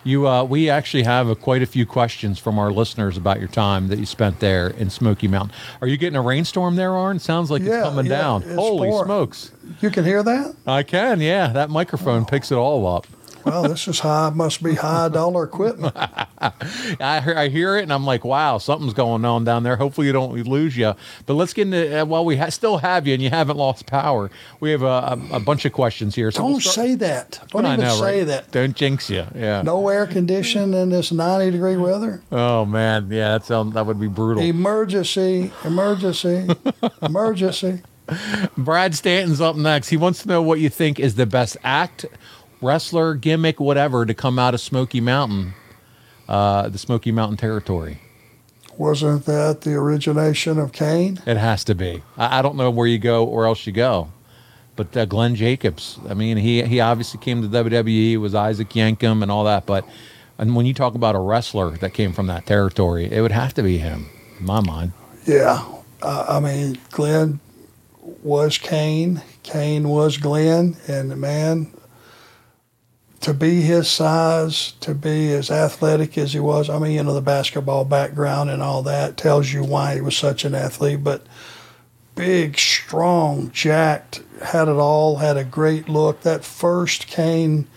You, 0.05 0.27
uh, 0.27 0.43
we 0.43 0.69
actually 0.69 1.01
have 1.01 1.27
a, 1.29 1.35
quite 1.35 1.63
a 1.63 1.65
few 1.65 1.85
questions 1.87 2.37
from 2.37 2.59
our 2.59 2.71
listeners 2.71 3.17
about 3.17 3.39
your 3.39 3.47
time 3.47 3.87
that 3.87 3.97
you 3.97 4.05
spent 4.05 4.39
there 4.39 4.67
in 4.69 4.91
Smoky 4.91 5.27
Mountain. 5.27 5.51
Are 5.81 5.87
you 5.87 5.97
getting 5.97 6.15
a 6.15 6.21
rainstorm 6.21 6.75
there, 6.75 6.93
Arn? 6.93 7.17
Sounds 7.17 7.49
like 7.49 7.63
Yeah, 7.63 7.79
it's 7.79 7.89
coming 7.89 8.05
yeah, 8.05 8.17
down. 8.17 8.43
it's 8.43 8.53
Holy 8.53 8.87
pouring. 8.87 9.05
smokes! 9.07 9.51
You 9.81 9.89
can 9.89 10.05
hear 10.05 10.21
that? 10.21 10.55
I 10.67 10.83
can, 10.83 11.19
yeah. 11.21 11.47
That 11.47 11.71
microphone 11.71 12.23
picks 12.23 12.51
it 12.51 12.55
all 12.55 12.85
up. 12.85 13.07
Well, 13.45 13.63
this 13.63 13.87
is 13.87 13.99
high, 13.99 14.29
must 14.31 14.63
be 14.63 14.75
high 14.75 15.09
dollar 15.09 15.43
equipment. 15.43 15.95
I 16.39 17.21
hear, 17.23 17.35
I 17.37 17.47
hear 17.47 17.77
it, 17.77 17.83
and 17.83 17.93
I'm 17.93 18.05
like, 18.05 18.25
wow, 18.25 18.57
something's 18.57 18.93
going 18.93 19.23
on 19.25 19.43
down 19.43 19.63
there. 19.63 19.75
Hopefully, 19.75 20.07
you 20.07 20.13
don't 20.13 20.33
lose 20.47 20.75
you. 20.75 20.93
But 21.25 21.35
let's 21.35 21.53
get 21.53 21.63
into 21.67 22.01
uh, 22.01 22.05
while 22.05 22.25
we 22.25 22.37
ha- 22.37 22.49
still 22.49 22.77
have 22.77 23.07
you 23.07 23.13
and 23.13 23.21
you 23.23 23.29
haven't 23.29 23.57
lost 23.57 23.85
power. 23.85 24.29
We 24.59 24.71
have 24.71 24.81
a, 24.81 24.85
a, 24.85 25.19
a 25.33 25.39
bunch 25.39 25.65
of 25.65 25.73
questions 25.73 26.15
here. 26.15 26.31
So 26.31 26.41
Don't 26.41 26.51
we'll 26.51 26.59
start- 26.59 26.75
say 26.75 26.95
that. 26.95 27.39
Don't 27.49 27.65
even 27.65 27.79
know, 27.79 27.95
say 27.95 28.19
right? 28.19 28.27
that. 28.27 28.51
Don't 28.51 28.75
jinx 28.75 29.09
you. 29.09 29.25
Yeah. 29.35 29.61
No 29.61 29.87
air 29.89 30.07
conditioning 30.07 30.73
in 30.79 30.89
this 30.89 31.11
90 31.11 31.51
degree 31.51 31.77
weather. 31.77 32.21
Oh 32.31 32.65
man, 32.65 33.09
yeah, 33.11 33.33
that 33.37 33.45
sounds 33.45 33.73
that 33.75 33.85
would 33.85 33.99
be 33.99 34.07
brutal. 34.07 34.43
Emergency, 34.43 35.51
emergency, 35.63 36.47
emergency. 37.01 37.81
Brad 38.55 38.93
Stanton's 38.93 39.41
up 39.41 39.55
next. 39.55 39.89
He 39.89 39.97
wants 39.97 40.21
to 40.23 40.27
know 40.27 40.41
what 40.41 40.59
you 40.59 40.69
think 40.69 40.99
is 40.99 41.15
the 41.15 41.25
best 41.25 41.57
act, 41.63 42.05
wrestler, 42.65 43.15
gimmick, 43.15 43.59
whatever, 43.59 44.05
to 44.05 44.13
come 44.13 44.39
out 44.39 44.53
of 44.53 44.61
Smoky 44.61 44.99
Mountain, 44.99 45.53
uh, 46.27 46.69
the 46.69 46.77
Smoky 46.77 47.11
Mountain 47.11 47.37
territory. 47.37 47.99
Wasn't 48.77 49.25
that 49.25 49.61
the 49.61 49.75
origination 49.75 50.59
of 50.59 50.73
Kane? 50.73 51.21
It 51.25 51.37
has 51.37 51.63
to 51.65 51.75
be. 51.75 52.03
I, 52.17 52.39
I 52.39 52.41
don't 52.41 52.57
know 52.57 52.69
where 52.69 52.87
you 52.87 52.99
go 52.99 53.25
or 53.25 53.45
else 53.45 53.65
you 53.65 53.71
go. 53.71 54.09
But 54.75 54.95
uh, 54.97 55.05
Glenn 55.05 55.35
Jacobs, 55.35 55.97
I 56.09 56.13
mean, 56.13 56.35
he 56.35 56.61
he 56.63 56.81
obviously 56.81 57.19
came 57.21 57.41
to 57.41 57.47
WWE, 57.47 58.17
was 58.17 58.35
Isaac 58.35 58.69
Yankem 58.69 59.21
and 59.21 59.31
all 59.31 59.45
that. 59.45 59.65
But 59.65 59.87
and 60.37 60.55
when 60.55 60.65
you 60.65 60.73
talk 60.73 60.95
about 60.95 61.15
a 61.15 61.19
wrestler 61.19 61.71
that 61.77 61.93
came 61.93 62.11
from 62.11 62.27
that 62.27 62.45
territory, 62.45 63.09
it 63.09 63.21
would 63.21 63.31
have 63.31 63.53
to 63.53 63.63
be 63.63 63.77
him, 63.77 64.07
in 64.37 64.45
my 64.45 64.59
mind. 64.59 64.91
Yeah. 65.25 65.65
Uh, 66.01 66.25
I 66.27 66.39
mean, 66.41 66.77
Glenn 66.91 67.39
was 68.01 68.57
Kane. 68.57 69.21
Kane 69.43 69.87
was 69.87 70.17
Glenn. 70.17 70.75
And 70.87 71.15
man, 71.17 71.71
to 73.25 73.33
be 73.33 73.61
his 73.61 73.89
size, 73.89 74.73
to 74.81 74.93
be 74.93 75.33
as 75.33 75.49
athletic 75.49 76.15
as 76.15 76.33
he 76.33 76.39
was, 76.39 76.69
I 76.69 76.77
mean, 76.77 76.91
you 76.91 77.03
know, 77.03 77.15
the 77.15 77.21
basketball 77.21 77.83
background 77.83 78.51
and 78.51 78.61
all 78.61 78.83
that 78.83 79.17
tells 79.17 79.51
you 79.51 79.63
why 79.63 79.95
he 79.95 80.01
was 80.01 80.15
such 80.15 80.45
an 80.45 80.53
athlete. 80.53 81.03
But 81.03 81.25
big, 82.13 82.59
strong, 82.59 83.49
jacked, 83.49 84.21
had 84.43 84.67
it 84.67 84.75
all, 84.75 85.15
had 85.15 85.37
a 85.37 85.43
great 85.43 85.89
look. 85.89 86.21
That 86.21 86.45
first 86.45 87.07
Kane, 87.07 87.67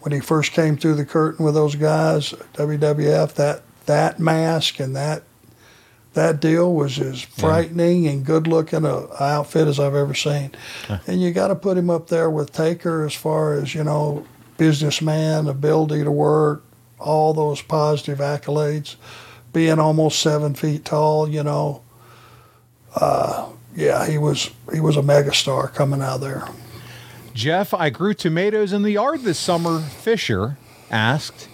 when 0.00 0.12
he 0.12 0.20
first 0.20 0.52
came 0.52 0.76
through 0.76 0.96
the 0.96 1.06
curtain 1.06 1.46
with 1.46 1.54
those 1.54 1.76
guys, 1.76 2.34
WWF, 2.52 3.32
that 3.36 3.62
that 3.86 4.20
mask 4.20 4.80
and 4.80 4.94
that 4.94 5.22
that 6.12 6.40
deal 6.40 6.74
was 6.74 6.98
as 6.98 7.22
frightening 7.22 8.06
and 8.06 8.26
good 8.26 8.46
looking 8.46 8.84
a 8.84 9.06
outfit 9.18 9.66
as 9.66 9.80
I've 9.80 9.94
ever 9.94 10.14
seen. 10.14 10.50
And 11.06 11.22
you 11.22 11.30
got 11.30 11.48
to 11.48 11.54
put 11.54 11.78
him 11.78 11.88
up 11.88 12.08
there 12.08 12.28
with 12.28 12.52
Taker 12.52 13.06
as 13.06 13.14
far 13.14 13.54
as 13.54 13.74
you 13.74 13.82
know, 13.82 14.26
businessman, 14.60 15.48
ability 15.48 16.04
to 16.04 16.12
work, 16.12 16.62
all 16.98 17.32
those 17.32 17.62
positive 17.62 18.18
accolades, 18.18 18.96
being 19.54 19.78
almost 19.78 20.20
seven 20.20 20.52
feet 20.52 20.84
tall. 20.84 21.26
You 21.26 21.42
know, 21.42 21.82
uh, 22.94 23.48
yeah, 23.74 24.06
he 24.06 24.18
was 24.18 24.50
he 24.70 24.78
was 24.78 24.98
a 24.98 25.00
megastar 25.00 25.72
coming 25.72 26.02
out 26.02 26.20
there. 26.20 26.46
Jeff, 27.32 27.72
I 27.72 27.88
grew 27.88 28.12
tomatoes 28.12 28.74
in 28.74 28.82
the 28.82 28.90
yard 28.90 29.22
this 29.22 29.38
summer. 29.38 29.80
Fisher 29.80 30.58
asked, 30.90 31.48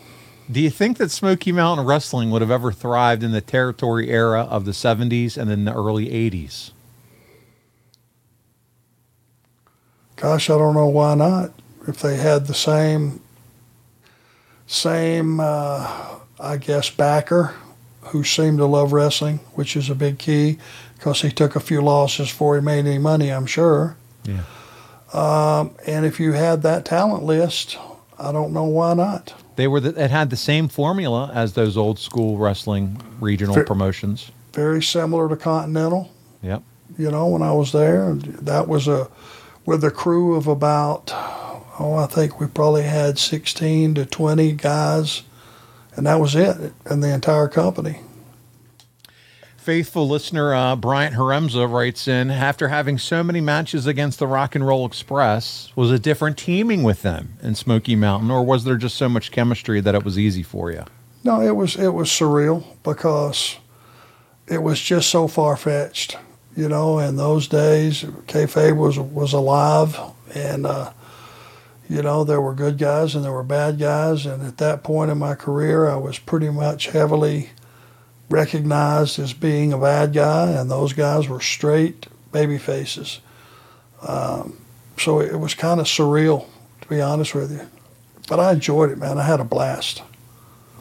Do 0.51 0.61
you 0.61 0.71
think 0.71 0.97
that 0.97 1.13
Smoky 1.13 1.53
Mountain 1.53 1.87
Wrestling 1.87 2.33
would 2.33 2.43
have 2.43 2.51
ever 2.51 2.73
thrived 2.73 3.23
in 3.23 3.31
the 3.31 3.41
territory 3.41 4.11
era 4.11 4.43
of 4.43 4.65
the 4.65 4.73
70s 4.73 5.37
and 5.37 5.49
then 5.49 5.65
the 5.65 5.73
early 5.73 6.07
80s? 6.09 6.73
Gosh, 10.17 10.51
I 10.51 10.59
don't 10.59 10.75
know 10.75 10.89
why 10.89 11.15
not. 11.15 11.53
If 11.87 12.01
they 12.01 12.17
had 12.17 12.47
the 12.47 12.55
same, 12.55 13.21
same, 14.67 15.41
uh, 15.41 16.17
I 16.41 16.57
guess, 16.57 16.91
backer 16.91 17.55
who 18.03 18.25
seemed 18.25 18.59
to 18.59 18.67
love 18.67 18.93
wrestling, 18.93 19.39
which 19.55 19.77
is 19.77 19.91
a 19.91 19.95
big 19.95 20.19
key, 20.19 20.59
because 20.97 21.23
he 21.23 21.31
took 21.31 21.57
a 21.57 21.61
few 21.61 21.81
losses 21.81 22.29
before 22.29 22.57
he 22.57 22.61
made 22.63 22.87
any 22.87 22.99
money, 22.99 23.31
I'm 23.31 23.47
sure. 23.47 23.97
Yeah. 24.25 24.43
Um, 25.13 25.75
and 25.87 26.05
if 26.05 26.19
you 26.21 26.33
had 26.33 26.63
that 26.63 26.85
talent 26.85 27.25
list, 27.25 27.79
I 28.19 28.33
don't 28.33 28.53
know 28.53 28.65
why 28.65 28.95
not. 28.95 29.35
They 29.57 29.69
were 29.69 29.81
the, 29.81 30.03
it 30.03 30.11
had 30.11 30.31
the 30.31 30.37
same 30.37 30.69
formula 30.69 31.31
as 31.35 31.55
those 31.55 31.77
old 31.77 31.99
school 31.99 32.37
wrestling 32.37 33.01
regional 33.21 33.55
Fair- 33.55 33.65
promotions. 33.65 34.31
Very 34.53 34.83
similar 34.83 35.29
to 35.29 35.37
Continental. 35.37 36.13
Yep. 36.43 36.63
you 36.99 37.11
know, 37.11 37.27
when 37.27 37.43
I 37.43 37.53
was 37.53 37.73
there. 37.73 38.15
That 38.15 38.69
was 38.69 38.89
a 38.89 39.09
with 39.65 39.83
a 39.85 39.91
crew 39.91 40.35
of 40.37 40.47
about, 40.47 41.13
oh, 41.79 41.95
I 41.95 42.07
think 42.07 42.41
we 42.41 42.47
probably 42.47 42.83
had 42.83 43.19
16 43.19 43.95
to 43.97 44.07
20 44.07 44.53
guys, 44.53 45.23
and 45.95 46.07
that 46.07 46.21
was 46.21 46.35
it 46.35 46.73
in 46.91 47.01
the 47.01 47.13
entire 47.13 47.49
company. 47.49 48.01
Faithful 49.57 50.09
listener 50.09 50.55
uh, 50.55 50.77
Bryant 50.77 51.17
Haremza 51.17 51.71
writes 51.71 52.07
in 52.07 52.31
After 52.31 52.69
having 52.69 52.99
so 52.99 53.25
many 53.25 53.41
matches 53.41 53.87
against 53.87 54.21
the 54.21 54.27
Rock 54.29 54.55
and 54.55 54.65
Roll 54.65 54.87
Express, 54.87 55.73
was 55.75 55.91
it 55.91 56.03
different 56.03 56.39
teaming 56.39 56.85
with 56.85 57.03
them 57.03 57.37
in 57.43 57.57
Smoky 57.57 57.97
Mountain, 57.97 58.31
or 58.31 58.45
was 58.45 58.63
there 58.63 58.77
just 58.77 58.97
so 58.97 59.09
much 59.09 59.33
chemistry 59.33 59.81
that 59.81 59.97
it 59.97 60.05
was 60.05 60.19
easy 60.19 60.45
for 60.45 60.71
you? 60.71 60.85
No, 61.25 61.41
it 61.41 61.57
was 61.57 61.75
it 61.75 61.89
was 61.89 62.09
surreal 62.09 62.65
because 62.85 63.57
it 64.47 64.63
was 64.63 64.81
just 64.81 65.11
so 65.11 65.27
far 65.27 65.57
fetched, 65.57 66.17
you 66.57 66.69
know. 66.69 67.01
In 67.01 67.17
those 67.17 67.49
days, 67.49 68.05
kayfabe 68.29 68.77
was 68.77 68.97
was 69.01 69.33
alive, 69.33 69.99
and 70.33 70.65
uh, 70.65 70.93
you 71.89 72.03
know 72.03 72.25
there 72.25 72.41
were 72.41 72.55
good 72.55 72.79
guys 72.79 73.15
and 73.15 73.25
there 73.25 73.33
were 73.33 73.43
bad 73.43 73.79
guys, 73.79 74.27
and 74.27 74.43
at 74.45 74.59
that 74.59 74.83
point 74.83 75.11
in 75.11 75.19
my 75.19 75.35
career, 75.35 75.89
I 75.89 75.97
was 75.97 76.19
pretty 76.19 76.51
much 76.51 76.89
heavily 76.89 77.51
recognized 78.29 79.19
as 79.19 79.33
being 79.33 79.73
a 79.73 79.79
bad 79.79 80.13
guy, 80.13 80.51
and 80.51 80.71
those 80.71 80.93
guys 80.93 81.29
were 81.29 81.41
straight 81.41 82.07
baby 82.33 82.59
faces. 82.59 83.21
Um, 84.07 84.59
so 84.99 85.21
it 85.21 85.39
was 85.39 85.55
kind 85.55 85.81
of 85.81 85.87
surreal, 85.87 86.47
to 86.83 86.89
be 86.89 87.01
honest 87.01 87.35
with 87.35 87.53
you. 87.53 87.67
But 88.29 88.41
I 88.41 88.53
enjoyed 88.53 88.91
it, 88.91 88.99
man. 88.99 89.19
I 89.19 89.23
had 89.23 89.41
a 89.41 89.45
blast. 89.45 90.03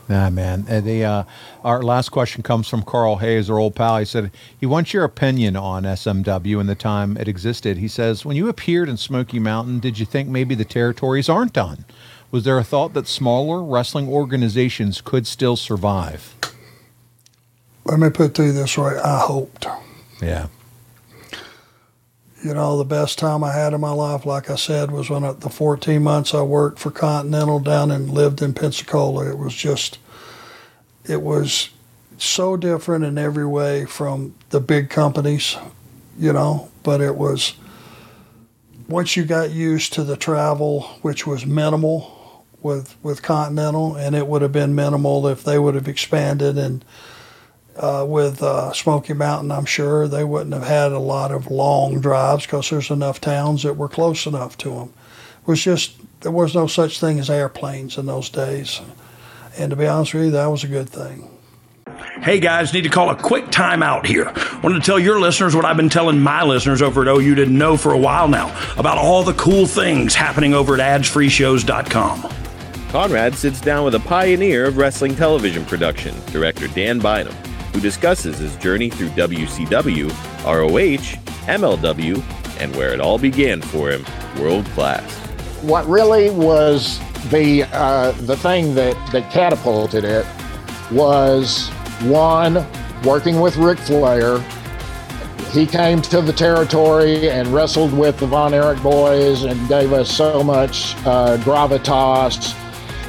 Yeah, 0.08 0.30
man. 0.30 0.66
And 0.68 0.86
the 0.86 1.04
uh, 1.04 1.24
our 1.64 1.82
last 1.82 2.10
question 2.10 2.44
comes 2.44 2.68
from 2.68 2.84
Carl 2.84 3.18
Hayes, 3.18 3.50
our 3.50 3.58
old 3.58 3.76
pal. 3.76 3.98
He 3.98 4.06
said 4.06 4.32
he 4.60 4.66
wants 4.66 4.94
your 4.94 5.04
opinion 5.04 5.56
on 5.56 5.84
SMW 5.84 6.60
and 6.60 6.70
the 6.70 6.76
time 6.76 7.18
it 7.18 7.28
existed. 7.28 7.78
He 7.78 7.88
says, 7.88 8.24
when 8.24 8.38
you 8.38 8.48
appeared 8.48 8.88
in 8.88 8.98
Smoky 8.98 9.40
Mountain, 9.40 9.80
did 9.80 9.98
you 9.98 10.06
think 10.06 10.30
maybe 10.30 10.54
the 10.54 10.66
territories 10.66 11.28
aren't 11.28 11.54
done? 11.54 11.86
Was 12.30 12.44
there 12.44 12.60
a 12.60 12.64
thought 12.64 12.94
that 12.94 13.08
smaller 13.08 13.64
wrestling 13.64 14.08
organizations 14.08 15.02
could 15.02 15.26
still 15.26 15.56
survive? 15.56 16.36
let 17.86 18.00
me 18.00 18.10
put 18.10 18.28
it 18.28 18.36
to 18.36 18.44
you 18.46 18.52
this 18.52 18.78
way 18.78 18.98
I 18.98 19.20
hoped. 19.20 19.68
Yeah. 20.22 20.48
You 22.46 22.54
know, 22.54 22.78
the 22.78 22.86
best 22.86 23.18
time 23.18 23.44
I 23.44 23.54
had 23.54 23.74
in 23.74 23.82
my 23.82 23.90
life, 23.90 24.24
like 24.24 24.52
I 24.52 24.56
said, 24.56 24.92
was 24.92 25.10
when 25.10 25.24
I, 25.24 25.32
the 25.32 25.50
14 25.50 26.04
months 26.04 26.32
I 26.32 26.44
worked 26.44 26.78
for 26.78 26.92
Continental 26.92 27.60
down 27.60 27.90
and 27.90 28.08
lived 28.08 28.40
in 28.40 28.54
Pensacola. 28.54 29.28
It 29.28 29.40
was 29.40 29.56
just, 29.56 29.98
it 31.06 31.24
was 31.24 31.72
so 32.20 32.56
different 32.56 33.04
in 33.04 33.18
every 33.18 33.48
way 33.48 33.86
from 33.86 34.36
the 34.52 34.60
big 34.60 34.92
companies, 34.92 35.58
you 36.20 36.32
know, 36.32 36.70
but 36.84 37.02
it 37.02 37.16
was, 37.16 37.56
once 38.88 39.18
you 39.18 39.26
got 39.26 39.50
used 39.50 39.94
to 39.94 40.04
the 40.04 40.16
travel, 40.16 40.82
which 41.02 41.26
was 41.26 41.48
minimal 41.48 42.46
with, 42.62 42.96
with 43.02 43.24
Continental, 43.24 43.96
and 43.96 44.16
it 44.16 44.28
would 44.28 44.44
have 44.44 44.52
been 44.52 44.76
minimal 44.76 45.28
if 45.28 45.44
they 45.44 45.58
would 45.58 45.74
have 45.74 45.88
expanded 45.88 46.60
and, 46.60 46.86
uh, 47.78 48.06
with 48.08 48.42
uh, 48.42 48.74
Smoky 48.74 49.14
Mountain, 49.14 49.52
I'm 49.52 49.66
sure 49.66 50.08
they 50.08 50.24
wouldn't 50.24 50.54
have 50.54 50.64
had 50.64 50.92
a 50.92 51.00
lot 51.00 51.32
of 51.32 51.52
long 51.52 52.00
drives 52.00 52.46
because 52.46 52.70
there's 52.70 52.90
enough 52.90 53.20
towns 53.20 53.64
that 53.64 53.76
were 53.76 53.90
close 53.90 54.26
enough 54.26 54.58
to 54.60 54.70
them. 54.70 54.94
It 55.42 55.48
was 55.48 55.64
just 55.64 55.94
there 56.22 56.32
was 56.32 56.56
no 56.56 56.68
such 56.68 57.00
thing 57.00 57.20
as 57.20 57.30
airplanes 57.30 57.98
in 57.98 58.06
those 58.06 58.30
days, 58.30 58.82
and 59.58 59.70
to 59.70 59.76
be 59.76 59.88
honest 59.88 60.14
with 60.14 60.26
you, 60.26 60.32
that 60.32 60.48
was 60.48 60.64
a 60.64 60.68
good 60.68 60.90
thing. 60.90 61.30
Hey 62.22 62.40
guys, 62.40 62.74
need 62.74 62.84
to 62.84 62.90
call 62.90 63.10
a 63.10 63.16
quick 63.16 63.46
timeout 63.46 64.06
here. 64.06 64.26
Wanted 64.64 64.80
to 64.80 64.86
tell 64.86 65.00
your 65.00 65.20
listeners 65.20 65.56
what 65.56 65.66
I've 65.66 65.78
been 65.78 65.90
telling 65.90 66.20
my 66.20 66.44
listeners 66.44 66.82
over 66.82 67.02
at 67.02 67.08
OU 67.08 67.36
didn't 67.36 67.58
know 67.58 67.78
for 67.78 67.94
a 67.94 67.98
while 67.98 68.28
now 68.28 68.48
about 68.78 68.98
all 68.98 69.24
the 69.24 69.34
cool 69.34 69.66
things 69.66 70.16
happening 70.16 70.54
over 70.54 70.80
at 70.80 71.02
adsfreeshows.com. 71.02 72.32
Conrad 72.90 73.36
sits 73.36 73.62
down 73.62 73.86
with 73.86 73.96
a 73.96 74.00
pioneer 74.00 74.66
of 74.66 74.78
wrestling 74.78 75.16
television 75.16 75.66
production, 75.66 76.16
director 76.32 76.68
Dan 76.70 77.00
Bynum 77.00 77.36
who 77.76 77.82
discusses 77.82 78.38
his 78.38 78.56
journey 78.56 78.90
through 78.90 79.10
WCW, 79.10 80.10
ROH, 80.46 81.20
MLW, 81.46 82.24
and 82.62 82.74
where 82.74 82.94
it 82.94 83.02
all 83.02 83.20
began 83.20 83.62
for 83.62 83.92
him, 83.92 84.06
world 84.40 84.66
class. 84.68 85.04
What 85.62 85.86
really 85.86 86.30
was 86.30 87.02
the 87.32 87.64
uh, 87.74 88.14
the 88.14 88.38
thing 88.38 88.76
that, 88.76 88.96
that 89.12 89.30
catapulted 89.30 90.06
it 90.06 90.26
was 90.90 91.68
one 92.04 92.66
working 93.04 93.42
with 93.42 93.58
Ric 93.58 93.78
Flair. 93.80 94.40
He 95.52 95.66
came 95.66 96.02
to 96.04 96.22
the 96.22 96.32
territory 96.32 97.30
and 97.30 97.50
wrestled 97.50 97.92
with 97.92 98.18
the 98.20 98.28
Von 98.28 98.54
Erich 98.54 98.82
boys 98.82 99.44
and 99.44 99.68
gave 99.68 99.92
us 99.92 100.10
so 100.10 100.42
much 100.46 100.96
uh, 101.06 101.38
gravitas. 101.40 102.56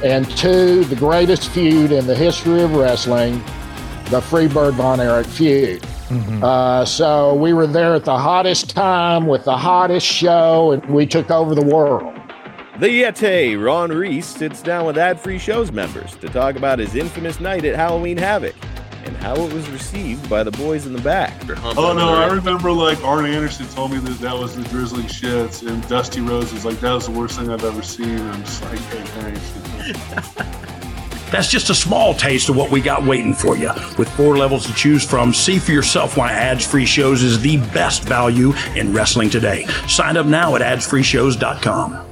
And 0.03 0.29
two, 0.37 0.83
the 0.85 0.97
greatest 0.97 1.51
feud 1.51 1.93
in 1.93 2.09
the 2.09 2.17
history 2.17 2.63
of 2.63 2.75
wrestling 2.75 3.43
the 4.07 4.21
Freebird 4.21 4.75
Von 4.75 5.01
Erich 5.01 5.27
feud. 5.27 5.83
Mm-hmm. 6.09 6.43
Uh, 6.43 6.85
so 6.85 7.35
we 7.35 7.53
were 7.53 7.67
there 7.67 7.95
at 7.95 8.05
the 8.05 8.17
hottest 8.17 8.71
time 8.71 9.27
with 9.27 9.45
the 9.45 9.57
hottest 9.57 10.07
show, 10.07 10.73
and 10.73 10.85
we 10.87 11.07
took 11.07 11.31
over 11.31 11.55
the 11.55 11.65
world. 11.65 12.15
The 12.79 12.89
Yeti, 12.89 13.63
Ron 13.63 13.91
Reis, 13.91 14.27
sits 14.27 14.63
down 14.63 14.87
with 14.87 14.99
ad 14.99 15.19
free 15.19 15.39
shows 15.39 15.73
members 15.73 16.15
to 16.17 16.29
talk 16.29 16.57
about 16.57 16.79
his 16.79 16.95
infamous 16.95 17.41
night 17.41 17.65
at 17.65 17.75
Halloween 17.75 18.19
Havoc 18.19 18.55
and 19.07 19.17
how 19.17 19.35
it 19.37 19.53
was 19.53 19.69
received 19.71 20.29
by 20.29 20.43
the 20.43 20.51
boys 20.51 20.85
in 20.85 20.93
the 20.93 21.01
back. 21.01 21.33
Oh 21.77 21.93
no, 21.93 22.15
I 22.15 22.27
remember 22.27 22.71
like 22.73 23.03
Arn 23.03 23.25
Anderson 23.25 23.67
told 23.69 23.93
me 23.93 23.99
that 23.99 24.19
that 24.21 24.35
was 24.35 24.57
the 24.57 24.63
drizzling 24.65 25.07
shits, 25.07 25.67
and 25.67 25.87
Dusty 25.89 26.21
Rhodes 26.21 26.53
was 26.53 26.65
like, 26.65 26.79
"That 26.81 26.93
was 26.93 27.07
the 27.07 27.13
worst 27.13 27.39
thing 27.39 27.51
I've 27.51 27.65
ever 27.65 27.83
seen." 27.83 28.21
I'm 28.21 28.45
just 28.45 28.63
like, 28.65 28.79
"Hey, 28.79 29.05
thanks." 29.05 30.53
That's 31.31 31.51
just 31.51 31.71
a 31.71 31.75
small 31.75 32.15
taste 32.15 32.49
of 32.49 32.57
what 32.57 32.71
we 32.71 32.81
got 32.81 33.05
waiting 33.05 33.35
for 33.35 33.57
you. 33.57 33.71
With 33.99 34.09
four 34.11 34.37
levels 34.37 34.67
to 34.67 34.75
choose 34.75 35.05
from, 35.05 35.33
see 35.35 35.59
for 35.59 35.73
yourself 35.73 36.17
why 36.17 36.33
ads 36.33 36.67
free 36.67 36.87
shows 36.87 37.23
is 37.23 37.41
the 37.41 37.57
best 37.73 38.05
value 38.05 38.53
in 38.75 38.93
wrestling 38.93 39.31
today. 39.31 39.67
Sign 39.89 40.17
up 40.17 40.27
now 40.27 40.57
at 40.57 40.63
adsfreeshows.com. 40.63 42.07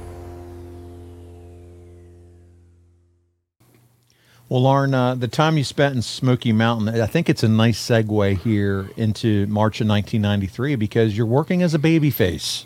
Well, 4.47 4.61
Lauren, 4.61 4.93
uh, 4.93 5.15
the 5.15 5.27
time 5.27 5.57
you 5.57 5.63
spent 5.63 5.95
in 5.95 6.03
Smoky 6.03 6.53
Mountain, 6.53 7.01
I 7.01 7.07
think 7.07 7.29
it's 7.29 7.41
a 7.41 7.47
nice 7.47 7.83
segue 7.83 8.37
here 8.37 8.91
into 8.95 9.47
March 9.47 9.81
of 9.81 9.87
1993 9.87 10.75
because 10.75 11.17
you're 11.17 11.25
working 11.25 11.63
as 11.63 11.73
a 11.73 11.79
babyface. 11.79 12.65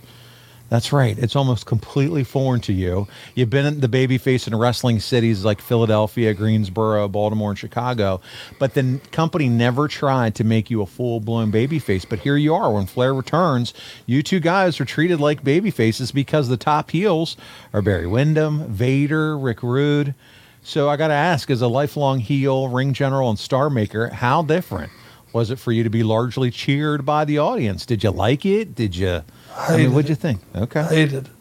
That's 0.70 0.93
right. 0.93 1.17
It's 1.17 1.36
almost 1.36 1.65
completely 1.65 2.24
foreign 2.24 2.61
to 2.61 2.74
you. 2.74 3.07
You've 3.34 3.49
been 3.49 3.80
the 3.80 3.88
babyface 3.88 4.47
in 4.47 4.55
wrestling 4.55 4.99
cities 4.99 5.43
like 5.43 5.61
Philadelphia, 5.61 6.36
Greensboro, 6.36 7.07
Baltimore, 7.07 7.49
and 7.49 7.59
Chicago, 7.59 8.22
but 8.59 8.76
the 8.76 8.99
company 9.11 9.49
never 9.49 9.88
tried 9.88 10.36
to 10.36 10.43
make 10.43 10.70
you 10.70 10.84
a 10.84 10.86
full 10.86 11.20
blown 11.20 11.51
babyface. 11.51 12.07
But 12.07 12.20
here 12.20 12.38
you 12.38 12.53
are. 12.53 12.72
When 12.72 12.86
Flair 12.86 13.15
returns, 13.15 13.74
you 14.05 14.22
two 14.22 14.39
guys 14.39 14.80
are 14.80 14.86
treated 14.86 15.20
like 15.20 15.43
babyfaces 15.43 16.13
because 16.13 16.49
the 16.49 16.57
top 16.57 16.91
heels 16.91 17.36
are 17.74 17.82
Barry 17.82 18.05
Windham, 18.05 18.67
Vader, 18.67 19.38
Rick 19.38 19.63
Rude. 19.63 20.13
So 20.61 20.88
I 20.88 20.97
got 20.97 21.07
to 21.07 21.15
ask, 21.15 21.49
as 21.49 21.63
a 21.63 21.67
lifelong 21.67 22.20
heel, 22.20 22.67
ring 22.67 22.93
general, 22.93 23.30
and 23.30 23.39
star 23.39 23.72
maker, 23.72 24.09
how 24.09 24.43
different 24.43 24.91
was 25.34 25.49
it 25.49 25.57
for 25.57 25.72
you 25.72 25.84
to 25.84 25.89
be 25.89 26.03
largely 26.03 26.51
cheered 26.51 27.05
by 27.05 27.26
the 27.26 27.39
audience? 27.39 27.88
Did 27.88 28.03
you 28.03 28.11
like 28.11 28.45
it? 28.45 28.76
Did 28.76 28.95
you? 28.95 29.24
I 29.68 29.78
mean, 29.78 29.93
what'd 29.93 30.10
you 30.10 30.16
think? 30.16 30.41
Okay. 30.55 30.84
Hated 30.84 31.26
it. 31.26 31.32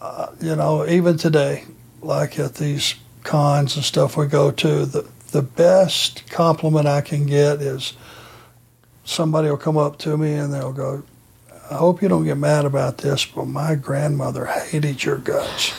Uh, 0.00 0.28
you 0.40 0.54
know, 0.56 0.86
even 0.86 1.16
today, 1.16 1.64
like 2.02 2.38
at 2.38 2.54
these 2.54 2.94
cons 3.24 3.76
and 3.76 3.84
stuff 3.84 4.16
we 4.16 4.26
go 4.26 4.50
to, 4.50 4.86
the, 4.86 5.08
the 5.32 5.42
best 5.42 6.30
compliment 6.30 6.86
I 6.86 7.00
can 7.00 7.26
get 7.26 7.60
is 7.60 7.94
somebody 9.04 9.48
will 9.48 9.56
come 9.56 9.76
up 9.76 9.98
to 9.98 10.16
me 10.16 10.34
and 10.34 10.52
they'll 10.52 10.72
go, 10.72 11.02
I 11.70 11.74
hope 11.74 12.00
you 12.00 12.08
don't 12.08 12.24
get 12.24 12.38
mad 12.38 12.64
about 12.64 12.98
this, 12.98 13.26
but 13.26 13.46
my 13.46 13.74
grandmother 13.74 14.46
hated 14.46 15.04
your 15.04 15.18
guts. 15.18 15.74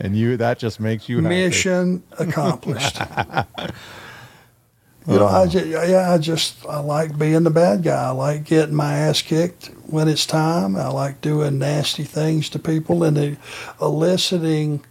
And 0.00 0.16
you, 0.16 0.36
that 0.36 0.58
just 0.58 0.78
makes 0.78 1.08
you 1.08 1.20
mission 1.20 2.02
accomplished. 2.18 2.98
You 5.08 5.18
know, 5.18 5.24
I 5.24 5.44
uh-huh. 5.44 5.46
just, 5.46 5.66
yeah, 5.66 6.12
I 6.12 6.18
just, 6.18 6.66
I 6.66 6.80
like 6.80 7.18
being 7.18 7.44
the 7.44 7.50
bad 7.50 7.82
guy. 7.82 8.08
I 8.08 8.10
like 8.10 8.44
getting 8.44 8.74
my 8.74 8.92
ass 8.92 9.22
kicked 9.22 9.70
when 9.86 10.06
it's 10.06 10.26
time. 10.26 10.76
I 10.76 10.88
like 10.88 11.22
doing 11.22 11.58
nasty 11.58 12.04
things 12.04 12.50
to 12.50 12.58
people 12.58 13.02
and 13.04 13.38
eliciting 13.80 14.84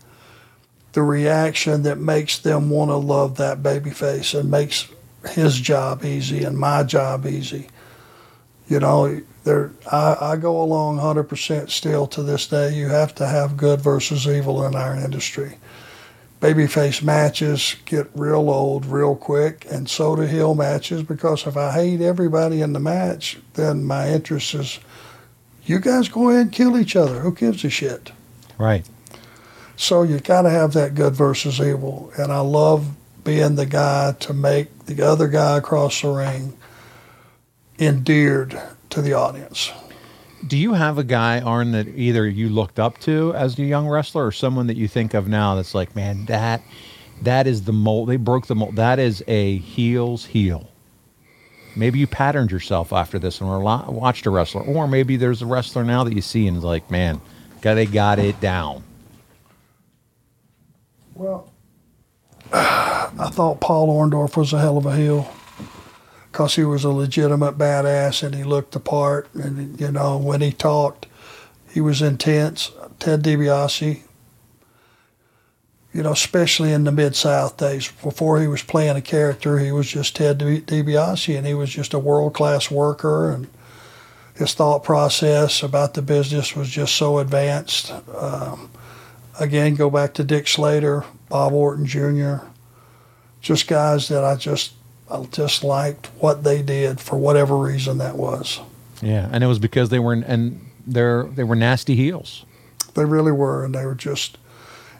the 0.93 1.03
reaction 1.03 1.83
that 1.83 1.99
makes 1.99 2.39
them 2.39 2.71
want 2.71 2.89
to 2.89 2.95
love 2.95 3.37
that 3.37 3.61
baby 3.61 3.91
face 3.91 4.33
and 4.33 4.49
makes 4.49 4.87
his 5.29 5.59
job 5.59 6.03
easy 6.03 6.43
and 6.43 6.57
my 6.57 6.81
job 6.81 7.27
easy. 7.27 7.67
You 8.67 8.79
know, 8.79 9.21
there, 9.43 9.71
I, 9.91 10.17
I 10.19 10.35
go 10.37 10.59
along 10.59 10.97
100% 10.97 11.69
still 11.69 12.07
to 12.07 12.23
this 12.23 12.47
day. 12.47 12.73
You 12.73 12.87
have 12.87 13.13
to 13.15 13.27
have 13.27 13.55
good 13.55 13.81
versus 13.81 14.27
evil 14.27 14.65
in 14.65 14.73
our 14.73 14.95
industry 14.95 15.57
babyface 16.39 17.01
matches 17.01 17.75
get 17.85 18.07
real 18.13 18.49
old 18.49 18.85
real 18.85 19.15
quick, 19.15 19.65
and 19.69 19.89
so 19.89 20.15
do 20.15 20.23
heel 20.23 20.55
matches 20.55 21.03
because 21.03 21.47
if 21.47 21.57
I 21.57 21.71
hate 21.71 22.01
everybody 22.01 22.61
in 22.61 22.73
the 22.73 22.79
match, 22.79 23.37
then 23.53 23.83
my 23.83 24.09
interest 24.09 24.53
is 24.53 24.79
you 25.65 25.79
guys 25.79 26.07
go 26.07 26.29
ahead 26.29 26.41
and 26.41 26.51
kill 26.51 26.77
each 26.77 26.95
other. 26.95 27.19
Who 27.19 27.33
gives 27.33 27.63
a 27.65 27.69
shit? 27.69 28.11
Right. 28.57 28.87
So 29.75 30.03
you 30.03 30.19
got 30.19 30.43
to 30.43 30.49
have 30.49 30.73
that 30.73 30.95
good 30.95 31.13
versus 31.13 31.59
evil. 31.59 32.11
And 32.17 32.31
I 32.31 32.39
love 32.39 32.87
being 33.23 33.55
the 33.55 33.65
guy 33.65 34.13
to 34.13 34.33
make 34.33 34.85
the 34.85 35.05
other 35.05 35.27
guy 35.27 35.57
across 35.57 36.01
the 36.01 36.09
ring 36.09 36.57
endeared 37.77 38.59
to 38.89 39.01
the 39.01 39.13
audience. 39.13 39.71
Do 40.45 40.57
you 40.57 40.73
have 40.73 40.97
a 40.97 41.03
guy, 41.03 41.41
Arn, 41.41 41.71
that 41.71 41.87
either 41.87 42.27
you 42.27 42.49
looked 42.49 42.79
up 42.79 42.99
to 42.99 43.33
as 43.33 43.57
a 43.57 43.63
young 43.63 43.87
wrestler 43.87 44.25
or 44.25 44.31
someone 44.31 44.67
that 44.67 44.77
you 44.77 44.87
think 44.87 45.13
of 45.13 45.27
now 45.27 45.55
that's 45.55 45.73
like, 45.73 45.95
man, 45.95 46.25
that 46.25 46.61
that 47.23 47.47
is 47.47 47.63
the 47.63 47.73
mold. 47.73 48.09
They 48.09 48.17
broke 48.17 48.45
the 48.45 48.55
mold. 48.55 48.75
That 48.75 48.99
is 48.99 49.23
a 49.27 49.57
heel's 49.57 50.25
heel. 50.25 50.69
Maybe 51.75 51.99
you 51.99 52.07
patterned 52.07 52.51
yourself 52.51 52.93
after 52.93 53.19
this 53.19 53.41
and 53.41 53.49
watched 53.63 54.25
a 54.25 54.29
wrestler, 54.29 54.61
or 54.61 54.87
maybe 54.87 55.15
there's 55.15 55.41
a 55.41 55.45
wrestler 55.45 55.83
now 55.83 56.03
that 56.03 56.13
you 56.13 56.21
see 56.21 56.47
and 56.47 56.57
is 56.57 56.63
like, 56.63 56.89
man, 56.89 57.21
they 57.61 57.85
got 57.85 58.17
it 58.17 58.39
down. 58.39 58.83
Well, 61.13 61.51
I 62.53 63.29
thought 63.31 63.59
Paul 63.59 63.89
Orndorff 63.89 64.37
was 64.37 64.53
a 64.53 64.59
hell 64.59 64.77
of 64.77 64.85
a 64.85 64.95
heel 64.95 65.31
because 66.37 66.53
he 66.53 66.63
was 66.63 66.83
a 66.83 66.91
legitimate 66.91 67.57
badass 67.57 68.21
and 68.21 68.35
he 68.35 68.43
looked 68.43 68.73
the 68.73 68.79
part. 68.79 69.27
And, 69.33 69.81
you 69.81 69.91
know, 69.91 70.19
when 70.19 70.39
he 70.39 70.51
talked, 70.51 71.07
he 71.71 71.81
was 71.81 71.99
intense. 71.99 72.69
Ted 72.99 73.23
DiBiase, 73.23 74.01
you 75.91 76.03
know, 76.03 76.11
especially 76.11 76.71
in 76.71 76.83
the 76.83 76.91
Mid 76.91 77.15
South 77.15 77.57
days, 77.57 77.91
before 78.03 78.39
he 78.39 78.45
was 78.45 78.61
playing 78.61 78.95
a 78.95 79.01
character, 79.01 79.57
he 79.57 79.71
was 79.71 79.87
just 79.87 80.15
Ted 80.15 80.37
DiBiase 80.37 81.35
and 81.35 81.47
he 81.47 81.55
was 81.55 81.71
just 81.71 81.95
a 81.95 81.99
world 81.99 82.35
class 82.35 82.69
worker. 82.69 83.31
And 83.31 83.47
his 84.35 84.53
thought 84.53 84.83
process 84.83 85.63
about 85.63 85.95
the 85.95 86.03
business 86.03 86.55
was 86.55 86.69
just 86.69 86.95
so 86.95 87.17
advanced. 87.17 87.91
Um, 88.15 88.69
again, 89.39 89.73
go 89.73 89.89
back 89.89 90.13
to 90.13 90.23
Dick 90.23 90.47
Slater, 90.47 91.03
Bob 91.29 91.53
Orton 91.53 91.87
Jr., 91.87 92.45
just 93.41 93.67
guys 93.67 94.07
that 94.09 94.23
I 94.23 94.35
just 94.35 94.73
I 95.09 95.23
just 95.25 95.63
liked 95.63 96.07
what 96.19 96.43
they 96.43 96.61
did 96.61 96.99
for 96.99 97.17
whatever 97.17 97.57
reason 97.57 97.97
that 97.99 98.17
was. 98.17 98.59
Yeah, 99.01 99.29
and 99.31 99.43
it 99.43 99.47
was 99.47 99.59
because 99.59 99.89
they 99.89 99.99
were 99.99 100.13
and 100.13 100.65
they're 100.85 101.23
they 101.23 101.43
were 101.43 101.55
nasty 101.55 101.95
heels. 101.95 102.45
They 102.93 103.05
really 103.05 103.31
were, 103.31 103.63
and 103.63 103.75
they 103.75 103.85
were 103.85 103.95
just, 103.95 104.37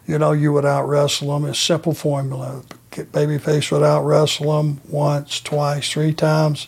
you 0.05 0.19
know, 0.19 0.31
you 0.31 0.53
would 0.53 0.65
out 0.65 0.87
wrestle 0.87 1.33
them. 1.33 1.49
It's 1.49 1.59
simple 1.59 1.93
formula. 1.93 2.63
Babyface 2.91 3.71
would 3.71 3.83
out 3.83 4.03
wrestle 4.03 4.57
them 4.57 4.81
once, 4.87 5.39
twice, 5.39 5.91
three 5.91 6.13
times, 6.13 6.67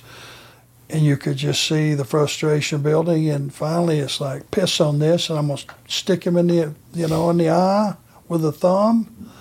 and 0.90 1.04
you 1.04 1.18
could 1.18 1.38
just 1.38 1.66
see 1.66 1.94
the 1.94 2.06
frustration 2.06 2.82
building. 2.82 3.30
And 3.30 3.54
finally, 3.54 4.00
it's 4.00 4.20
like 4.20 4.50
piss 4.52 4.82
on 4.82 5.00
this, 5.00 5.30
and 5.30 5.38
I'm 5.38 5.48
gonna 5.48 5.62
stick 5.88 6.26
him 6.26 6.36
in 6.36 6.48
the, 6.48 6.74
you 6.94 7.08
know, 7.08 7.30
in 7.30 7.38
the 7.38 7.50
eye 7.50 7.96
with 8.28 8.44
a 8.44 8.52
thumb, 8.52 9.32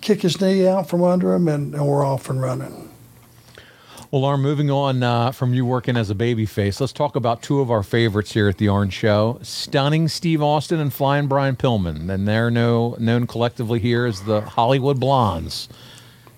kick 0.00 0.22
his 0.22 0.40
knee 0.40 0.66
out 0.66 0.88
from 0.88 1.02
under 1.02 1.32
him, 1.34 1.48
and, 1.48 1.74
and 1.74 1.86
we're 1.86 2.04
off 2.04 2.28
and 2.28 2.40
running. 2.40 2.89
Well, 4.12 4.24
Arn, 4.24 4.40
moving 4.40 4.72
on 4.72 5.04
uh, 5.04 5.30
from 5.30 5.54
you 5.54 5.64
working 5.64 5.96
as 5.96 6.10
a 6.10 6.16
baby 6.16 6.44
face, 6.44 6.80
let's 6.80 6.92
talk 6.92 7.14
about 7.14 7.42
two 7.42 7.60
of 7.60 7.70
our 7.70 7.84
favorites 7.84 8.32
here 8.32 8.48
at 8.48 8.58
the 8.58 8.66
Arn 8.66 8.90
Show: 8.90 9.38
stunning 9.40 10.08
Steve 10.08 10.42
Austin 10.42 10.80
and 10.80 10.92
flying 10.92 11.28
Brian 11.28 11.54
Pillman, 11.54 12.10
and 12.10 12.26
they're 12.26 12.50
no, 12.50 12.96
known 12.98 13.28
collectively 13.28 13.78
here 13.78 14.06
as 14.06 14.22
the 14.22 14.40
Hollywood 14.40 14.98
Blondes. 14.98 15.68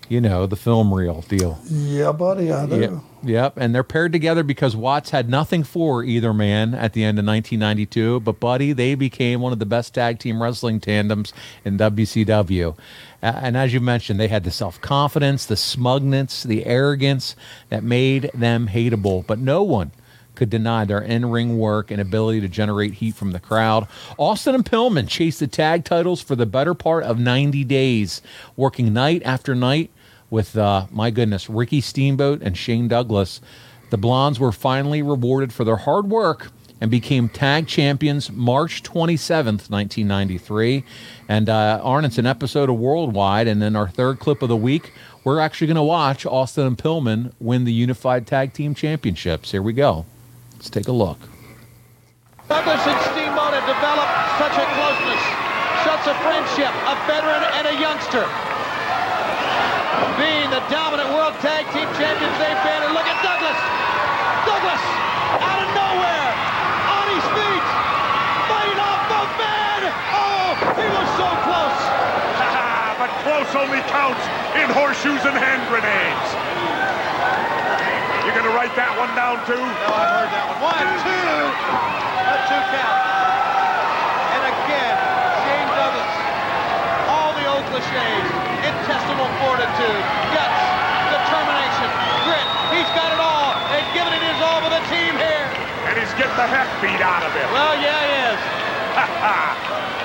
You 0.07 0.21
know 0.21 0.45
the 0.45 0.55
film 0.55 0.93
reel 0.93 1.21
deal. 1.21 1.57
Yeah, 1.67 2.11
buddy, 2.11 2.51
I 2.51 2.67
do. 2.67 2.79
Yep, 2.79 2.91
yep. 3.23 3.53
and 3.57 3.73
they're 3.73 3.83
paired 3.83 4.11
together 4.11 4.43
because 4.43 4.75
Watts 4.75 5.09
had 5.09 5.27
nothing 5.27 5.63
for 5.63 6.03
either 6.03 6.31
man 6.31 6.75
at 6.75 6.93
the 6.93 7.03
end 7.03 7.17
of 7.17 7.25
1992. 7.25 8.19
But 8.19 8.39
buddy, 8.39 8.73
they 8.73 8.93
became 8.93 9.41
one 9.41 9.51
of 9.51 9.57
the 9.57 9.65
best 9.65 9.95
tag 9.95 10.19
team 10.19 10.43
wrestling 10.43 10.79
tandems 10.79 11.33
in 11.65 11.79
WCW. 11.79 12.77
And 13.23 13.55
as 13.55 13.73
you 13.73 13.79
mentioned, 13.79 14.19
they 14.19 14.27
had 14.27 14.43
the 14.43 14.51
self 14.51 14.81
confidence, 14.81 15.45
the 15.45 15.55
smugness, 15.55 16.43
the 16.43 16.65
arrogance 16.65 17.37
that 17.69 17.81
made 17.81 18.29
them 18.33 18.67
hateable. 18.67 19.25
But 19.25 19.39
no 19.39 19.63
one 19.63 19.91
could 20.35 20.49
deny 20.49 20.83
their 20.83 20.99
in 20.99 21.29
ring 21.29 21.57
work 21.57 21.89
and 21.89 22.01
ability 22.01 22.41
to 22.41 22.49
generate 22.49 22.95
heat 22.95 23.15
from 23.15 23.31
the 23.31 23.39
crowd. 23.39 23.87
Austin 24.17 24.55
and 24.55 24.65
Pillman 24.65 25.07
chased 25.07 25.39
the 25.39 25.47
tag 25.47 25.85
titles 25.85 26.21
for 26.21 26.35
the 26.35 26.45
better 26.45 26.73
part 26.73 27.05
of 27.05 27.17
90 27.17 27.63
days, 27.63 28.21
working 28.57 28.91
night 28.93 29.21
after 29.23 29.55
night 29.55 29.89
with, 30.29 30.57
uh, 30.57 30.87
my 30.91 31.09
goodness, 31.09 31.49
Ricky 31.49 31.79
Steamboat 31.79 32.41
and 32.41 32.57
Shane 32.57 32.89
Douglas. 32.89 33.39
The 33.89 33.97
Blondes 33.97 34.39
were 34.39 34.51
finally 34.51 35.01
rewarded 35.01 35.53
for 35.53 35.63
their 35.63 35.77
hard 35.77 36.09
work 36.09 36.51
and 36.83 36.91
became 36.91 37.29
tag 37.29 37.65
champions 37.65 38.29
March 38.29 38.83
27th, 38.83 39.71
1993. 39.71 40.83
And 41.29 41.47
uh, 41.47 41.79
Arn, 41.81 42.03
it's 42.03 42.17
an 42.17 42.25
episode 42.25 42.69
of 42.69 42.75
Worldwide. 42.75 43.47
And 43.47 43.61
then 43.61 43.77
our 43.77 43.87
third 43.87 44.19
clip 44.19 44.41
of 44.41 44.49
the 44.49 44.57
week, 44.57 44.91
we're 45.23 45.39
actually 45.39 45.67
going 45.67 45.79
to 45.79 45.81
watch 45.81 46.25
Austin 46.25 46.67
and 46.67 46.77
Pillman 46.77 47.31
win 47.39 47.63
the 47.63 47.71
Unified 47.71 48.27
Tag 48.27 48.51
Team 48.51 48.75
Championships. 48.75 49.51
Here 49.51 49.61
we 49.61 49.71
go. 49.71 50.03
Let's 50.55 50.69
take 50.69 50.89
a 50.89 50.91
look. 50.91 51.19
Douglas 52.51 52.83
and 52.83 52.99
Steamboat 53.15 53.55
have 53.55 53.63
developed 53.63 54.15
such 54.35 54.59
a 54.59 54.67
closeness, 54.75 55.23
such 55.87 56.03
a 56.11 56.15
friendship, 56.19 56.73
a 56.83 56.99
veteran 57.07 57.47
and 57.63 57.65
a 57.71 57.75
youngster. 57.79 58.27
Being 60.19 60.51
the 60.51 60.59
dominant 60.67 61.15
world 61.15 61.39
tag 61.39 61.63
team 61.71 61.87
champions 61.95 62.35
they've 62.43 62.63
been, 62.67 62.83
and 62.83 62.91
look 62.91 63.07
at 63.07 63.23
Douglas. 63.23 63.55
Douglas, 64.43 64.83
out 65.39 65.63
of 65.63 65.69
nowhere, 65.71 66.23
on 67.03 67.05
his 67.09 67.25
feet, 67.35 67.67
fighting 68.47 68.79
off 68.79 69.01
both 69.11 69.31
men. 69.39 69.81
Oh, 70.15 70.47
he 70.77 70.87
was 70.87 71.09
so 71.19 71.29
close. 71.47 71.79
but 72.99 73.11
close 73.23 73.42
only 73.55 73.81
counts 73.85 74.21
in 74.57 74.65
horseshoes 74.73 75.21
and 75.29 75.37
hand 75.37 75.61
grenades. 75.69 76.29
You're 78.25 78.33
going 78.33 78.49
to 78.49 78.55
write 78.57 78.73
that 78.73 78.97
one 78.97 79.13
down 79.13 79.37
too? 79.45 79.59
No, 79.59 79.93
I've 79.93 80.25
heard 80.25 80.31
that 80.33 80.45
one. 80.49 80.73
One, 80.73 80.89
two. 81.05 81.37
A 82.33 82.35
two 82.49 82.63
count. 82.73 82.97
And 84.33 84.43
again, 84.47 84.95
Shane 85.45 85.69
Douglas. 85.69 86.13
All 87.13 87.31
the 87.37 87.45
old 87.45 87.65
cliches. 87.69 88.25
Intestinal 88.63 89.29
fortitude, 89.43 90.03
guts, 90.33 90.63
determination, 91.13 91.89
grit. 92.25 92.47
He's 92.73 92.89
got 92.97 93.11
it 93.13 93.21
all 93.21 93.53
and 93.75 93.83
giving 93.93 94.17
it 94.17 94.23
his 94.23 94.39
all 94.41 94.65
for 94.65 94.71
the 94.73 94.81
team 94.89 95.13
here. 95.13 95.45
And 95.91 95.99
he's 95.99 96.13
getting 96.17 96.37
the 96.39 96.47
heck 96.47 96.71
beat 96.81 97.03
out 97.03 97.21
of 97.21 97.31
him. 97.37 97.45
Well, 97.53 97.75
yeah, 97.77 98.01
he 98.01 98.17
is. 98.33 99.99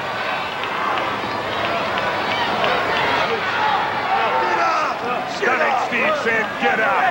Stunning 5.59 5.90
Steve 5.90 6.14
saying, 6.22 6.46
get 6.62 6.78
up. 6.78 7.02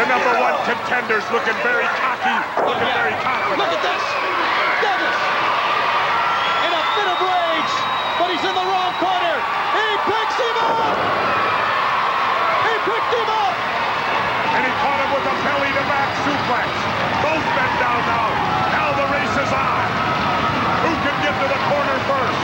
The 0.00 0.08
number 0.08 0.32
one 0.40 0.56
contender's 0.64 1.28
looking 1.28 1.52
very 1.60 1.84
cocky, 2.00 2.32
looking 2.64 2.92
very 2.96 3.12
confident. 3.20 3.60
Look 3.60 3.68
at 3.68 3.82
this. 3.84 4.04
Douglas 4.80 5.20
in 6.64 6.72
a 6.72 6.82
fit 6.96 7.08
of 7.12 7.20
rage, 7.20 7.74
but 8.16 8.32
he's 8.32 8.40
in 8.40 8.56
the 8.56 8.66
wrong 8.72 8.92
corner. 8.96 9.36
He 9.76 9.84
picks 10.08 10.36
him 10.40 10.56
up. 10.64 10.96
He 12.64 12.74
picked 12.88 13.12
him 13.12 13.28
up. 13.28 13.56
And 14.56 14.64
he 14.64 14.72
caught 14.80 14.96
him 14.96 15.12
with 15.12 15.28
a 15.28 15.36
belly 15.44 15.70
to 15.76 15.84
back 15.92 16.08
suplex. 16.24 16.68
Both 17.20 17.44
men 17.52 17.72
down 17.84 18.00
now. 18.08 18.32
Now 18.72 18.88
the 18.96 19.06
race 19.12 19.36
is 19.44 19.52
on. 19.52 19.84
Who 20.88 20.92
can 21.04 21.16
get 21.20 21.36
to 21.36 21.46
the 21.52 21.60
corner 21.68 21.98
first? 22.08 22.40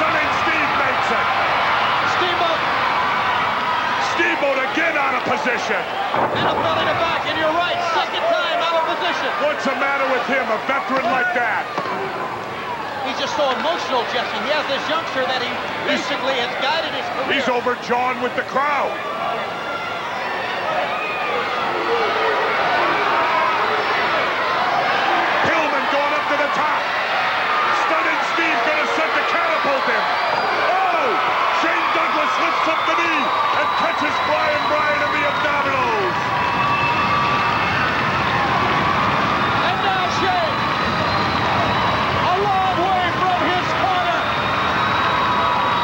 Stunning 0.00 0.30
Steve 0.48 0.70
makes 0.80 1.12
it. 1.12 1.28
Steamboat. 2.20 2.60
Steamboat 4.40 4.72
again 4.72 4.96
out 4.96 5.20
of 5.20 5.22
position. 5.28 5.76
And 5.76 6.48
a 6.48 6.56
belly 6.64 6.84
to 6.88 6.96
back, 6.96 7.28
and 7.28 7.36
you're 7.36 7.52
right. 7.60 7.76
Second 7.92 8.24
time 8.24 8.56
out 8.64 8.72
of 8.72 8.84
position. 8.96 9.28
What's 9.44 9.68
the 9.68 9.76
matter 9.76 10.08
with 10.08 10.24
him, 10.32 10.48
a 10.48 10.56
veteran 10.64 11.04
like 11.12 11.28
that? 11.36 11.68
He's 13.04 13.20
just 13.20 13.36
so 13.36 13.44
emotional, 13.52 14.00
Jesse. 14.08 14.40
He 14.40 14.48
has 14.56 14.64
this 14.64 14.80
youngster 14.88 15.28
that 15.28 15.44
he 15.44 15.52
basically 15.84 16.40
has 16.40 16.48
guided 16.64 16.88
his 16.96 17.04
career. 17.20 17.36
He's 17.36 17.52
overdrawn 17.52 18.24
with 18.24 18.32
the 18.32 18.48
crowd. 18.48 19.09
This 34.00 34.08
is 34.08 34.20
Brian 34.24 34.64
Bryan 34.72 35.02
of 35.04 35.12
the 35.12 35.22
Abdominals. 35.28 36.16
And 39.60 39.76
now 39.84 40.04
Shane, 40.16 40.56
a 42.08 42.36
long 42.40 42.76
way 42.80 43.04
from 43.20 43.38
his 43.44 43.66
corner. 43.76 44.20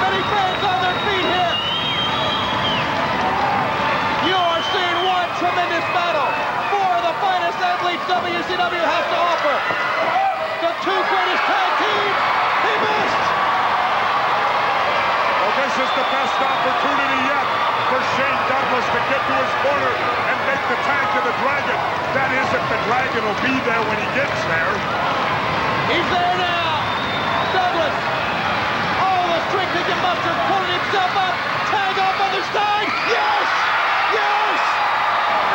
Many 0.00 0.22
fans 0.32 0.62
on 0.64 0.78
their 0.80 0.98
feet 1.04 1.28
here. 1.28 1.56
You 4.32 4.38
are 4.40 4.64
seeing 4.72 4.98
one 5.04 5.28
tremendous 5.36 5.84
battle. 5.92 6.32
Four 6.72 6.88
of 6.96 7.04
the 7.04 7.16
finest 7.20 7.60
athletes 7.60 8.04
WCW 8.08 8.80
has 8.80 9.04
to 9.12 9.18
offer. 9.28 9.56
The 10.64 10.72
two 10.88 11.00
greatest 11.04 11.44
tag 11.52 11.70
teams. 11.84 12.20
He 12.64 12.72
missed. 12.80 13.24
Well, 15.36 15.52
this 15.68 15.74
is 15.84 15.90
the 16.00 16.06
best 16.16 16.36
opportunity 16.40 17.26
Douglas 18.77 18.93
to 18.93 19.03
get 19.09 19.24
to 19.24 19.35
his 19.41 19.55
corner 19.64 19.93
and 20.29 20.37
make 20.45 20.61
the 20.68 20.77
tag 20.85 21.09
to 21.16 21.20
the 21.24 21.33
Dragon. 21.41 21.79
That 22.12 22.29
is 22.29 22.45
if 22.53 22.61
the 22.68 22.77
Dragon 22.85 23.24
will 23.24 23.41
be 23.41 23.57
there 23.64 23.81
when 23.89 23.97
he 23.97 24.05
gets 24.12 24.37
there. 24.53 24.74
He's 25.89 26.05
there 26.12 26.37
now. 26.37 26.85
Douglas. 27.57 27.97
All 29.01 29.24
the 29.33 29.41
strength 29.49 29.72
he 29.81 29.81
can 29.81 29.97
muster, 30.05 30.29
pulling 30.53 30.77
himself 30.77 31.09
up. 31.16 31.35
Tag 31.72 31.97
off 32.05 32.20
on 32.20 32.31
the 32.37 32.45
side. 32.53 32.91
Yes! 33.09 33.49
Yes! 34.12 34.61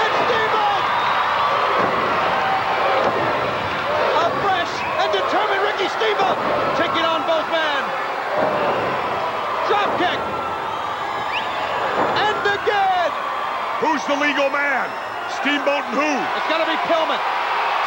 It's 0.01 0.17
Steamboat! 0.25 0.85
A 4.17 4.27
fresh 4.41 4.73
and 4.97 5.09
determined 5.13 5.61
Ricky 5.61 5.93
Steamboat 5.93 6.41
taking 6.73 7.05
on 7.05 7.21
both 7.29 7.45
men. 7.53 7.81
Drop 9.69 9.93
kick. 10.01 10.17
And 12.17 12.41
again. 12.49 13.11
Who's 13.81 14.00
the 14.11 14.19
legal 14.19 14.51
man? 14.51 14.91
Steamboat 15.39 15.87
and 15.87 15.95
who? 15.95 16.11
It's 16.35 16.49
going 16.51 16.59
to 16.59 16.67
be 16.67 16.75
Pillman. 16.91 17.15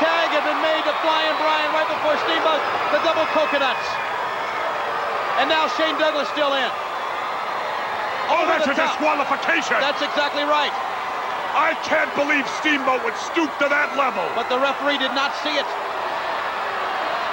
Tag 0.01 0.33
had 0.33 0.41
been 0.49 0.57
made 0.65 0.81
to 0.89 0.95
Flying 1.05 1.37
Brian 1.37 1.69
right 1.77 1.85
before 1.85 2.17
Steamboat, 2.25 2.65
the 2.97 3.01
double 3.05 3.29
coconuts. 3.37 3.85
And 5.37 5.53
now 5.53 5.69
Shane 5.77 6.01
Douglas 6.01 6.25
still 6.33 6.57
in. 6.57 6.71
Oh, 8.33 8.41
Over 8.41 8.57
that's 8.57 8.65
a 8.65 8.73
top. 8.73 8.97
disqualification. 8.97 9.77
That's 9.85 10.01
exactly 10.01 10.49
right. 10.49 10.73
I 11.53 11.77
can't 11.85 12.09
believe 12.17 12.49
Steamboat 12.59 13.05
would 13.05 13.15
stoop 13.21 13.53
to 13.61 13.69
that 13.69 13.93
level. 14.01 14.25
But 14.33 14.49
the 14.49 14.57
referee 14.57 14.97
did 14.97 15.13
not 15.13 15.37
see 15.45 15.53
it. 15.55 15.69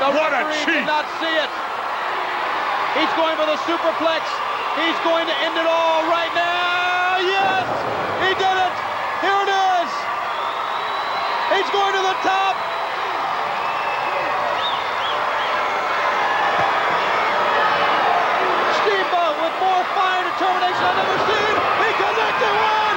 The 0.03 0.11
What 0.11 0.35
a 0.35 0.43
referee 0.51 0.67
cheat. 0.67 0.83
did 0.83 0.89
not 0.91 1.07
see 1.23 1.31
it. 1.31 1.51
He's 2.99 3.13
going 3.15 3.39
for 3.39 3.47
the 3.47 3.57
superplex. 3.63 4.21
He's 4.83 4.99
going 5.07 5.25
to 5.31 5.35
end 5.47 5.55
it 5.55 5.65
all 5.65 6.03
right 6.11 6.33
now. 6.35 7.23
Yes! 7.23 7.65
He 8.27 8.31
did 8.35 8.57
it! 8.67 8.73
Here 9.21 9.39
it 9.45 9.51
is! 9.53 9.91
He's 11.57 11.69
going 11.73 11.93
to 11.93 12.01
the 12.01 12.17
top. 12.25 12.55
Steamboat 18.81 19.35
with 19.41 19.55
more 19.61 19.83
determination 20.41 20.81
I've 20.81 20.97
never 20.97 21.17
seen. 21.29 21.53
He 21.85 21.89
connected 22.01 22.49
one, 22.49 22.90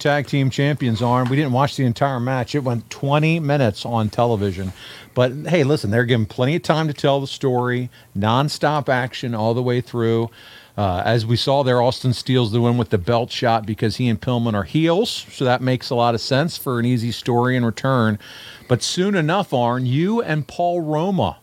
tag 0.00 0.26
team 0.26 0.50
champions 0.50 1.02
Arn. 1.02 1.28
We 1.28 1.36
didn't 1.36 1.52
watch 1.52 1.76
the 1.76 1.84
entire 1.84 2.18
match. 2.18 2.54
It 2.54 2.64
went 2.64 2.90
20 2.90 3.38
minutes 3.38 3.86
on 3.86 4.08
television. 4.08 4.72
But 5.14 5.32
hey, 5.46 5.62
listen, 5.62 5.90
they're 5.90 6.04
given 6.04 6.26
plenty 6.26 6.56
of 6.56 6.62
time 6.62 6.88
to 6.88 6.94
tell 6.94 7.20
the 7.20 7.26
story, 7.26 7.90
nonstop 8.16 8.88
action 8.88 9.34
all 9.34 9.54
the 9.54 9.62
way 9.62 9.80
through. 9.80 10.30
Uh, 10.76 11.02
as 11.04 11.26
we 11.26 11.36
saw 11.36 11.62
there, 11.62 11.82
Austin 11.82 12.14
steals 12.14 12.52
the 12.52 12.60
win 12.60 12.78
with 12.78 12.88
the 12.88 12.98
belt 12.98 13.30
shot 13.30 13.66
because 13.66 13.96
he 13.96 14.08
and 14.08 14.20
Pillman 14.20 14.54
are 14.54 14.64
heels. 14.64 15.26
So 15.30 15.44
that 15.44 15.60
makes 15.60 15.90
a 15.90 15.94
lot 15.94 16.14
of 16.14 16.20
sense 16.20 16.56
for 16.56 16.78
an 16.78 16.86
easy 16.86 17.12
story 17.12 17.54
in 17.54 17.64
return. 17.64 18.18
But 18.66 18.82
soon 18.82 19.14
enough, 19.14 19.52
Arn, 19.52 19.84
you 19.84 20.22
and 20.22 20.46
Paul 20.46 20.80
Roma 20.80 21.38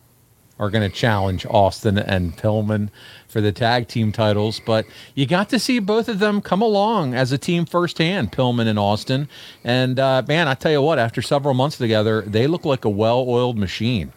are 0.59 0.69
going 0.69 0.89
to 0.89 0.95
challenge 0.95 1.45
Austin 1.45 1.97
and 1.97 2.35
Pillman 2.37 2.89
for 3.27 3.41
the 3.41 3.51
tag 3.51 3.87
team 3.87 4.11
titles. 4.11 4.59
But 4.65 4.85
you 5.13 5.25
got 5.25 5.49
to 5.49 5.59
see 5.59 5.79
both 5.79 6.09
of 6.09 6.19
them 6.19 6.41
come 6.41 6.61
along 6.61 7.13
as 7.13 7.31
a 7.31 7.37
team 7.37 7.65
firsthand, 7.65 8.31
Pillman 8.31 8.67
and 8.67 8.79
Austin. 8.79 9.29
And 9.63 9.99
uh, 9.99 10.23
man, 10.27 10.47
I 10.47 10.55
tell 10.55 10.71
you 10.71 10.81
what, 10.81 10.99
after 10.99 11.21
several 11.21 11.53
months 11.53 11.77
together, 11.77 12.21
they 12.21 12.47
look 12.47 12.65
like 12.65 12.85
a 12.85 12.89
well 12.89 13.25
oiled 13.27 13.57
machine. 13.57 14.13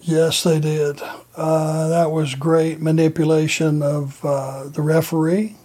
Yes, 0.00 0.42
they 0.42 0.60
did. 0.60 1.00
Uh, 1.36 1.88
that 1.88 2.10
was 2.10 2.34
great 2.34 2.80
manipulation 2.80 3.82
of 3.82 4.24
uh, 4.24 4.64
the 4.68 4.80
referee, 4.80 5.56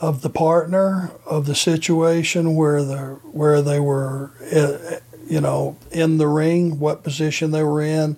of 0.00 0.22
the 0.22 0.30
partner, 0.30 1.10
of 1.26 1.46
the 1.46 1.54
situation 1.54 2.54
where 2.54 2.84
the 2.84 3.18
where 3.32 3.60
they 3.60 3.80
were, 3.80 4.30
uh, 4.54 5.00
you 5.26 5.40
know, 5.40 5.76
in 5.90 6.18
the 6.18 6.28
ring, 6.28 6.78
what 6.78 7.02
position 7.02 7.50
they 7.50 7.62
were 7.64 7.82
in, 7.82 8.16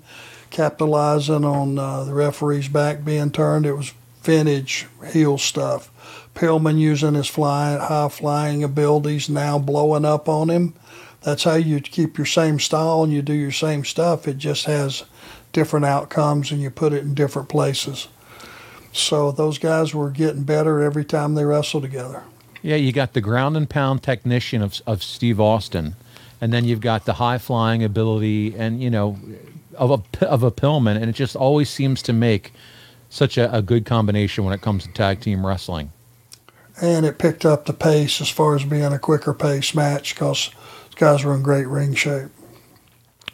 capitalizing 0.53 1.45
on 1.45 1.79
uh, 1.79 2.05
the 2.05 2.15
referee's 2.15 2.69
back 2.69 3.05
being 3.05 3.33
turned. 3.33 3.67
It 3.67 3.73
was 3.73 3.93
vintage 4.23 4.87
heel 5.13 5.39
stuff. 5.39 5.91
Pillman 6.35 6.79
using 6.79 7.15
his 7.15 7.35
high 7.35 8.09
flying 8.11 8.63
abilities 8.63 9.29
now 9.29 9.59
blowing 9.59 10.05
up 10.05 10.29
on 10.29 10.49
him. 10.49 10.75
That's 11.23 11.45
how 11.45 11.55
you 11.55 11.81
keep 11.81 12.19
your 12.19 12.27
same 12.27 12.61
style 12.61 13.03
and 13.03 13.13
you 13.13 13.23
do 13.23 13.33
your 13.33 13.53
same 13.53 13.85
stuff. 13.85 14.29
It 14.29 14.39
just 14.39 14.67
has 14.67 15.05
different 15.53 15.87
outcomes 15.87 16.53
and 16.53 16.61
you 16.61 16.71
put 16.71 16.93
it 16.93 17.03
in 17.03 17.15
different 17.15 17.49
places. 17.49 18.09
So 18.93 19.33
those 19.33 19.59
guys 19.59 19.95
were 19.95 20.11
getting 20.11 20.43
better 20.43 20.83
every 20.83 21.05
time 21.05 21.35
they 21.35 21.45
wrestled 21.45 21.83
together. 21.83 22.25
Yeah, 22.61 22.77
you 22.77 22.93
got 22.93 23.15
the 23.15 23.21
ground 23.21 23.57
and 23.57 23.69
pound 23.69 24.03
technician 24.03 24.63
of, 24.63 24.81
of 24.87 25.03
Steve 25.03 25.41
Austin, 25.41 25.97
and 26.41 26.53
then 26.53 26.65
you've 26.65 26.81
got 26.81 27.07
the 27.07 27.15
high 27.15 27.39
flying 27.39 27.83
ability 27.83 28.55
and, 28.57 28.83
you 28.83 28.91
know, 28.91 29.19
of 29.75 29.91
a, 30.21 30.27
of 30.29 30.43
a 30.43 30.51
Pillman. 30.51 30.97
And 30.97 31.05
it 31.05 31.15
just 31.15 31.37
always 31.37 31.71
seems 31.71 32.03
to 32.03 32.13
make 32.13 32.53
such 33.09 33.37
a, 33.37 33.55
a 33.55 33.63
good 33.63 33.85
combination 33.85 34.45
when 34.45 34.55
it 34.55 34.61
comes 34.61 34.85
to 34.85 34.93
tag 34.93 35.21
team 35.21 35.47
wrestling. 35.47 35.93
And 36.81 37.05
it 37.05 37.19
picked 37.19 37.45
up 37.45 37.67
the 37.67 37.75
pace 37.75 38.21
as 38.21 38.29
far 38.29 38.55
as 38.57 38.65
being 38.65 38.93
a 38.93 38.99
quicker 38.99 39.35
pace 39.35 39.75
match 39.75 40.15
because 40.15 40.51
guys 40.97 41.25
were 41.25 41.35
in 41.35 41.43
great 41.43 41.67
ring 41.67 41.95
shape. 41.95 42.31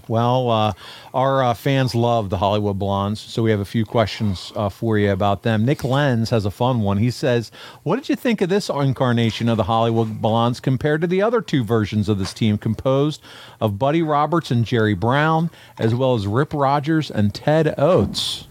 Well, 0.09 0.51
uh, 0.51 0.73
our 1.13 1.45
uh, 1.45 1.53
fans 1.53 1.95
love 1.95 2.31
the 2.31 2.39
Hollywood 2.39 2.79
Blondes, 2.79 3.21
so 3.21 3.43
we 3.43 3.51
have 3.51 3.61
a 3.61 3.67
few 3.67 3.85
questions 3.85 4.53
uh, 4.57 4.71
for 4.71 4.97
you 4.99 5.13
about 5.13 5.43
them. 5.43 5.67
Nick 5.67 5.85
Lenz 5.85 6.31
has 6.31 6.47
a 6.47 6.51
fun 6.51 6.81
one. 6.81 6.97
He 6.97 7.11
says, 7.11 7.53
What 7.83 7.97
did 7.97 8.09
you 8.09 8.17
think 8.17 8.41
of 8.41 8.49
this 8.49 8.71
incarnation 8.71 9.51
of 9.51 9.59
the 9.59 9.65
Hollywood 9.65 10.23
Blondes 10.23 10.61
compared 10.61 11.03
to 11.03 11.07
the 11.07 11.21
other 11.21 11.43
two 11.43 11.63
versions 11.63 12.09
of 12.09 12.19
this 12.19 12.33
team, 12.33 12.57
composed 12.57 13.21
of 13.61 13.79
Buddy 13.79 14.01
Roberts 14.01 14.51
and 14.51 14.65
Jerry 14.65 14.95
Brown, 14.95 15.51
as 15.79 15.95
well 15.95 16.15
as 16.15 16.27
Rip 16.27 16.55
Rogers 16.55 17.11
and 17.11 17.35
Ted 17.35 17.75
Oates? 17.79 18.47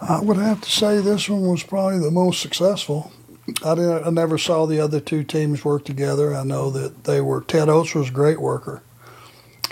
I 0.00 0.20
would 0.20 0.36
have 0.36 0.60
to 0.62 0.70
say 0.70 1.00
this 1.00 1.28
one 1.28 1.46
was 1.46 1.62
probably 1.62 2.00
the 2.00 2.10
most 2.10 2.42
successful. 2.42 3.12
I, 3.64 3.74
didn't, 3.74 4.06
I 4.06 4.10
never 4.10 4.38
saw 4.38 4.66
the 4.66 4.80
other 4.80 5.00
two 5.00 5.22
teams 5.22 5.64
work 5.64 5.84
together. 5.84 6.34
I 6.34 6.42
know 6.44 6.70
that 6.70 7.04
they 7.04 7.20
were, 7.20 7.42
Ted 7.42 7.68
Oates 7.68 7.94
was 7.94 8.08
a 8.08 8.12
great 8.12 8.40
worker. 8.40 8.82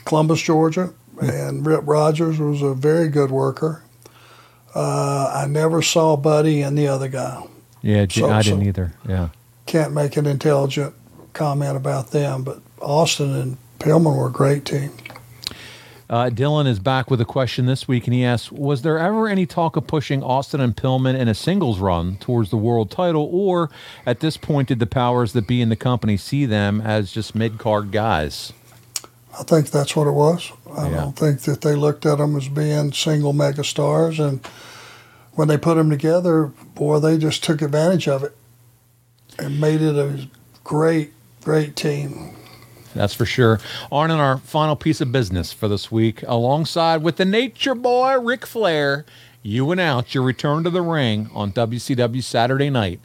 Columbus, 0.04 0.40
Georgia, 0.42 0.92
and 1.20 1.64
Rip 1.66 1.82
Rogers 1.84 2.38
was 2.38 2.62
a 2.62 2.74
very 2.74 3.08
good 3.08 3.30
worker. 3.30 3.82
Uh, 4.74 5.30
I 5.34 5.46
never 5.48 5.82
saw 5.82 6.16
Buddy 6.16 6.62
and 6.62 6.76
the 6.76 6.88
other 6.88 7.08
guy. 7.08 7.42
Yeah, 7.82 8.06
So- 8.08 8.30
I 8.30 8.42
didn't 8.42 8.60
so- 8.62 8.66
either. 8.68 8.94
Yeah. 9.08 9.28
Can't 9.66 9.92
make 9.92 10.16
an 10.16 10.26
intelligent 10.26 10.94
comment 11.34 11.76
about 11.76 12.10
them, 12.10 12.42
but 12.42 12.60
Austin 12.80 13.34
and 13.34 13.56
Pillman 13.78 14.16
were 14.16 14.28
a 14.28 14.32
great 14.32 14.64
team. 14.64 14.90
Uh, 16.10 16.28
Dylan 16.28 16.66
is 16.66 16.78
back 16.78 17.10
with 17.10 17.22
a 17.22 17.24
question 17.24 17.64
this 17.64 17.88
week, 17.88 18.06
and 18.06 18.12
he 18.12 18.22
asks 18.22 18.52
Was 18.52 18.82
there 18.82 18.98
ever 18.98 19.28
any 19.28 19.46
talk 19.46 19.76
of 19.76 19.86
pushing 19.86 20.22
Austin 20.22 20.60
and 20.60 20.76
Pillman 20.76 21.18
in 21.18 21.26
a 21.26 21.34
singles 21.34 21.78
run 21.78 22.16
towards 22.16 22.50
the 22.50 22.58
world 22.58 22.90
title, 22.90 23.28
or 23.32 23.70
at 24.04 24.20
this 24.20 24.36
point, 24.36 24.68
did 24.68 24.78
the 24.78 24.86
powers 24.86 25.32
that 25.32 25.46
be 25.46 25.62
in 25.62 25.70
the 25.70 25.76
company 25.76 26.18
see 26.18 26.44
them 26.44 26.82
as 26.82 27.12
just 27.12 27.34
mid 27.34 27.56
card 27.58 27.92
guys? 27.92 28.52
I 29.38 29.42
think 29.44 29.70
that's 29.70 29.96
what 29.96 30.06
it 30.06 30.12
was. 30.12 30.52
I 30.76 30.88
Yeah. 30.88 30.96
don't 30.96 31.16
think 31.16 31.40
that 31.42 31.62
they 31.62 31.74
looked 31.74 32.04
at 32.06 32.18
them 32.18 32.36
as 32.36 32.48
being 32.48 32.92
single 32.92 33.32
megastars. 33.32 34.18
And 34.18 34.40
when 35.32 35.48
they 35.48 35.56
put 35.56 35.76
them 35.76 35.90
together, 35.90 36.50
boy, 36.74 36.98
they 36.98 37.16
just 37.18 37.42
took 37.42 37.62
advantage 37.62 38.08
of 38.08 38.22
it 38.24 38.36
and 39.38 39.60
made 39.60 39.80
it 39.80 39.96
a 39.96 40.28
great, 40.64 41.12
great 41.42 41.76
team. 41.76 42.30
That's 42.94 43.14
for 43.14 43.24
sure. 43.24 43.58
On 43.90 44.10
in 44.10 44.18
our 44.18 44.36
final 44.38 44.76
piece 44.76 45.00
of 45.00 45.10
business 45.12 45.50
for 45.50 45.66
this 45.66 45.90
week, 45.90 46.22
alongside 46.26 47.02
with 47.02 47.16
the 47.16 47.24
Nature 47.24 47.74
Boy 47.74 48.18
Ric 48.20 48.44
Flair, 48.44 49.06
you 49.42 49.70
announce 49.72 50.14
your 50.14 50.22
return 50.24 50.62
to 50.64 50.70
the 50.70 50.82
ring 50.82 51.30
on 51.34 51.52
WCW 51.52 52.22
Saturday 52.22 52.68
night. 52.68 53.00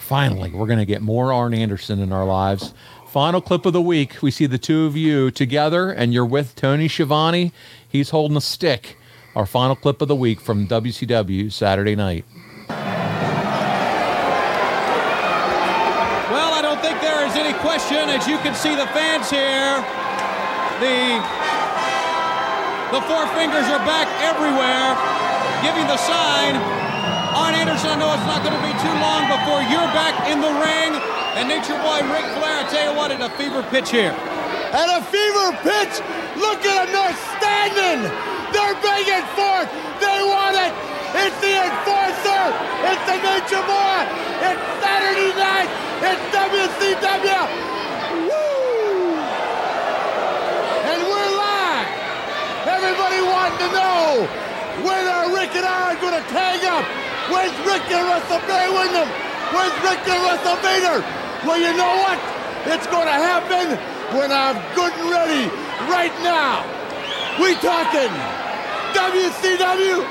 Finally, 0.00 0.52
we're 0.52 0.66
going 0.66 0.78
to 0.78 0.86
get 0.86 1.02
more 1.02 1.32
Arn 1.32 1.52
Anderson 1.52 1.98
in 2.00 2.12
our 2.12 2.24
lives. 2.24 2.72
Final 3.16 3.40
clip 3.40 3.64
of 3.64 3.72
the 3.72 3.80
week, 3.80 4.20
we 4.20 4.30
see 4.30 4.44
the 4.44 4.58
two 4.58 4.84
of 4.84 4.94
you 4.94 5.30
together, 5.30 5.90
and 5.90 6.12
you're 6.12 6.26
with 6.26 6.54
Tony 6.54 6.86
Schiavone. 6.86 7.50
He's 7.88 8.10
holding 8.10 8.36
a 8.36 8.42
stick. 8.42 8.98
Our 9.34 9.46
final 9.46 9.74
clip 9.74 10.02
of 10.02 10.08
the 10.08 10.14
week 10.14 10.38
from 10.38 10.68
WCW 10.68 11.50
Saturday 11.50 11.96
night. 11.96 12.26
Well, 12.68 12.76
I 16.52 16.60
don't 16.60 16.78
think 16.82 17.00
there 17.00 17.26
is 17.26 17.34
any 17.36 17.58
question. 17.60 17.96
As 18.12 18.28
you 18.28 18.36
can 18.44 18.54
see, 18.54 18.76
the 18.76 18.86
fans 18.88 19.30
here, 19.30 19.80
the 20.84 21.16
the 22.92 23.00
four 23.08 23.24
fingers 23.32 23.64
are 23.72 23.80
back 23.88 24.12
everywhere, 24.20 24.92
giving 25.64 25.86
the 25.88 25.96
sign. 25.96 26.75
Arn 27.36 27.52
Anderson, 27.52 27.92
I 27.92 27.96
know 28.00 28.08
it's 28.16 28.24
not 28.24 28.40
going 28.40 28.56
to 28.56 28.64
be 28.64 28.72
too 28.80 28.96
long 28.96 29.28
before 29.28 29.60
you're 29.68 29.92
back 29.92 30.16
in 30.32 30.40
the 30.40 30.48
ring. 30.56 30.96
And 31.36 31.52
Nature 31.52 31.76
Boy 31.84 32.00
Ric 32.08 32.24
Flair, 32.32 32.64
I 32.64 32.66
tell 32.72 32.88
you 32.88 32.96
what, 32.96 33.12
at 33.12 33.20
a 33.20 33.28
fever 33.36 33.60
pitch 33.68 33.92
here. 33.92 34.16
At 34.72 34.88
a 34.88 35.04
fever 35.12 35.52
pitch, 35.60 36.00
look 36.40 36.64
at 36.64 36.88
them, 36.88 36.96
they're 36.96 37.18
standing. 37.36 38.08
They're 38.56 38.78
begging 38.80 39.26
for 39.36 39.54
it. 39.64 39.68
They 40.00 40.18
want 40.24 40.56
it. 40.56 40.72
It's 41.12 41.36
the 41.44 41.60
enforcer. 41.60 42.44
It's 42.88 43.04
the 43.04 43.20
Nature 43.20 43.64
Boy. 43.68 44.00
It's 44.40 44.64
Saturday 44.80 45.36
night. 45.36 45.68
It's 46.08 46.24
WCW. 46.32 47.42
And 50.88 51.00
we're 51.04 51.32
live. 51.36 51.88
Everybody 52.64 53.20
wanting 53.28 53.60
to 53.60 53.68
know 53.76 54.46
are 55.26 55.34
Rick 55.34 55.56
and 55.56 55.66
I 55.66 55.94
are 55.94 56.00
going 56.00 56.14
to 56.14 56.28
tag 56.30 56.64
up? 56.64 57.05
When's 57.30 57.58
Rick 57.66 57.82
and 57.90 58.06
Russell 58.06 58.38
Barry 58.46 58.70
Windham? 58.70 59.08
When's 59.50 59.74
Rick 59.82 60.02
and 60.06 60.22
Russell 60.22 60.58
Vader? 60.62 61.02
Well, 61.42 61.58
you 61.58 61.74
know 61.74 61.94
what? 62.06 62.18
It's 62.70 62.86
going 62.86 63.06
to 63.06 63.18
happen 63.18 63.74
when 64.14 64.30
I'm 64.30 64.58
good 64.74 64.92
and 64.94 65.10
ready 65.10 65.50
right 65.90 66.14
now. 66.22 66.62
We 67.42 67.54
talking 67.58 68.10
WCW. 68.94 70.06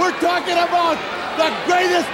We're 0.00 0.16
talking 0.20 0.56
about 0.56 0.96
the 1.36 1.52
greatest 1.68 2.08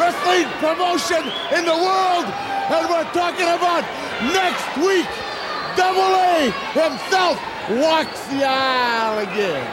wrestling 0.00 0.48
promotion 0.64 1.22
in 1.52 1.64
the 1.64 1.76
world. 1.76 2.26
And 2.72 2.88
we're 2.88 3.10
talking 3.12 3.48
about 3.48 3.84
next 4.32 4.64
week. 4.80 5.08
Double 5.76 6.00
A 6.00 6.50
himself 6.72 7.36
walks 7.80 8.20
the 8.28 8.44
aisle 8.44 9.18
again. 9.18 9.64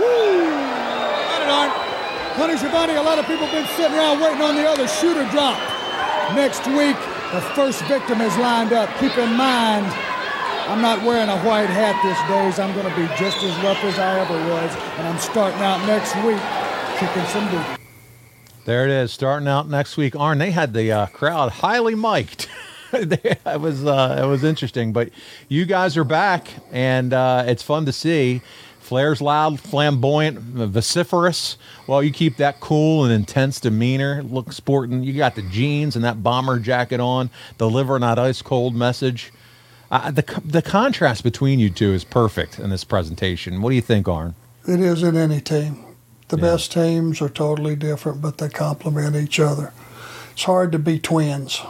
Woo! 0.00 0.50
Got 0.50 1.42
it, 1.42 1.48
Art. 1.48 1.93
Tony 2.34 2.56
Schiavone, 2.56 2.94
a 2.94 3.02
lot 3.02 3.20
of 3.20 3.26
people 3.26 3.46
have 3.46 3.52
been 3.52 3.76
sitting 3.76 3.96
around 3.96 4.20
waiting 4.20 4.42
on 4.42 4.56
the 4.56 4.68
other 4.68 4.88
shooter 4.88 5.22
drop. 5.30 5.56
Next 6.34 6.66
week, 6.66 6.96
the 7.30 7.40
first 7.54 7.80
victim 7.84 8.20
is 8.20 8.36
lined 8.38 8.72
up. 8.72 8.90
Keep 8.98 9.16
in 9.18 9.32
mind, 9.34 9.86
I'm 10.66 10.82
not 10.82 11.04
wearing 11.04 11.28
a 11.28 11.38
white 11.42 11.70
hat 11.70 11.94
these 12.02 12.18
days. 12.28 12.58
I'm 12.58 12.74
going 12.74 12.90
to 12.90 12.96
be 12.96 13.06
just 13.16 13.36
as 13.44 13.56
rough 13.62 13.78
as 13.84 14.00
I 14.00 14.18
ever 14.18 14.34
was, 14.50 14.74
and 14.98 15.06
I'm 15.06 15.18
starting 15.18 15.60
out 15.60 15.86
next 15.86 16.16
week 16.26 16.42
kicking 16.98 17.24
some 17.30 17.48
booty. 17.52 17.80
There 18.64 18.84
it 18.84 18.90
is, 18.90 19.12
starting 19.12 19.46
out 19.46 19.68
next 19.68 19.96
week. 19.96 20.16
Arn, 20.16 20.38
they 20.38 20.50
had 20.50 20.72
the 20.72 20.90
uh, 20.90 21.06
crowd 21.06 21.52
highly 21.52 21.94
mic'd. 21.94 22.48
It 22.96 23.60
was 23.60 23.84
uh, 23.84 24.20
it 24.22 24.26
was 24.26 24.44
interesting, 24.44 24.92
but 24.92 25.10
you 25.48 25.64
guys 25.64 25.96
are 25.96 26.04
back, 26.04 26.46
and 26.70 27.12
uh, 27.12 27.42
it's 27.44 27.60
fun 27.64 27.86
to 27.86 27.92
see. 27.92 28.40
Flair's 28.84 29.22
loud, 29.22 29.58
flamboyant, 29.60 30.38
vociferous. 30.38 31.56
While 31.86 32.02
you 32.02 32.12
keep 32.12 32.36
that 32.36 32.60
cool 32.60 33.02
and 33.04 33.12
intense 33.12 33.58
demeanor, 33.58 34.22
look 34.22 34.52
sporting. 34.52 35.02
You 35.02 35.14
got 35.14 35.36
the 35.36 35.42
jeans 35.42 35.96
and 35.96 36.04
that 36.04 36.22
bomber 36.22 36.58
jacket 36.58 37.00
on, 37.00 37.30
delivering 37.56 38.02
not 38.02 38.18
ice 38.18 38.42
cold 38.42 38.74
message. 38.74 39.32
Uh, 39.90 40.10
the 40.10 40.42
the 40.44 40.60
contrast 40.60 41.24
between 41.24 41.58
you 41.58 41.70
two 41.70 41.94
is 41.94 42.04
perfect 42.04 42.58
in 42.58 42.68
this 42.68 42.84
presentation. 42.84 43.62
What 43.62 43.70
do 43.70 43.76
you 43.76 43.82
think, 43.82 44.06
Arn? 44.06 44.34
It 44.68 44.80
is 44.80 45.02
in 45.02 45.16
any 45.16 45.40
team. 45.40 45.82
The 46.28 46.36
best 46.36 46.72
teams 46.72 47.22
are 47.22 47.28
totally 47.28 47.76
different, 47.76 48.20
but 48.20 48.36
they 48.36 48.48
complement 48.50 49.16
each 49.16 49.40
other. 49.40 49.72
It's 50.32 50.44
hard 50.44 50.72
to 50.72 50.78
be 50.78 50.98
twins. 50.98 51.62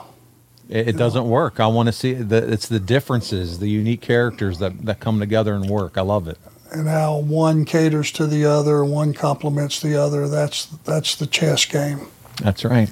It, 0.69 0.89
it 0.89 0.97
doesn't 0.97 1.29
work. 1.29 1.61
I 1.61 1.69
want 1.69 1.87
to 1.87 1.93
see 1.93 2.15
the 2.15 2.39
it's 2.53 2.67
the 2.67 2.81
differences, 2.81 3.61
the 3.61 3.69
unique 3.69 4.01
characters 4.01 4.59
that 4.59 4.85
that 4.85 4.99
come 4.99 5.21
together 5.21 5.55
and 5.55 5.71
work. 5.71 5.97
I 5.97 6.03
love 6.03 6.27
it. 6.27 6.39
And 6.75 6.89
how 6.89 7.19
one 7.19 7.65
caters 7.65 8.11
to 8.13 8.27
the 8.27 8.45
other, 8.45 8.85
one 8.85 9.15
complements 9.15 9.81
the 9.81 9.97
other. 9.97 10.29
That's 10.29 10.67
that's 10.67 11.17
the 11.17 11.27
chess 11.27 11.65
game. 11.65 12.09
That's 12.43 12.65
right. 12.65 12.91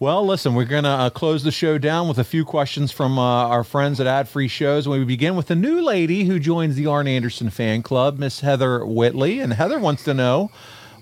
Well, 0.00 0.24
listen, 0.24 0.54
we're 0.54 0.64
going 0.64 0.84
to 0.84 0.90
uh, 0.90 1.10
close 1.10 1.42
the 1.42 1.50
show 1.50 1.76
down 1.76 2.06
with 2.06 2.18
a 2.18 2.24
few 2.24 2.44
questions 2.44 2.92
from 2.92 3.18
uh, 3.18 3.48
our 3.48 3.64
friends 3.64 3.98
at 3.98 4.06
Ad 4.06 4.28
Free 4.28 4.46
Shows. 4.46 4.86
We 4.86 5.04
begin 5.04 5.34
with 5.34 5.50
a 5.50 5.56
new 5.56 5.80
lady 5.80 6.22
who 6.24 6.38
joins 6.38 6.76
the 6.76 6.86
Arn 6.86 7.08
Anderson 7.08 7.50
fan 7.50 7.82
club, 7.82 8.16
Miss 8.16 8.38
Heather 8.38 8.86
Whitley. 8.86 9.40
And 9.40 9.54
Heather 9.54 9.80
wants 9.80 10.04
to 10.04 10.14
know, 10.14 10.52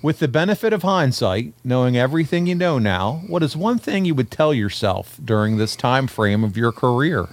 with 0.00 0.18
the 0.18 0.28
benefit 0.28 0.72
of 0.72 0.82
hindsight, 0.82 1.52
knowing 1.62 1.98
everything 1.98 2.46
you 2.46 2.54
know 2.54 2.78
now, 2.78 3.20
what 3.26 3.42
is 3.42 3.54
one 3.54 3.78
thing 3.78 4.06
you 4.06 4.14
would 4.14 4.30
tell 4.30 4.54
yourself 4.54 5.20
during 5.22 5.58
this 5.58 5.76
time 5.76 6.06
frame 6.06 6.42
of 6.42 6.56
your 6.56 6.72
career? 6.72 7.28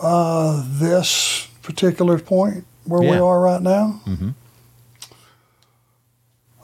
Uh, 0.00 0.64
this 0.66 1.48
particular 1.64 2.18
point 2.18 2.64
where 2.84 3.00
we 3.00 3.16
are 3.16 3.40
right 3.40 3.62
now, 3.62 4.00
Mm-hmm. 4.06 4.30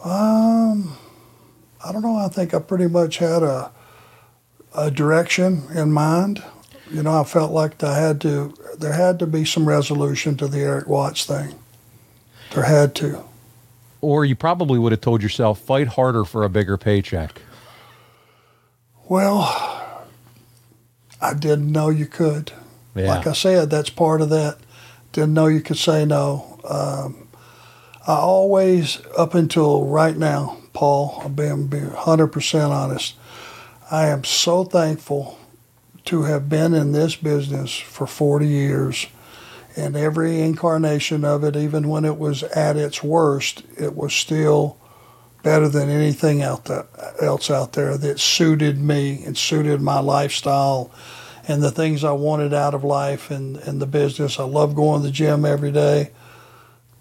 um, 0.08 0.96
I 1.84 1.92
don't 1.92 2.02
know. 2.02 2.16
I 2.16 2.28
think 2.28 2.54
I 2.54 2.58
pretty 2.58 2.86
much 2.86 3.18
had 3.18 3.42
a 3.42 3.70
a 4.74 4.90
direction 4.90 5.62
in 5.74 5.92
mind. 5.92 6.42
You 6.90 7.02
know, 7.02 7.20
I 7.20 7.24
felt 7.24 7.52
like 7.52 7.82
I 7.82 7.98
had 7.98 8.20
to. 8.22 8.54
There 8.78 8.92
had 8.92 9.18
to 9.18 9.26
be 9.26 9.44
some 9.44 9.66
resolution 9.68 10.36
to 10.38 10.46
the 10.48 10.58
Erik 10.60 10.86
Watts 10.88 11.24
thing. 11.24 11.54
There 12.54 12.64
had 12.64 12.94
to. 12.96 13.24
Or 14.00 14.24
you 14.24 14.34
probably 14.34 14.78
would 14.78 14.92
have 14.92 15.00
told 15.02 15.22
yourself, 15.22 15.58
fight 15.60 15.88
harder 15.88 16.24
for 16.24 16.44
a 16.44 16.48
bigger 16.48 16.76
paycheck. 16.78 17.42
Well, 19.08 19.42
I 21.20 21.34
didn't 21.34 21.70
know 21.70 21.90
you 21.90 22.06
could. 22.06 22.52
Yeah. 22.94 23.08
Like 23.14 23.26
I 23.26 23.32
said, 23.34 23.70
that's 23.70 23.90
part 23.90 24.20
of 24.22 24.30
that. 24.30 24.58
Didn't 25.12 25.34
know 25.34 25.48
you 25.48 25.60
could 25.62 25.78
say 25.78 26.04
no. 26.04 26.60
Um, 26.64 27.28
I 28.06 28.14
always, 28.14 29.00
up 29.16 29.34
until 29.34 29.86
right 29.86 30.16
now, 30.16 30.58
Paul, 30.74 31.22
I'm 31.24 31.34
being, 31.34 31.68
being 31.68 31.90
100% 31.90 32.70
honest, 32.70 33.14
I 33.90 34.08
am 34.08 34.24
so 34.24 34.64
thankful 34.64 35.38
to 36.06 36.24
have 36.24 36.48
been 36.48 36.74
in 36.74 36.92
this 36.92 37.16
business 37.16 37.76
for 37.76 38.06
40 38.06 38.46
years 38.48 39.06
And 39.76 39.96
every 39.96 40.40
incarnation 40.40 41.24
of 41.24 41.44
it, 41.44 41.56
even 41.56 41.88
when 41.88 42.04
it 42.04 42.18
was 42.18 42.44
at 42.44 42.76
its 42.76 43.02
worst, 43.02 43.64
it 43.78 43.96
was 43.96 44.14
still 44.14 44.78
better 45.42 45.68
than 45.68 45.90
anything 45.90 46.42
out 46.42 46.66
else 47.20 47.50
out 47.50 47.74
there 47.74 47.96
that 47.98 48.20
suited 48.20 48.78
me 48.80 49.24
and 49.24 49.38
suited 49.38 49.80
my 49.80 50.00
lifestyle 50.00 50.90
and 51.48 51.62
the 51.62 51.70
things 51.70 52.04
I 52.04 52.12
wanted 52.12 52.52
out 52.52 52.74
of 52.74 52.84
life 52.84 53.30
and, 53.30 53.56
and 53.56 53.80
the 53.80 53.86
business. 53.86 54.38
I 54.38 54.44
love 54.44 54.74
going 54.74 55.02
to 55.02 55.06
the 55.06 55.12
gym 55.12 55.44
every 55.44 55.72
day. 55.72 56.10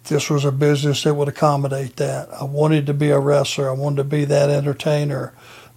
This 0.05 0.29
was 0.29 0.45
a 0.45 0.51
business 0.51 1.03
that 1.03 1.13
would 1.13 1.27
accommodate 1.27 1.97
that. 1.97 2.29
I 2.33 2.43
wanted 2.43 2.85
to 2.87 2.93
be 2.93 3.09
a 3.09 3.19
wrestler. 3.19 3.69
I 3.69 3.73
wanted 3.73 3.97
to 3.97 4.03
be 4.05 4.25
that 4.25 4.49
entertainer, 4.49 5.33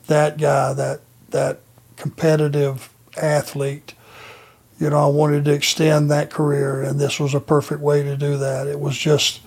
that 0.06 0.38
guy, 0.38 0.72
that 0.72 1.00
that 1.30 1.60
competitive 1.96 2.90
athlete. 3.20 3.94
You 4.78 4.90
know, 4.90 5.04
I 5.04 5.10
wanted 5.10 5.44
to 5.44 5.52
extend 5.52 6.10
that 6.10 6.30
career, 6.30 6.82
and 6.82 6.98
this 6.98 7.20
was 7.20 7.34
a 7.34 7.40
perfect 7.40 7.80
way 7.80 8.02
to 8.02 8.16
do 8.16 8.36
that. 8.38 8.66
It 8.66 8.80
was 8.80 8.96
just, 8.96 9.40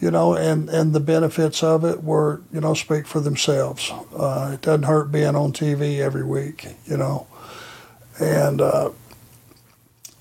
you 0.00 0.10
know, 0.10 0.34
and 0.34 0.68
and 0.68 0.92
the 0.92 1.00
benefits 1.00 1.62
of 1.62 1.84
it 1.84 2.02
were, 2.02 2.42
you 2.52 2.60
know, 2.60 2.74
speak 2.74 3.06
for 3.06 3.20
themselves. 3.20 3.92
Uh, 4.14 4.52
it 4.54 4.62
doesn't 4.62 4.84
hurt 4.84 5.12
being 5.12 5.36
on 5.36 5.52
TV 5.52 6.00
every 6.00 6.24
week, 6.24 6.66
you 6.86 6.96
know, 6.96 7.26
and 8.20 8.60
uh, 8.60 8.90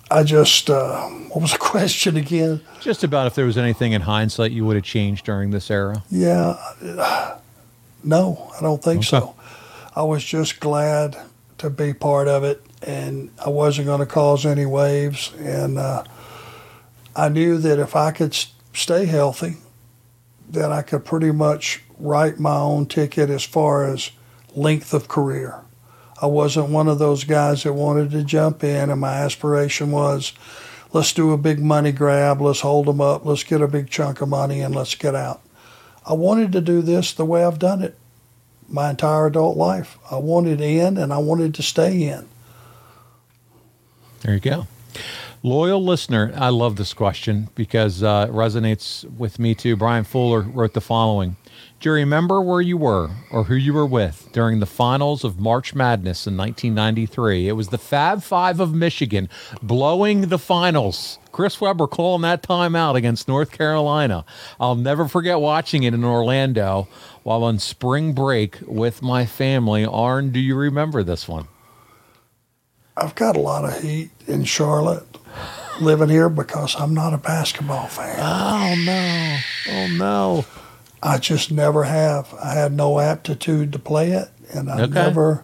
I 0.09 0.23
just, 0.23 0.69
uh, 0.69 1.07
what 1.07 1.41
was 1.41 1.51
the 1.51 1.57
question 1.59 2.17
again? 2.17 2.61
Just 2.81 3.03
about 3.03 3.27
if 3.27 3.35
there 3.35 3.45
was 3.45 3.57
anything 3.57 3.93
in 3.93 4.01
hindsight 4.01 4.51
you 4.51 4.65
would 4.65 4.75
have 4.75 4.85
changed 4.85 5.25
during 5.25 5.51
this 5.51 5.71
era. 5.71 6.03
Yeah, 6.09 6.57
no, 8.03 8.51
I 8.57 8.61
don't 8.61 8.83
think 8.83 9.03
so. 9.03 9.35
I 9.95 10.03
was 10.03 10.23
just 10.23 10.59
glad 10.59 11.17
to 11.57 11.69
be 11.69 11.93
part 11.93 12.27
of 12.27 12.43
it, 12.43 12.61
and 12.81 13.31
I 13.43 13.49
wasn't 13.49 13.87
going 13.87 14.01
to 14.01 14.05
cause 14.05 14.45
any 14.45 14.65
waves. 14.65 15.33
And 15.39 15.77
uh, 15.77 16.03
I 17.15 17.29
knew 17.29 17.57
that 17.59 17.79
if 17.79 17.95
I 17.95 18.11
could 18.11 18.37
stay 18.73 19.05
healthy, 19.05 19.57
then 20.49 20.71
I 20.71 20.81
could 20.81 21.05
pretty 21.05 21.31
much 21.31 21.81
write 21.97 22.39
my 22.39 22.57
own 22.57 22.85
ticket 22.85 23.29
as 23.29 23.43
far 23.43 23.85
as 23.85 24.11
length 24.53 24.93
of 24.93 25.07
career. 25.07 25.61
I 26.21 26.27
wasn't 26.27 26.69
one 26.69 26.87
of 26.87 26.99
those 26.99 27.23
guys 27.23 27.63
that 27.63 27.73
wanted 27.73 28.11
to 28.11 28.23
jump 28.23 28.63
in, 28.63 28.89
and 28.89 29.01
my 29.01 29.13
aspiration 29.13 29.91
was, 29.91 30.33
let's 30.93 31.11
do 31.11 31.33
a 31.33 31.37
big 31.37 31.59
money 31.59 31.91
grab, 31.91 32.41
let's 32.41 32.61
hold 32.61 32.85
them 32.85 33.01
up, 33.01 33.25
let's 33.25 33.43
get 33.43 33.61
a 33.61 33.67
big 33.67 33.89
chunk 33.89 34.21
of 34.21 34.29
money, 34.29 34.61
and 34.61 34.73
let's 34.73 34.95
get 34.95 35.13
out. 35.13 35.41
I 36.05 36.13
wanted 36.13 36.51
to 36.53 36.61
do 36.61 36.81
this 36.81 37.11
the 37.11 37.25
way 37.25 37.43
I've 37.43 37.59
done 37.59 37.81
it 37.81 37.97
my 38.67 38.89
entire 38.89 39.27
adult 39.27 39.57
life. 39.57 39.97
I 40.09 40.17
wanted 40.17 40.61
in, 40.61 40.97
and 40.97 41.11
I 41.11 41.17
wanted 41.17 41.53
to 41.55 41.63
stay 41.63 42.03
in. 42.03 42.27
There 44.21 44.33
you 44.33 44.39
go. 44.39 44.67
Loyal 45.45 45.85
listener, 45.85 46.33
I 46.35 46.49
love 46.49 46.75
this 46.75 46.95
question 46.95 47.49
because 47.53 48.01
uh, 48.01 48.25
it 48.27 48.33
resonates 48.33 49.07
with 49.15 49.37
me 49.37 49.53
too. 49.53 49.75
Brian 49.75 50.03
Fuller 50.03 50.41
wrote 50.41 50.73
the 50.73 50.81
following 50.81 51.35
Do 51.79 51.89
you 51.89 51.93
remember 51.93 52.41
where 52.41 52.61
you 52.61 52.77
were 52.77 53.11
or 53.29 53.43
who 53.43 53.53
you 53.53 53.71
were 53.71 53.85
with 53.85 54.27
during 54.31 54.59
the 54.59 54.65
finals 54.65 55.23
of 55.23 55.39
March 55.39 55.75
Madness 55.75 56.25
in 56.25 56.35
1993? 56.35 57.47
It 57.47 57.51
was 57.51 57.67
the 57.67 57.77
Fab 57.77 58.23
Five 58.23 58.59
of 58.59 58.73
Michigan 58.73 59.29
blowing 59.61 60.29
the 60.29 60.39
finals. 60.39 61.19
Chris 61.31 61.61
Webber 61.61 61.85
calling 61.85 62.23
that 62.23 62.41
timeout 62.41 62.95
against 62.95 63.27
North 63.27 63.51
Carolina. 63.51 64.25
I'll 64.59 64.73
never 64.73 65.07
forget 65.07 65.39
watching 65.39 65.83
it 65.83 65.93
in 65.93 66.03
Orlando 66.03 66.87
while 67.21 67.43
on 67.43 67.59
spring 67.59 68.13
break 68.13 68.57
with 68.65 69.03
my 69.03 69.27
family. 69.27 69.85
Arn, 69.85 70.31
do 70.31 70.39
you 70.39 70.55
remember 70.55 71.03
this 71.03 71.27
one? 71.27 71.47
I've 72.97 73.13
got 73.13 73.35
a 73.37 73.41
lot 73.41 73.63
of 73.63 73.79
heat 73.79 74.09
in 74.25 74.43
Charlotte 74.43 75.05
living 75.81 76.09
here 76.09 76.29
because 76.29 76.75
I'm 76.79 76.93
not 76.93 77.13
a 77.13 77.17
basketball 77.17 77.87
fan. 77.87 78.17
Oh, 78.19 78.75
no. 78.85 79.37
Oh, 79.73 79.87
no. 79.87 80.45
I 81.03 81.17
just 81.17 81.51
never 81.51 81.83
have. 81.83 82.33
I 82.41 82.53
had 82.53 82.71
no 82.73 82.99
aptitude 82.99 83.71
to 83.73 83.79
play 83.79 84.11
it, 84.11 84.29
and 84.53 84.69
I 84.71 84.81
Okay. 84.81 84.93
never, 84.93 85.43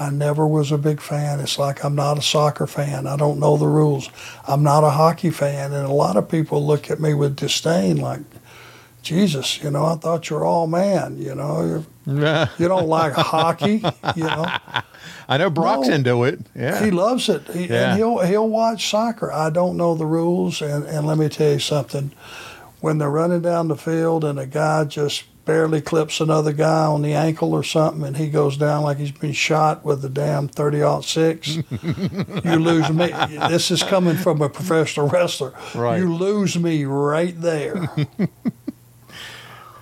I 0.00 0.10
never 0.10 0.46
was 0.46 0.72
a 0.72 0.78
big 0.78 1.00
fan. 1.00 1.38
It's 1.40 1.58
like 1.58 1.84
I'm 1.84 1.94
not 1.94 2.18
a 2.18 2.22
soccer 2.22 2.66
fan. 2.66 3.06
I 3.06 3.16
don't 3.16 3.38
know 3.38 3.56
the 3.56 3.68
rules. 3.68 4.08
I'm 4.46 4.62
not 4.62 4.82
a 4.84 4.90
hockey 4.90 5.30
fan, 5.30 5.72
and 5.72 5.86
a 5.86 5.92
lot 5.92 6.16
of 6.16 6.28
people 6.28 6.66
look 6.66 6.90
at 6.90 7.00
me 7.00 7.14
with 7.14 7.36
disdain, 7.36 7.98
like, 7.98 8.20
Jesus, 9.08 9.62
you 9.62 9.70
know, 9.70 9.86
I 9.86 9.94
thought 9.96 10.28
you're 10.28 10.44
all 10.44 10.66
man. 10.66 11.16
You 11.18 11.34
know, 11.34 11.84
you 12.06 12.68
don't 12.68 12.86
like 12.88 13.12
hockey. 13.32 13.82
You 14.16 14.24
know, 14.24 14.46
I 15.28 15.38
know 15.38 15.48
Brock's 15.50 15.88
No. 15.88 15.94
into 15.94 16.24
it. 16.24 16.40
Yeah. 16.54 16.84
he 16.84 16.90
loves 16.90 17.28
it. 17.28 17.42
He, 17.48 17.66
Yeah. 17.66 17.90
And 17.90 17.96
he'll 17.98 18.18
he'll 18.18 18.48
watch 18.48 18.88
soccer. 18.90 19.32
I 19.32 19.50
don't 19.50 19.76
know 19.78 19.94
the 19.94 20.06
rules, 20.06 20.60
and 20.60 20.84
and 20.84 21.06
let 21.06 21.16
me 21.18 21.28
tell 21.28 21.52
you 21.52 21.58
something. 21.58 22.12
When 22.80 22.98
they're 22.98 23.10
running 23.10 23.40
down 23.40 23.68
the 23.68 23.76
field 23.76 24.24
and 24.24 24.38
a 24.38 24.46
guy 24.46 24.84
just 24.84 25.24
barely 25.44 25.80
clips 25.80 26.20
another 26.20 26.52
guy 26.52 26.84
on 26.84 27.00
the 27.02 27.14
ankle 27.14 27.54
or 27.54 27.64
something, 27.64 28.04
and 28.04 28.16
he 28.18 28.28
goes 28.28 28.56
down 28.58 28.82
like 28.82 28.98
he's 28.98 29.10
been 29.10 29.32
shot 29.32 29.82
with 29.84 30.04
a 30.04 30.08
damn 30.10 30.46
30-6. 30.46 32.44
you 32.44 32.56
lose 32.58 32.90
me. 32.90 33.06
This 33.48 33.70
is 33.70 33.82
coming 33.82 34.14
from 34.16 34.42
a 34.42 34.48
professional 34.50 35.08
wrestler. 35.08 35.54
Right. 35.74 35.98
You 35.98 36.12
lose 36.14 36.58
me 36.58 36.84
right 36.84 37.34
there. 37.40 37.88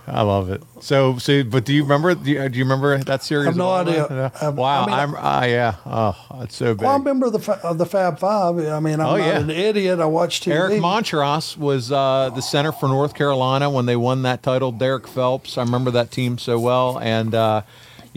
I 0.09 0.23
love 0.23 0.51
it. 0.51 0.63
So, 0.81 1.19
so, 1.19 1.43
but 1.43 1.65
do 1.65 1.73
you 1.75 1.83
remember? 1.83 2.15
Do 2.15 2.31
you, 2.31 2.49
do 2.49 2.59
you 2.59 2.65
remember 2.65 2.97
that 2.97 3.25
series? 3.25 3.47
I 3.47 3.51
have 3.51 3.57
no 3.57 3.75
of 3.75 3.89
idea. 3.89 4.33
Um, 4.41 4.55
wow, 4.57 4.85
I 4.85 4.87
mean, 4.87 4.95
I'm. 4.95 5.15
Ah, 5.17 5.45
yeah. 5.45 5.75
Oh, 5.85 6.17
it's 6.43 6.55
so 6.55 6.75
big. 6.75 6.83
well, 6.83 6.95
I'm 6.95 7.01
a 7.01 7.05
member 7.05 7.27
of 7.27 7.33
the 7.33 7.53
of 7.65 7.79
the 7.79 7.87
Fab 7.87 8.19
Five. 8.21 8.57
I 8.59 8.79
mean, 8.81 9.01
I'm 9.01 9.07
Oh, 9.07 9.17
not 9.17 9.19
yeah. 9.19 9.39
an 9.41 9.51
idiot. 9.51 9.99
I 9.99 10.05
watched 10.05 10.45
TV. 10.45 10.53
Eric 10.53 10.75
Montross 10.81 11.57
was 11.57 11.91
uh, 11.91 12.31
the 12.35 12.41
center 12.43 12.71
for 12.73 12.89
North 12.89 13.15
Carolina 13.15 13.69
when 13.69 13.87
they 13.87 13.97
won 13.97 14.23
that 14.23 14.43
title. 14.43 14.71
Derrick 14.71 15.09
Phelps, 15.09 15.59
I 15.59 15.63
remember 15.63 15.91
that 15.91 16.11
team 16.13 16.39
so 16.39 16.59
well, 16.61 16.99
and 17.01 17.35
uh, 17.35 17.63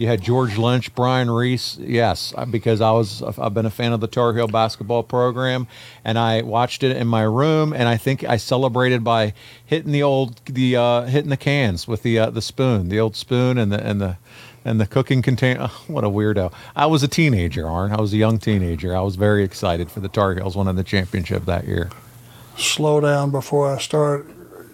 you 0.00 0.06
had 0.06 0.22
George 0.22 0.56
Lynch, 0.56 0.94
Brian 0.94 1.30
Reese. 1.30 1.76
Yes, 1.76 2.32
because 2.50 2.80
I 2.80 2.90
was 2.90 3.20
I've 3.20 3.52
been 3.52 3.66
a 3.66 3.70
fan 3.70 3.92
of 3.92 4.00
the 4.00 4.06
Tar 4.06 4.32
Heel 4.32 4.48
basketball 4.48 5.02
program, 5.02 5.66
and 6.06 6.18
I 6.18 6.40
watched 6.40 6.82
it 6.82 6.96
in 6.96 7.06
my 7.06 7.20
room, 7.20 7.74
and 7.74 7.86
I 7.86 7.98
think 7.98 8.24
I 8.24 8.38
celebrated 8.38 9.04
by 9.04 9.34
hitting 9.62 9.92
the 9.92 10.02
old 10.02 10.40
the 10.46 10.74
uh, 10.74 11.02
hitting 11.02 11.28
the 11.28 11.36
cans 11.36 11.86
with 11.86 12.02
the 12.02 12.18
uh, 12.18 12.30
the 12.30 12.40
spoon, 12.40 12.88
the 12.88 12.98
old 12.98 13.14
spoon, 13.14 13.58
and 13.58 13.70
the 13.70 13.86
and 13.86 14.00
the. 14.00 14.16
And 14.62 14.78
the 14.78 14.86
cooking 14.86 15.22
container. 15.22 15.70
Oh, 15.70 15.84
what 15.86 16.04
a 16.04 16.10
weirdo! 16.10 16.52
I 16.76 16.84
was 16.84 17.02
a 17.02 17.08
teenager, 17.08 17.66
Arn. 17.66 17.92
I 17.92 18.00
was 18.02 18.12
a 18.12 18.18
young 18.18 18.38
teenager. 18.38 18.94
I 18.94 19.00
was 19.00 19.16
very 19.16 19.42
excited 19.42 19.90
for 19.90 20.00
the 20.00 20.08
Tar 20.08 20.34
Heels 20.34 20.54
winning 20.54 20.76
the 20.76 20.84
championship 20.84 21.46
that 21.46 21.66
year. 21.66 21.88
slow 22.58 23.00
down 23.00 23.30
before 23.30 23.74
I 23.74 23.78
start 23.78 24.26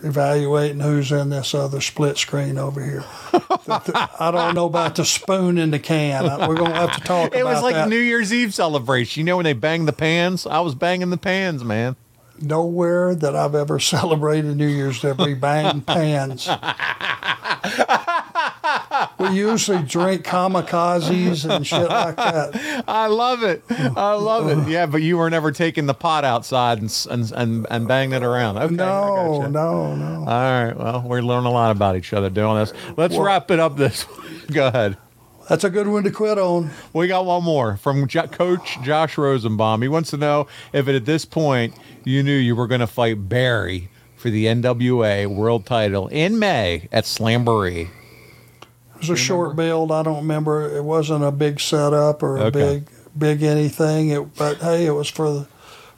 evaluating 0.06 0.80
who's 0.80 1.12
in 1.12 1.30
this 1.30 1.54
other 1.54 1.80
split 1.80 2.16
screen 2.18 2.56
over 2.58 2.82
here. 2.84 3.04
I 3.68 4.30
don't 4.32 4.54
know 4.54 4.66
about 4.66 4.96
the 4.96 5.04
spoon 5.04 5.58
in 5.58 5.70
the 5.70 5.78
can. 5.78 6.24
We're 6.48 6.56
going 6.56 6.72
to 6.72 6.76
have 6.76 6.94
to 6.94 7.00
talk 7.00 7.28
about 7.28 7.38
It 7.38 7.44
was 7.44 7.62
like 7.62 7.74
that. 7.74 7.88
New 7.88 7.98
Year's 7.98 8.32
Eve 8.32 8.54
celebration. 8.54 9.20
You 9.20 9.24
know 9.24 9.36
when 9.36 9.44
they 9.44 9.52
bang 9.52 9.84
the 9.86 9.92
pans? 9.92 10.46
I 10.46 10.60
was 10.60 10.74
banging 10.74 11.10
the 11.10 11.16
pans, 11.16 11.64
man. 11.64 11.96
Nowhere 12.40 13.14
that 13.14 13.34
I've 13.34 13.54
ever 13.54 13.80
celebrated 13.80 14.56
New 14.56 14.66
Year's 14.66 15.00
did 15.00 15.18
we 15.18 15.34
bang 15.34 15.80
pans. 15.86 16.48
We 19.18 19.28
usually 19.30 19.82
drink 19.82 20.24
kamikazes 20.24 21.48
and 21.48 21.66
shit 21.66 21.88
like 21.88 22.16
that. 22.16 22.84
I 22.88 23.06
love 23.06 23.42
it. 23.42 23.62
I 23.70 24.12
love 24.14 24.48
it. 24.48 24.68
Yeah, 24.70 24.86
but 24.86 25.02
you 25.02 25.16
were 25.18 25.30
never 25.30 25.52
taking 25.52 25.86
the 25.86 25.94
pot 25.94 26.24
outside 26.24 26.80
and 26.80 27.06
and 27.10 27.32
and, 27.32 27.66
and 27.70 27.88
banging 27.88 28.14
it 28.14 28.22
around. 28.22 28.58
Okay, 28.58 28.74
No, 28.74 29.38
gotcha. 29.40 29.50
no, 29.50 29.94
no. 29.96 30.18
All 30.20 30.24
right. 30.26 30.74
Well, 30.76 31.02
we're 31.06 31.22
learning 31.22 31.46
a 31.46 31.52
lot 31.52 31.70
about 31.70 31.96
each 31.96 32.12
other 32.12 32.30
doing 32.30 32.56
this. 32.56 32.72
Let's 32.96 33.16
wrap 33.16 33.50
it 33.50 33.60
up 33.60 33.76
this. 33.76 34.04
Go 34.52 34.66
ahead. 34.68 34.96
That's 35.48 35.62
a 35.62 35.70
good 35.70 35.86
one 35.86 36.02
to 36.02 36.10
quit 36.10 36.38
on. 36.38 36.70
We 36.92 37.06
got 37.06 37.24
one 37.24 37.44
more 37.44 37.76
from 37.76 38.08
Jo- 38.08 38.26
Coach 38.26 38.78
Josh 38.82 39.16
Rosenbaum. 39.16 39.80
He 39.82 39.86
wants 39.88 40.10
to 40.10 40.16
know 40.16 40.48
if 40.72 40.88
at 40.88 41.04
this 41.04 41.24
point 41.24 41.74
you 42.04 42.22
knew 42.24 42.34
you 42.36 42.56
were 42.56 42.66
going 42.66 42.80
to 42.80 42.86
fight 42.88 43.28
Barry 43.28 43.88
for 44.16 44.28
the 44.28 44.46
NWA 44.46 45.28
World 45.28 45.64
Title 45.64 46.08
in 46.08 46.40
May 46.40 46.88
at 46.90 47.04
Slamboree. 47.04 47.90
Was 49.10 49.20
a 49.20 49.22
short 49.22 49.56
build. 49.56 49.92
I 49.92 50.02
don't 50.02 50.18
remember. 50.18 50.76
It 50.76 50.84
wasn't 50.84 51.24
a 51.24 51.30
big 51.30 51.60
setup 51.60 52.22
or 52.22 52.36
a 52.36 52.40
Okay. 52.44 52.50
big, 52.58 52.88
big 53.16 53.42
anything. 53.42 54.10
It, 54.10 54.36
but 54.36 54.58
hey, 54.58 54.86
it 54.86 54.92
was 54.92 55.08
for 55.08 55.30
the, 55.30 55.46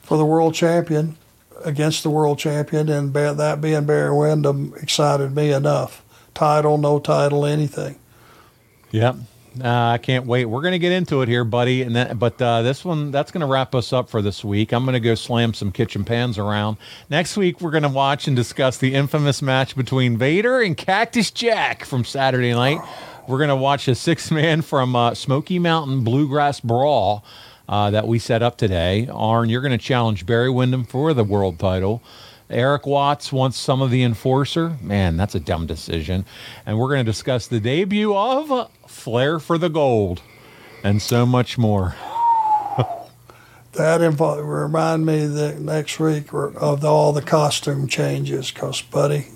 for 0.02 0.16
the 0.18 0.24
world 0.24 0.54
champion 0.54 1.16
against 1.64 2.02
the 2.02 2.10
world 2.10 2.38
champion, 2.38 2.88
and 2.88 3.12
that 3.12 3.60
being 3.60 3.84
Barry 3.84 4.14
Windham 4.16 4.74
excited 4.80 5.34
me 5.34 5.52
enough. 5.52 6.04
Title, 6.34 6.78
no 6.78 6.98
title, 7.00 7.44
anything. 7.44 7.96
Yep. 8.92 9.16
Uh, 9.62 9.90
I 9.94 9.98
can't 9.98 10.26
wait. 10.26 10.44
We're 10.46 10.60
going 10.62 10.72
to 10.72 10.78
get 10.78 10.92
into 10.92 11.22
it 11.22 11.28
here, 11.28 11.44
buddy. 11.44 11.82
And 11.82 11.96
that, 11.96 12.18
but 12.18 12.40
uh, 12.40 12.62
this 12.62 12.84
one, 12.84 13.10
that's 13.10 13.30
going 13.30 13.40
to 13.40 13.46
wrap 13.46 13.74
us 13.74 13.92
up 13.92 14.08
for 14.08 14.22
this 14.22 14.44
week. 14.44 14.72
I'm 14.72 14.84
going 14.84 14.94
to 14.94 15.00
go 15.00 15.14
slam 15.14 15.54
some 15.54 15.72
kitchen 15.72 16.04
pans 16.04 16.38
around. 16.38 16.76
Next 17.10 17.36
week, 17.36 17.60
we're 17.60 17.70
going 17.70 17.82
to 17.82 17.88
watch 17.88 18.26
and 18.26 18.36
discuss 18.36 18.78
the 18.78 18.94
infamous 18.94 19.42
match 19.42 19.76
between 19.76 20.16
Vader 20.16 20.60
and 20.60 20.76
Cactus 20.76 21.30
Jack 21.30 21.84
from 21.84 22.04
Saturday 22.04 22.52
night. 22.52 22.80
We're 23.26 23.38
going 23.38 23.48
to 23.48 23.56
watch 23.56 23.88
a 23.88 23.94
six 23.94 24.30
man 24.32 24.62
from 24.62 24.94
uh, 24.96 25.14
Smoky 25.14 25.58
Mountain 25.58 26.04
Bluegrass 26.04 26.60
Brawl. 26.60 27.24
uh, 27.68 27.90
that 27.90 28.06
we 28.08 28.18
set 28.18 28.42
up 28.42 28.56
today. 28.56 29.08
Arn, 29.12 29.48
you're 29.50 29.60
going 29.60 29.72
to 29.72 29.78
challenge 29.78 30.24
Barry 30.24 30.50
Windham 30.50 30.84
for 30.84 31.12
the 31.12 31.24
world 31.24 31.58
title. 31.58 32.02
Erik 32.50 32.86
Watts 32.86 33.32
wants 33.32 33.58
some 33.58 33.82
of 33.82 33.90
the 33.90 34.02
enforcer. 34.02 34.76
Man, 34.80 35.16
that's 35.16 35.34
a 35.34 35.40
dumb 35.40 35.66
decision. 35.66 36.24
And 36.64 36.78
we're 36.78 36.88
going 36.88 37.04
to 37.04 37.10
discuss 37.10 37.46
the 37.46 37.60
debut 37.60 38.14
of 38.16 38.70
Flair 38.86 39.38
for 39.38 39.58
the 39.58 39.68
Gold 39.68 40.22
and 40.82 41.02
so 41.02 41.26
much 41.26 41.58
more. 41.58 41.94
That 43.72 44.00
remind 44.00 45.06
me 45.06 45.26
that 45.26 45.60
next 45.60 46.00
week 46.00 46.32
of 46.32 46.80
the, 46.80 46.88
all 46.88 47.12
the 47.12 47.22
costume 47.22 47.86
changes, 47.86 48.50
because 48.50 48.82
buddy, 48.82 49.26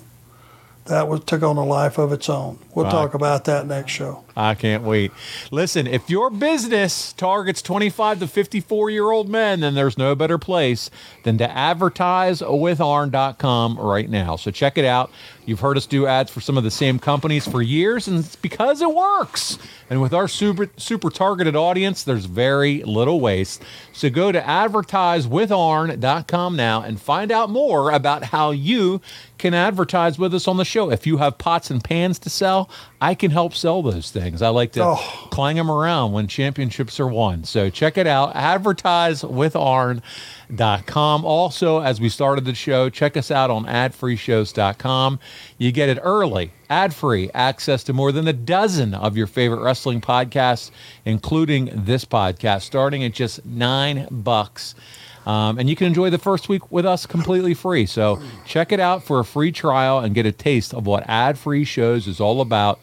that 0.85 1.07
was 1.07 1.23
took 1.23 1.43
on 1.43 1.55
a 1.55 1.63
life 1.63 1.97
of 1.97 2.11
its 2.11 2.27
own. 2.27 2.59
We'll 2.75 2.85
Right. 2.85 2.91
talk 2.91 3.13
about 3.13 3.45
that 3.45 3.67
next 3.67 3.91
show. 3.93 4.23
I 4.35 4.55
can't 4.55 4.83
wait. 4.83 5.11
Listen, 5.51 5.85
if 5.85 6.09
your 6.09 6.29
business 6.29 7.13
targets 7.13 7.61
25 7.61 8.19
to 8.19 8.27
54 8.27 8.89
year 8.89 9.11
old 9.11 9.29
men, 9.29 9.59
then 9.59 9.75
there's 9.75 9.97
no 9.97 10.15
better 10.15 10.37
place 10.37 10.89
than 11.23 11.37
to 11.37 11.49
advertise 11.49 12.41
with 12.41 12.81
arn.com 12.81 13.79
right 13.79 14.09
now. 14.09 14.35
So 14.35 14.49
check 14.49 14.77
it 14.77 14.85
out. 14.85 15.11
You've 15.45 15.59
heard 15.59 15.77
us 15.77 15.85
do 15.85 16.07
ads 16.07 16.31
for 16.31 16.39
some 16.39 16.57
of 16.57 16.63
the 16.63 16.71
same 16.71 16.99
companies 16.99 17.45
for 17.47 17.61
years, 17.61 18.07
and 18.07 18.19
it's 18.19 18.37
because 18.37 18.81
it 18.81 18.93
works. 18.93 19.57
And 19.89 20.01
with 20.01 20.13
our 20.13 20.29
super 20.29 20.69
super 20.77 21.09
targeted 21.09 21.55
audience, 21.55 22.03
there's 22.03 22.25
very 22.25 22.83
little 22.83 23.19
waste. 23.19 23.63
So 23.91 24.09
go 24.09 24.31
to 24.31 24.41
advertisewitharn.com 24.41 26.55
now 26.55 26.81
and 26.81 26.99
find 26.99 27.31
out 27.31 27.49
more 27.49 27.91
about 27.91 28.23
how 28.23 28.51
you 28.51 29.01
can 29.37 29.53
advertise 29.53 30.17
with 30.17 30.33
us 30.33 30.47
on 30.47 30.57
the 30.57 30.65
show. 30.65 30.89
If 30.89 31.05
you 31.05 31.17
have 31.17 31.37
pots 31.37 31.69
and 31.69 31.83
pans 31.83 32.17
to 32.19 32.29
sell, 32.29 32.69
I 33.01 33.13
can 33.13 33.31
help 33.31 33.53
sell 33.53 33.81
those 33.81 34.09
things. 34.09 34.22
I 34.41 34.49
like 34.49 34.71
to 34.73 34.79
clang 35.31 35.57
them 35.57 35.69
around 35.69 36.13
when 36.13 36.27
championships 36.27 36.99
are 36.99 37.07
won. 37.07 37.43
So 37.43 37.69
check 37.69 37.97
it 37.97 38.07
out. 38.07 38.33
Advertisewitharn.com. 38.33 41.25
Also, 41.25 41.81
as 41.81 42.01
we 42.01 42.09
started 42.09 42.45
the 42.45 42.55
show, 42.55 42.89
check 42.89 43.17
us 43.17 43.31
out 43.31 43.49
on 43.49 43.65
adfreeshows.com. 43.65 45.19
You 45.57 45.71
get 45.71 45.89
it 45.89 45.99
early, 46.01 46.51
ad 46.69 46.93
free, 46.93 47.29
access 47.33 47.83
to 47.85 47.93
more 47.93 48.11
than 48.11 48.27
a 48.27 48.33
dozen 48.33 48.93
of 48.93 49.17
your 49.17 49.27
favorite 49.27 49.61
wrestling 49.61 50.01
podcasts, 50.01 50.71
including 51.05 51.69
this 51.73 52.05
podcast, 52.05 52.61
starting 52.61 53.03
at 53.03 53.13
just 53.13 53.45
nine 53.45 54.07
bucks. 54.09 54.75
Um, 55.25 55.57
and 55.57 55.69
you 55.69 55.75
can 55.75 55.87
enjoy 55.87 56.09
the 56.09 56.17
first 56.17 56.49
week 56.49 56.69
with 56.71 56.85
us 56.85 57.05
completely 57.05 57.53
free. 57.53 57.85
So 57.85 58.21
check 58.45 58.71
it 58.71 58.79
out 58.79 59.03
for 59.03 59.19
a 59.19 59.25
free 59.25 59.53
trial 59.53 59.99
and 59.99 60.13
get 60.13 60.25
a 60.25 60.31
taste 60.33 60.73
of 60.73 60.85
what 60.85 61.03
ad 61.07 61.37
free 61.37 61.63
shows 61.63 62.07
is 62.07 62.19
all 62.19 62.41
about. 62.41 62.79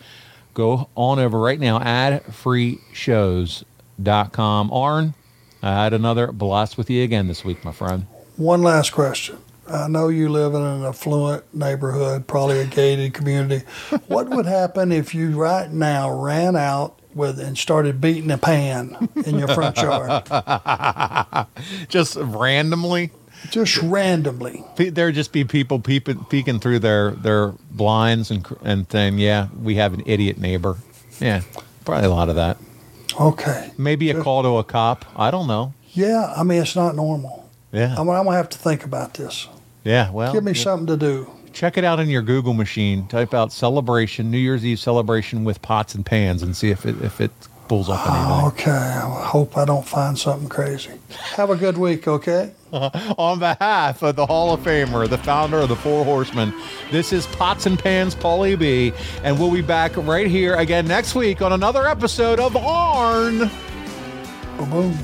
Go 0.54 0.88
on 0.96 1.18
over 1.18 1.38
right 1.38 1.60
now, 1.60 1.78
adfreeshows.com. 1.78 4.72
Arn, 4.72 5.14
I 5.62 5.84
had 5.84 5.92
another 5.92 6.32
blast 6.32 6.78
with 6.78 6.90
you 6.90 7.04
again 7.04 7.28
this 7.28 7.44
week, 7.44 7.64
my 7.64 7.72
friend. 7.72 8.06
One 8.36 8.62
last 8.62 8.92
question. 8.92 9.38
I 9.68 9.86
know 9.86 10.08
you 10.08 10.28
live 10.28 10.54
in 10.54 10.62
an 10.62 10.84
affluent 10.84 11.54
neighborhood, 11.54 12.26
probably 12.26 12.58
a 12.60 12.66
gated 12.66 13.14
community. 13.14 13.64
What 14.08 14.28
would 14.30 14.46
happen 14.46 14.90
if 14.90 15.14
you 15.14 15.40
right 15.40 15.70
now 15.70 16.10
ran 16.10 16.56
out 16.56 16.98
with 17.14 17.38
and 17.38 17.56
started 17.56 18.00
beating 18.00 18.30
a 18.32 18.38
pan 18.38 19.08
in 19.24 19.38
your 19.38 19.46
front 19.48 19.76
yard? 19.76 20.26
just 21.88 22.16
randomly? 22.16 23.10
Just 23.48 23.78
randomly. 23.78 24.64
There'd 24.76 25.14
just 25.14 25.32
be 25.32 25.44
people 25.44 25.80
peeping, 25.80 26.24
peeking 26.26 26.60
through 26.60 26.80
their, 26.80 27.12
their 27.12 27.54
blinds 27.70 28.30
and, 28.30 28.46
and 28.62 28.90
saying, 28.90 29.18
yeah, 29.18 29.48
we 29.60 29.76
have 29.76 29.94
an 29.94 30.02
idiot 30.04 30.38
neighbor. 30.38 30.76
Yeah, 31.20 31.42
probably 31.84 32.06
a 32.06 32.10
lot 32.10 32.28
of 32.28 32.36
that. 32.36 32.58
Okay. 33.18 33.72
Maybe 33.78 34.10
a 34.10 34.22
call 34.22 34.42
to 34.42 34.58
a 34.58 34.64
cop. 34.64 35.04
I 35.16 35.30
don't 35.30 35.46
know. 35.46 35.74
Yeah, 35.92 36.32
I 36.36 36.42
mean, 36.42 36.62
it's 36.62 36.76
not 36.76 36.94
normal. 36.94 37.48
Yeah. 37.72 37.94
I'm, 37.98 38.08
I'm 38.08 38.24
to 38.26 38.32
have 38.32 38.48
to 38.50 38.58
think 38.58 38.84
about 38.84 39.14
this. 39.14 39.48
Yeah, 39.84 40.10
well, 40.10 40.32
Give 40.32 40.44
me 40.44 40.52
yeah. 40.52 40.62
something 40.62 40.86
to 40.86 40.96
do. 40.96 41.30
Check 41.52 41.76
it 41.76 41.84
out 41.84 41.98
in 41.98 42.08
your 42.08 42.22
Google 42.22 42.54
machine. 42.54 43.08
Type 43.08 43.34
out 43.34 43.52
celebration, 43.52 44.30
New 44.30 44.38
Year's 44.38 44.64
Eve 44.64 44.78
celebration 44.78 45.42
with 45.44 45.60
pots 45.62 45.94
and 45.94 46.06
pans, 46.06 46.42
and 46.42 46.56
see 46.56 46.70
if 46.70 46.86
it 46.86 47.00
if 47.02 47.20
it 47.20 47.32
pulls 47.70 47.88
up 47.88 48.04
anything. 48.04 48.46
Okay. 48.48 48.72
I 48.72 49.24
hope 49.26 49.56
I 49.56 49.64
don't 49.64 49.86
find 49.86 50.18
something 50.18 50.48
crazy. 50.48 50.90
Have 51.36 51.50
a 51.50 51.56
good 51.56 51.78
week, 51.78 52.08
okay? 52.08 52.50
On 52.72 53.38
behalf 53.38 54.02
of 54.02 54.16
the 54.16 54.26
Hall 54.26 54.52
of 54.52 54.58
Famer, 54.58 55.08
the 55.08 55.18
founder 55.18 55.58
of 55.58 55.68
the 55.68 55.76
Four 55.76 56.04
Horsemen, 56.04 56.52
this 56.90 57.12
is 57.12 57.28
Pots 57.28 57.66
and 57.66 57.78
Pans 57.78 58.16
Paulie 58.16 58.58
B, 58.58 58.92
and 59.22 59.38
we'll 59.38 59.52
be 59.52 59.62
back 59.62 59.96
right 59.96 60.26
here 60.26 60.56
again 60.56 60.88
next 60.88 61.14
week 61.14 61.42
on 61.42 61.52
another 61.52 61.86
episode 61.86 62.40
of 62.40 62.56
Arn. 62.56 63.48
Boom, 64.58 64.70
boom. 64.70 64.98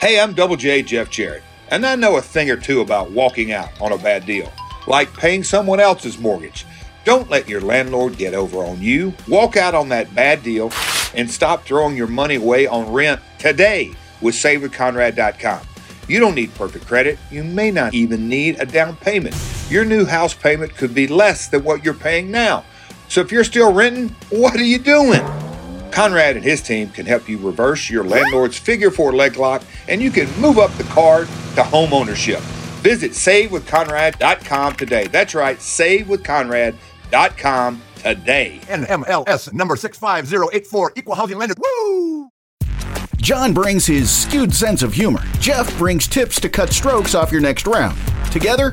Hey, 0.00 0.18
I'm 0.18 0.32
Double 0.32 0.56
J 0.56 0.82
Jeff 0.82 1.10
Jarrett, 1.10 1.44
and 1.70 1.86
I 1.86 1.94
know 1.94 2.16
a 2.16 2.22
thing 2.22 2.50
or 2.50 2.56
two 2.56 2.80
about 2.80 3.10
walking 3.10 3.52
out 3.52 3.80
on 3.80 3.92
a 3.92 3.98
bad 3.98 4.26
deal, 4.26 4.52
like 4.86 5.12
paying 5.14 5.44
someone 5.44 5.80
else's 5.80 6.18
mortgage. 6.18 6.66
Don't 7.04 7.30
let 7.30 7.48
your 7.48 7.60
landlord 7.60 8.18
get 8.18 8.34
over 8.34 8.58
on 8.58 8.82
you. 8.82 9.14
Walk 9.26 9.56
out 9.56 9.74
on 9.74 9.88
that 9.88 10.14
bad 10.14 10.42
deal 10.42 10.70
and 11.14 11.30
stop 11.30 11.64
throwing 11.64 11.96
your 11.96 12.06
money 12.06 12.34
away 12.34 12.66
on 12.66 12.92
rent 12.92 13.20
today 13.38 13.92
with 14.20 14.34
SaveWithConrad.com. 14.34 15.66
You 16.08 16.20
don't 16.20 16.34
need 16.34 16.54
perfect 16.54 16.86
credit. 16.86 17.18
You 17.30 17.44
may 17.44 17.70
not 17.70 17.94
even 17.94 18.28
need 18.28 18.60
a 18.60 18.66
down 18.66 18.96
payment. 18.96 19.36
Your 19.70 19.84
new 19.84 20.04
house 20.04 20.34
payment 20.34 20.74
could 20.74 20.94
be 20.94 21.06
less 21.06 21.48
than 21.48 21.62
what 21.62 21.84
you're 21.84 21.94
paying 21.94 22.30
now. 22.30 22.64
So 23.08 23.20
if 23.20 23.32
you're 23.32 23.44
still 23.44 23.72
renting, 23.72 24.08
what 24.30 24.56
are 24.56 24.64
you 24.64 24.78
doing? 24.78 25.22
Conrad 25.92 26.36
and 26.36 26.44
his 26.44 26.62
team 26.62 26.88
can 26.90 27.06
help 27.06 27.28
you 27.28 27.38
reverse 27.38 27.90
your 27.90 28.04
landlord's 28.04 28.58
figure 28.58 28.90
four 28.90 29.12
leg 29.12 29.36
lock 29.36 29.62
and 29.88 30.02
you 30.02 30.10
can 30.10 30.28
move 30.40 30.58
up 30.58 30.72
the 30.72 30.82
card 30.84 31.28
to 31.54 31.62
home 31.62 31.92
ownership. 31.92 32.40
Visit 32.80 33.12
savewithconrad.com 33.12 34.74
today. 34.74 35.06
That's 35.08 35.34
right, 35.34 35.58
savewithconrad.com 35.58 37.82
today. 37.96 38.60
NMLS 38.64 39.52
number 39.52 39.76
65084, 39.76 40.92
equal 40.96 41.14
housing 41.14 41.36
lender. 41.38 41.54
Woo! 41.58 42.30
John 43.18 43.52
brings 43.52 43.84
his 43.86 44.10
skewed 44.10 44.54
sense 44.54 44.82
of 44.82 44.94
humor. 44.94 45.22
Jeff 45.38 45.76
brings 45.76 46.08
tips 46.08 46.40
to 46.40 46.48
cut 46.48 46.70
strokes 46.70 47.14
off 47.14 47.30
your 47.30 47.42
next 47.42 47.66
round. 47.66 47.98
Together, 48.32 48.72